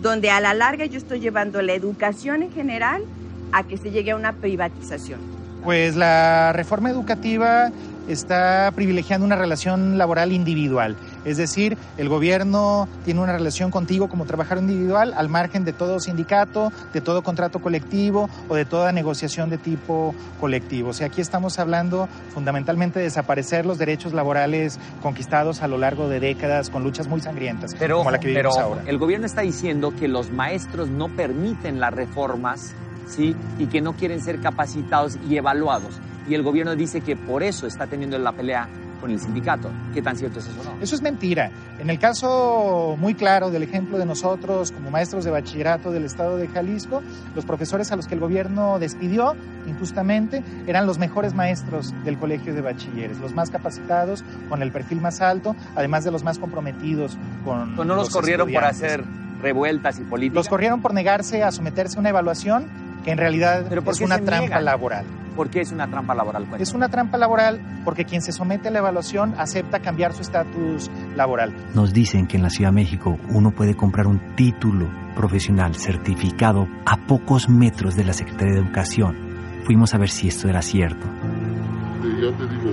[0.00, 3.04] donde a la larga yo estoy llevando la educación en general
[3.52, 5.20] a que se llegue a una privatización.
[5.62, 7.70] Pues la reforma educativa
[8.08, 10.96] está privilegiando una relación laboral individual.
[11.24, 16.00] Es decir, el gobierno tiene una relación contigo como trabajador individual al margen de todo
[16.00, 20.90] sindicato, de todo contrato colectivo o de toda negociación de tipo colectivo.
[20.90, 26.08] O sea, aquí estamos hablando fundamentalmente de desaparecer los derechos laborales conquistados a lo largo
[26.08, 28.82] de décadas con luchas muy sangrientas pero, como la que vivimos pero ahora.
[28.86, 32.74] El gobierno está diciendo que los maestros no permiten las reformas
[33.06, 33.36] ¿sí?
[33.58, 36.00] y que no quieren ser capacitados y evaluados.
[36.28, 38.68] Y el gobierno dice que por eso está teniendo la pelea
[39.02, 39.68] con el sindicato.
[39.92, 40.80] ¿Qué tan cierto es eso no?
[40.80, 41.50] Eso es mentira.
[41.80, 46.36] En el caso muy claro del ejemplo de nosotros como maestros de bachillerato del estado
[46.36, 47.02] de Jalisco,
[47.34, 49.34] los profesores a los que el gobierno despidió
[49.66, 55.00] injustamente eran los mejores maestros del colegio de bachilleres, los más capacitados, con el perfil
[55.00, 57.74] más alto, además de los más comprometidos con...
[57.74, 59.02] ¿No los, corrieron por hacer
[59.40, 60.36] revueltas y políticas?
[60.36, 64.00] Los corrieron por negarse a someterse a una evaluación que en realidad ¿Pero por es
[64.00, 64.64] una trampa niegan?
[64.64, 65.06] laboral.
[65.36, 66.42] ¿Por qué es una trampa laboral?
[66.42, 66.62] Cuéntame.
[66.62, 70.90] Es una trampa laboral porque quien se somete a la evaluación acepta cambiar su estatus
[71.16, 71.54] laboral.
[71.74, 76.66] Nos dicen que en la Ciudad de México uno puede comprar un título profesional certificado
[76.84, 79.16] a pocos metros de la Secretaría de Educación.
[79.64, 81.06] Fuimos a ver si esto era cierto.
[81.06, 82.72] Eh, ya te digo,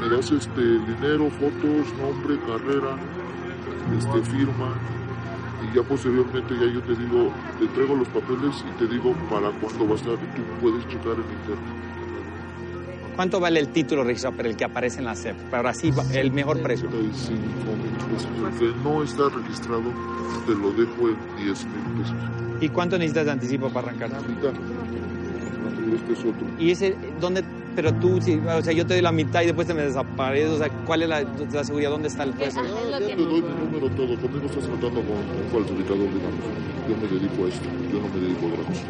[0.00, 2.96] me das este dinero, fotos, nombre, carrera,
[3.96, 4.74] este firma
[5.62, 9.50] y ya posteriormente ya yo te digo, te entrego los papeles y te digo para
[9.50, 11.96] cuándo va a estar y tú puedes checar en internet.
[13.16, 15.36] ¿Cuánto vale el título registrado para el que aparece en la CEP?
[15.50, 16.88] Para así el mejor precio.
[16.90, 18.28] 35 mil pesos.
[18.44, 19.84] El que no está registrado
[20.46, 22.16] te lo dejo en 10 mil pesos.
[22.60, 24.10] ¿Y cuánto necesitas de anticipo para arrancar?
[25.68, 26.46] Este es otro.
[26.58, 27.44] ¿Y ese dónde?
[27.74, 30.50] Pero tú, o sea, yo te doy la mitad y después te me desapareces.
[30.50, 31.90] O sea, ¿cuál es la, la seguridad?
[31.90, 32.32] ¿Dónde está el?
[32.34, 34.18] Ya, ya te doy mi número todo.
[34.18, 36.40] Conmigo estás tratando con un falsificador, digamos.
[36.88, 37.68] Yo me dedico a esto.
[37.92, 38.86] Yo no me dedico a otra cosa.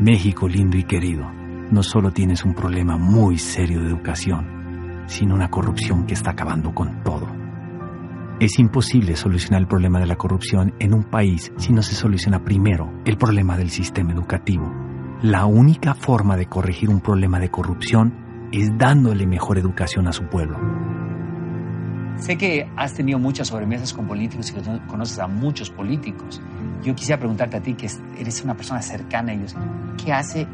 [0.00, 1.24] México lindo y querido,
[1.70, 6.74] no solo tienes un problema muy serio de educación, sino una corrupción que está acabando
[6.74, 7.26] con todo.
[8.38, 12.44] Es imposible solucionar el problema de la corrupción en un país si no se soluciona
[12.44, 14.85] primero el problema del sistema educativo.
[15.22, 18.12] La única forma de corregir un problema de corrupción
[18.52, 20.58] es dándole mejor educación a su pueblo.
[22.18, 26.42] Sé que has tenido muchas sobremesas con políticos y que conoces a muchos políticos.
[26.82, 27.88] Yo quisiera preguntarte a ti, que
[28.18, 29.56] eres una persona cercana a ellos,
[29.96, 30.46] ¿qué hace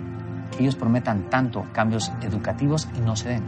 [0.52, 3.42] que ellos prometan tanto cambios educativos y no se den?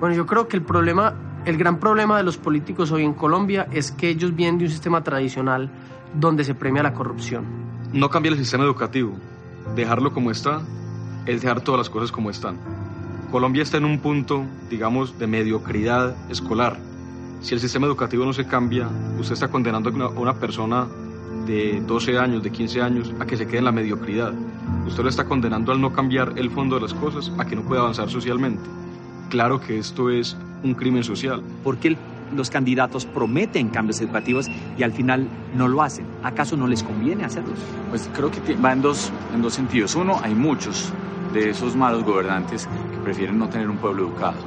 [0.00, 3.68] Bueno, yo creo que el problema, el gran problema de los políticos hoy en Colombia
[3.70, 5.70] es que ellos vienen de un sistema tradicional
[6.14, 7.44] donde se premia la corrupción.
[7.92, 9.14] No cambiar el sistema educativo,
[9.74, 10.62] dejarlo como está,
[11.26, 12.56] es dejar todas las cosas como están.
[13.30, 16.78] Colombia está en un punto, digamos, de mediocridad escolar.
[17.40, 18.88] Si el sistema educativo no se cambia,
[19.18, 20.86] usted está condenando a una, persona
[21.46, 24.32] de 12 años, de 15 años, a que se quede en la mediocridad.
[24.86, 27.62] Usted lo está condenando al no cambiar el fondo de las cosas, a que no
[27.62, 28.62] pueda avanzar socialmente.
[29.28, 31.42] Claro que esto es un crimen social.
[31.62, 31.96] ¿Por qué
[32.34, 36.06] los candidatos prometen cambios educativos y al final no lo hacen?
[36.22, 37.58] ¿Acaso no les conviene hacerlos?
[37.90, 39.94] Pues creo que va en dos, en dos sentidos.
[39.94, 40.92] Uno, hay muchos
[41.32, 44.38] de esos malos gobernantes que prefieren no tener un pueblo educado.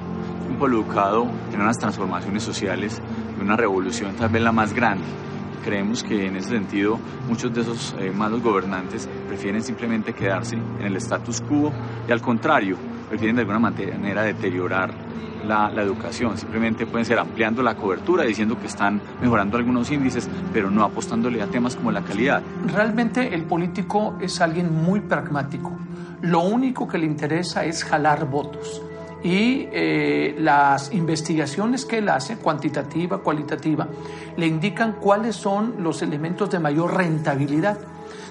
[0.49, 3.01] Un pueblo educado en unas transformaciones sociales
[3.37, 5.05] de una revolución, tal vez la más grande.
[5.63, 10.85] Creemos que en ese sentido muchos de esos eh, malos gobernantes prefieren simplemente quedarse en
[10.85, 11.71] el status quo
[12.07, 12.77] y al contrario,
[13.09, 14.91] prefieren de alguna manera deteriorar
[15.45, 16.37] la, la, educación.
[16.37, 21.41] Simplemente pueden ser ampliando la cobertura, diciendo que están mejorando algunos índices, pero no apostándole
[21.41, 22.41] a temas como la calidad.
[22.67, 25.71] Realmente el político es alguien muy pragmático.
[26.21, 28.81] Lo único que le interesa es jalar votos.
[29.23, 33.87] Y eh, las investigaciones que él hace, cuantitativa, cualitativa,
[34.37, 37.77] le indican cuáles son los elementos de mayor rentabilidad.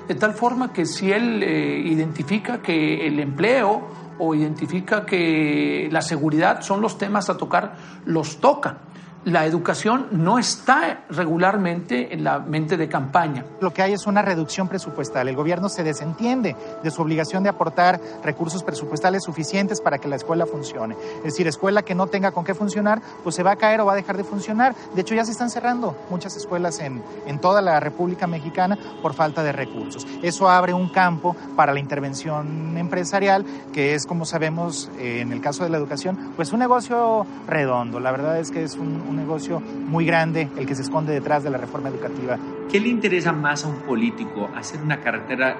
[0.06, 6.02] De tal forma que si él eh, identifica que el empleo o identifica que la
[6.02, 8.78] seguridad son los temas a tocar, los toca
[9.24, 13.44] la educación no está regularmente en la mente de campaña.
[13.60, 15.28] Lo que hay es una reducción presupuestal.
[15.28, 20.16] El gobierno se desentiende de su obligación de aportar recursos presupuestales suficientes para que la
[20.16, 20.96] escuela funcione.
[21.18, 23.86] Es decir, escuela que no tenga con qué funcionar, pues se va a caer o
[23.86, 24.74] va a dejar de funcionar.
[24.94, 29.14] De hecho, ya se están cerrando muchas escuelas en, en toda la República Mexicana por
[29.14, 30.06] falta de recursos.
[30.22, 35.40] Eso abre un campo para la intervención empresarial, que es, como sabemos, eh, en el
[35.40, 38.00] caso de la educación, pues un negocio redondo.
[38.00, 41.42] La verdad es que es un un negocio muy grande el que se esconde detrás
[41.42, 42.38] de la reforma educativa.
[42.70, 44.48] ¿Qué le interesa más a un político?
[44.54, 45.56] ¿Hacer una carretera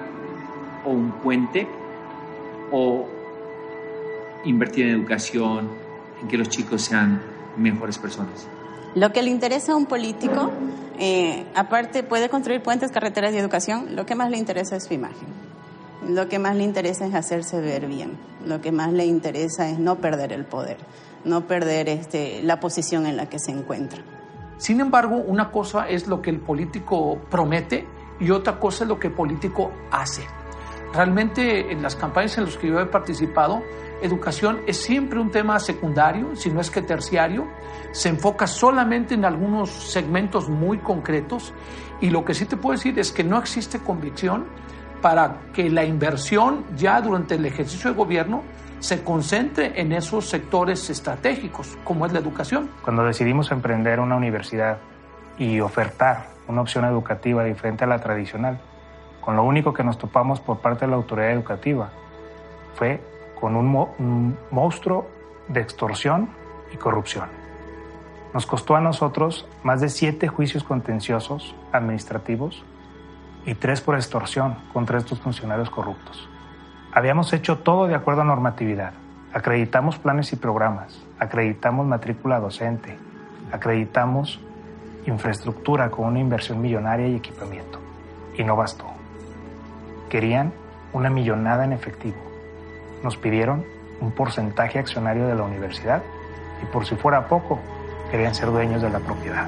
[0.85, 1.67] o un puente?
[2.71, 3.07] ¿O
[4.45, 5.69] invertir en educación,
[6.21, 7.21] en que los chicos sean
[7.57, 8.47] mejores personas?
[8.95, 10.51] Lo que le interesa a un político,
[10.97, 14.93] eh, aparte puede construir puentes, carreteras y educación, lo que más le interesa es su
[14.93, 15.27] imagen.
[16.07, 18.17] Lo que más le interesa es hacerse ver bien.
[18.45, 20.77] Lo que más le interesa es no perder el poder
[21.25, 24.01] no perder este, la posición en la que se encuentra.
[24.57, 27.87] Sin embargo, una cosa es lo que el político promete
[28.19, 30.23] y otra cosa es lo que el político hace.
[30.93, 33.61] Realmente en las campañas en las que yo he participado,
[34.01, 37.47] educación es siempre un tema secundario, si no es que terciario,
[37.91, 41.53] se enfoca solamente en algunos segmentos muy concretos
[42.01, 44.47] y lo que sí te puedo decir es que no existe convicción
[45.01, 48.43] para que la inversión ya durante el ejercicio de gobierno
[48.79, 52.69] se concentre en esos sectores estratégicos, como es la educación.
[52.83, 54.79] Cuando decidimos emprender una universidad
[55.37, 58.59] y ofertar una opción educativa diferente a la tradicional,
[59.21, 61.91] con lo único que nos topamos por parte de la autoridad educativa
[62.75, 63.01] fue
[63.39, 65.09] con un, monstruo
[65.47, 66.29] de extorsión
[66.73, 67.27] y corrupción.
[68.33, 72.63] Nos costó a nosotros más de siete juicios contenciosos administrativos
[73.45, 76.28] y tres por extorsión contra estos funcionarios corruptos.
[76.99, 78.91] Habíamos hecho todo de acuerdo a normatividad.
[79.31, 82.97] Acreditamos planes y programas, acreditamos matrícula docente,
[83.53, 84.41] acreditamos
[85.05, 87.79] infraestructura con una inversión millonaria y equipamiento.
[88.37, 88.83] Y no bastó.
[90.09, 90.51] Querían
[90.91, 92.17] una millonada en efectivo.
[93.01, 93.63] Nos pidieron
[94.01, 96.03] un porcentaje accionario de la universidad
[96.61, 97.61] y por si fuera poco,
[98.11, 99.47] querían ser dueños de la propiedad.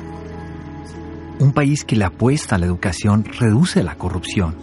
[1.41, 4.55] Un país que le apuesta a la educación reduce la corrupción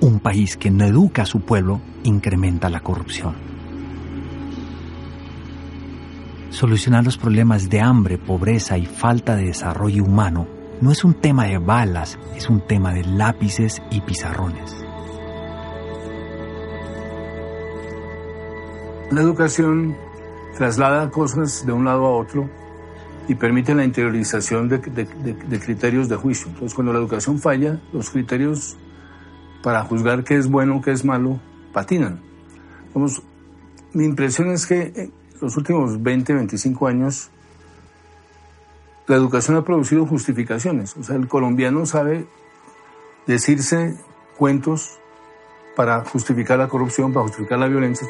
[0.00, 3.34] un país que no educa a su pueblo incrementa la corrupción.
[6.50, 10.46] Solucionar los problemas de hambre, pobreza y falta de desarrollo humano
[10.80, 14.84] no es un tema de balas, es un tema de lápices y pizarrones.
[19.10, 19.96] La educación
[20.56, 22.48] traslada cosas de un lado a otro
[23.28, 24.80] y permite la interiorización de,
[25.60, 26.48] criterios de juicio.
[26.48, 28.76] Entonces, cuando la educación falla, los criterios
[29.66, 31.40] para juzgar qué es bueno, qué es malo,
[31.72, 32.20] patinan.
[32.94, 33.20] Vamos,
[33.94, 37.32] mi impresión es que en los últimos 20, 25 años
[39.08, 40.96] la educación ha producido justificaciones.
[40.96, 42.28] O sea, el colombiano sabe
[43.26, 43.96] decirse
[44.38, 45.00] cuentos
[45.74, 48.06] para justificar la corrupción, para justificar la violencia.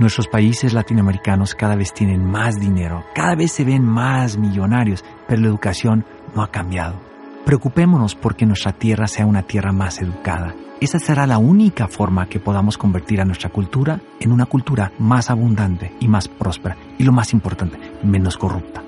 [0.00, 5.40] Nuestros países latinoamericanos cada vez tienen más dinero, cada vez se ven más millonarios, pero
[5.40, 7.07] la educación no ha cambiado.
[7.44, 10.54] Preocupémonos porque nuestra tierra sea una tierra más educada.
[10.80, 15.30] Esa será la única forma que podamos convertir a nuestra cultura en una cultura más
[15.30, 18.82] abundante y más próspera y lo más importante, menos corrupta.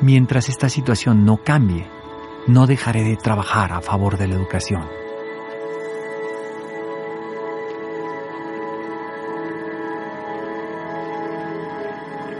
[0.00, 1.86] Mientras esta situación no cambie,
[2.46, 5.05] no dejaré de trabajar a favor de la educación.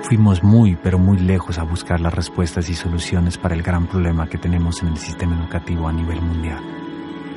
[0.06, 4.28] Fuimos muy, pero muy lejos a buscar las respuestas y soluciones para el gran problema
[4.28, 6.62] que tenemos en el sistema educativo a nivel mundial.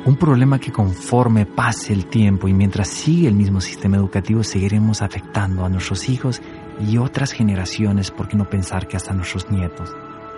[0.05, 5.01] Un problema que conforme pase el tiempo y mientras sigue el mismo sistema educativo seguiremos
[5.01, 6.43] afectando a nuestros hijos
[6.79, 9.91] y otras generaciones, por qué no pensar que hasta nuestros nietos.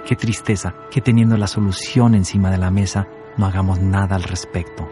[0.08, 4.88] Qué tristeza que teniendo la solución encima de la mesa no hagamos nada al respecto.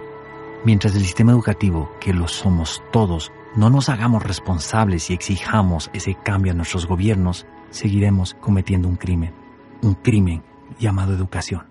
[0.66, 6.16] Mientras el sistema educativo, que lo somos todos, no nos hagamos responsables y exijamos ese
[6.16, 9.34] cambio a nuestros gobiernos, seguiremos cometiendo un crimen,
[9.82, 10.44] un crimen
[10.80, 11.68] llamado educación.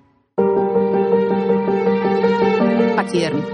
[2.97, 3.49] Paquidérmico.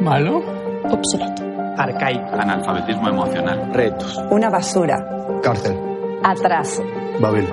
[0.00, 0.42] ¿Malo?
[0.90, 1.42] Obsoleto.
[1.76, 2.34] Arcaico.
[2.34, 3.70] Analfabetismo emocional.
[3.72, 4.18] Retos.
[4.30, 4.96] Una basura.
[5.42, 5.78] Cárcel.
[6.22, 6.82] Atraso.
[7.20, 7.48] Babel.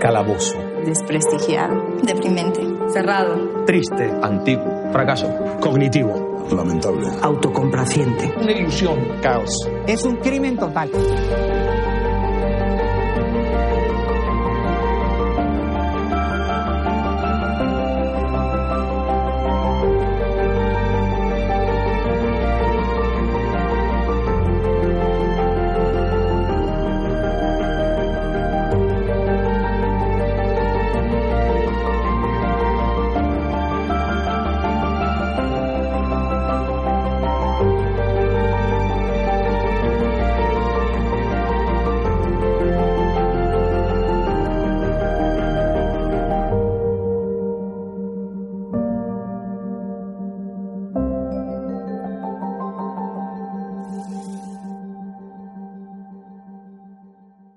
[0.00, 0.65] Calabozo.
[0.86, 1.98] Desprestigiado.
[2.04, 2.60] Deprimente.
[2.92, 3.64] Cerrado.
[3.66, 4.08] Triste.
[4.22, 4.92] Antiguo.
[4.92, 5.26] Fracaso.
[5.60, 6.46] Cognitivo.
[6.52, 7.08] Lamentable.
[7.22, 8.32] Autocomplaciente.
[8.40, 8.96] Una ilusión.
[9.20, 9.50] Caos.
[9.88, 10.88] Es un crimen total.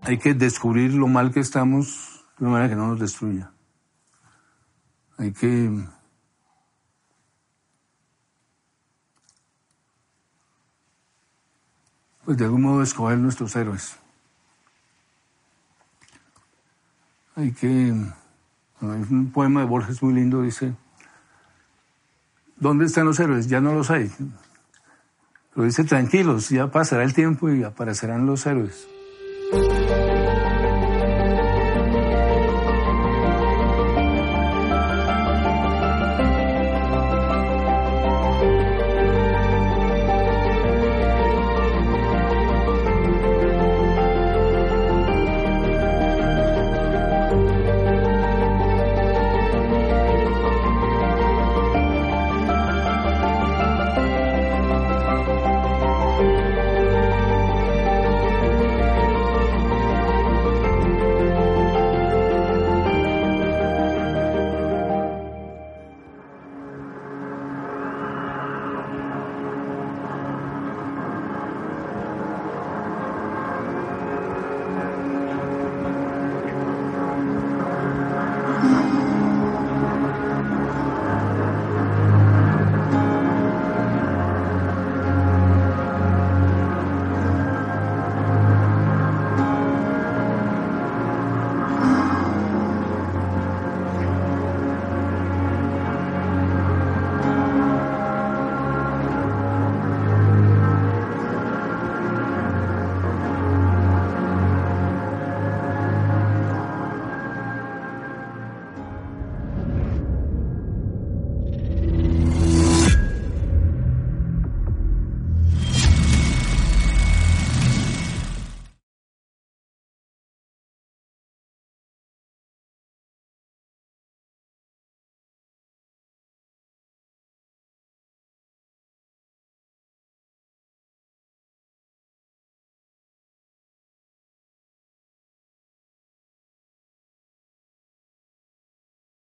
[0.09, 3.51] Hay que descubrir lo mal que estamos de una manera que no nos destruya.
[5.19, 5.69] Hay que
[12.25, 13.97] pues de algún modo escoger nuestros héroes.
[17.35, 17.93] Hay que
[18.81, 20.73] un poema de Borges muy lindo dice
[22.55, 23.45] ¿Dónde están los héroes?
[23.45, 24.11] Ya no los hay.
[25.53, 28.87] Lo dice tranquilos, ya pasará el tiempo y aparecerán los héroes.
[29.51, 30.18] Thank you.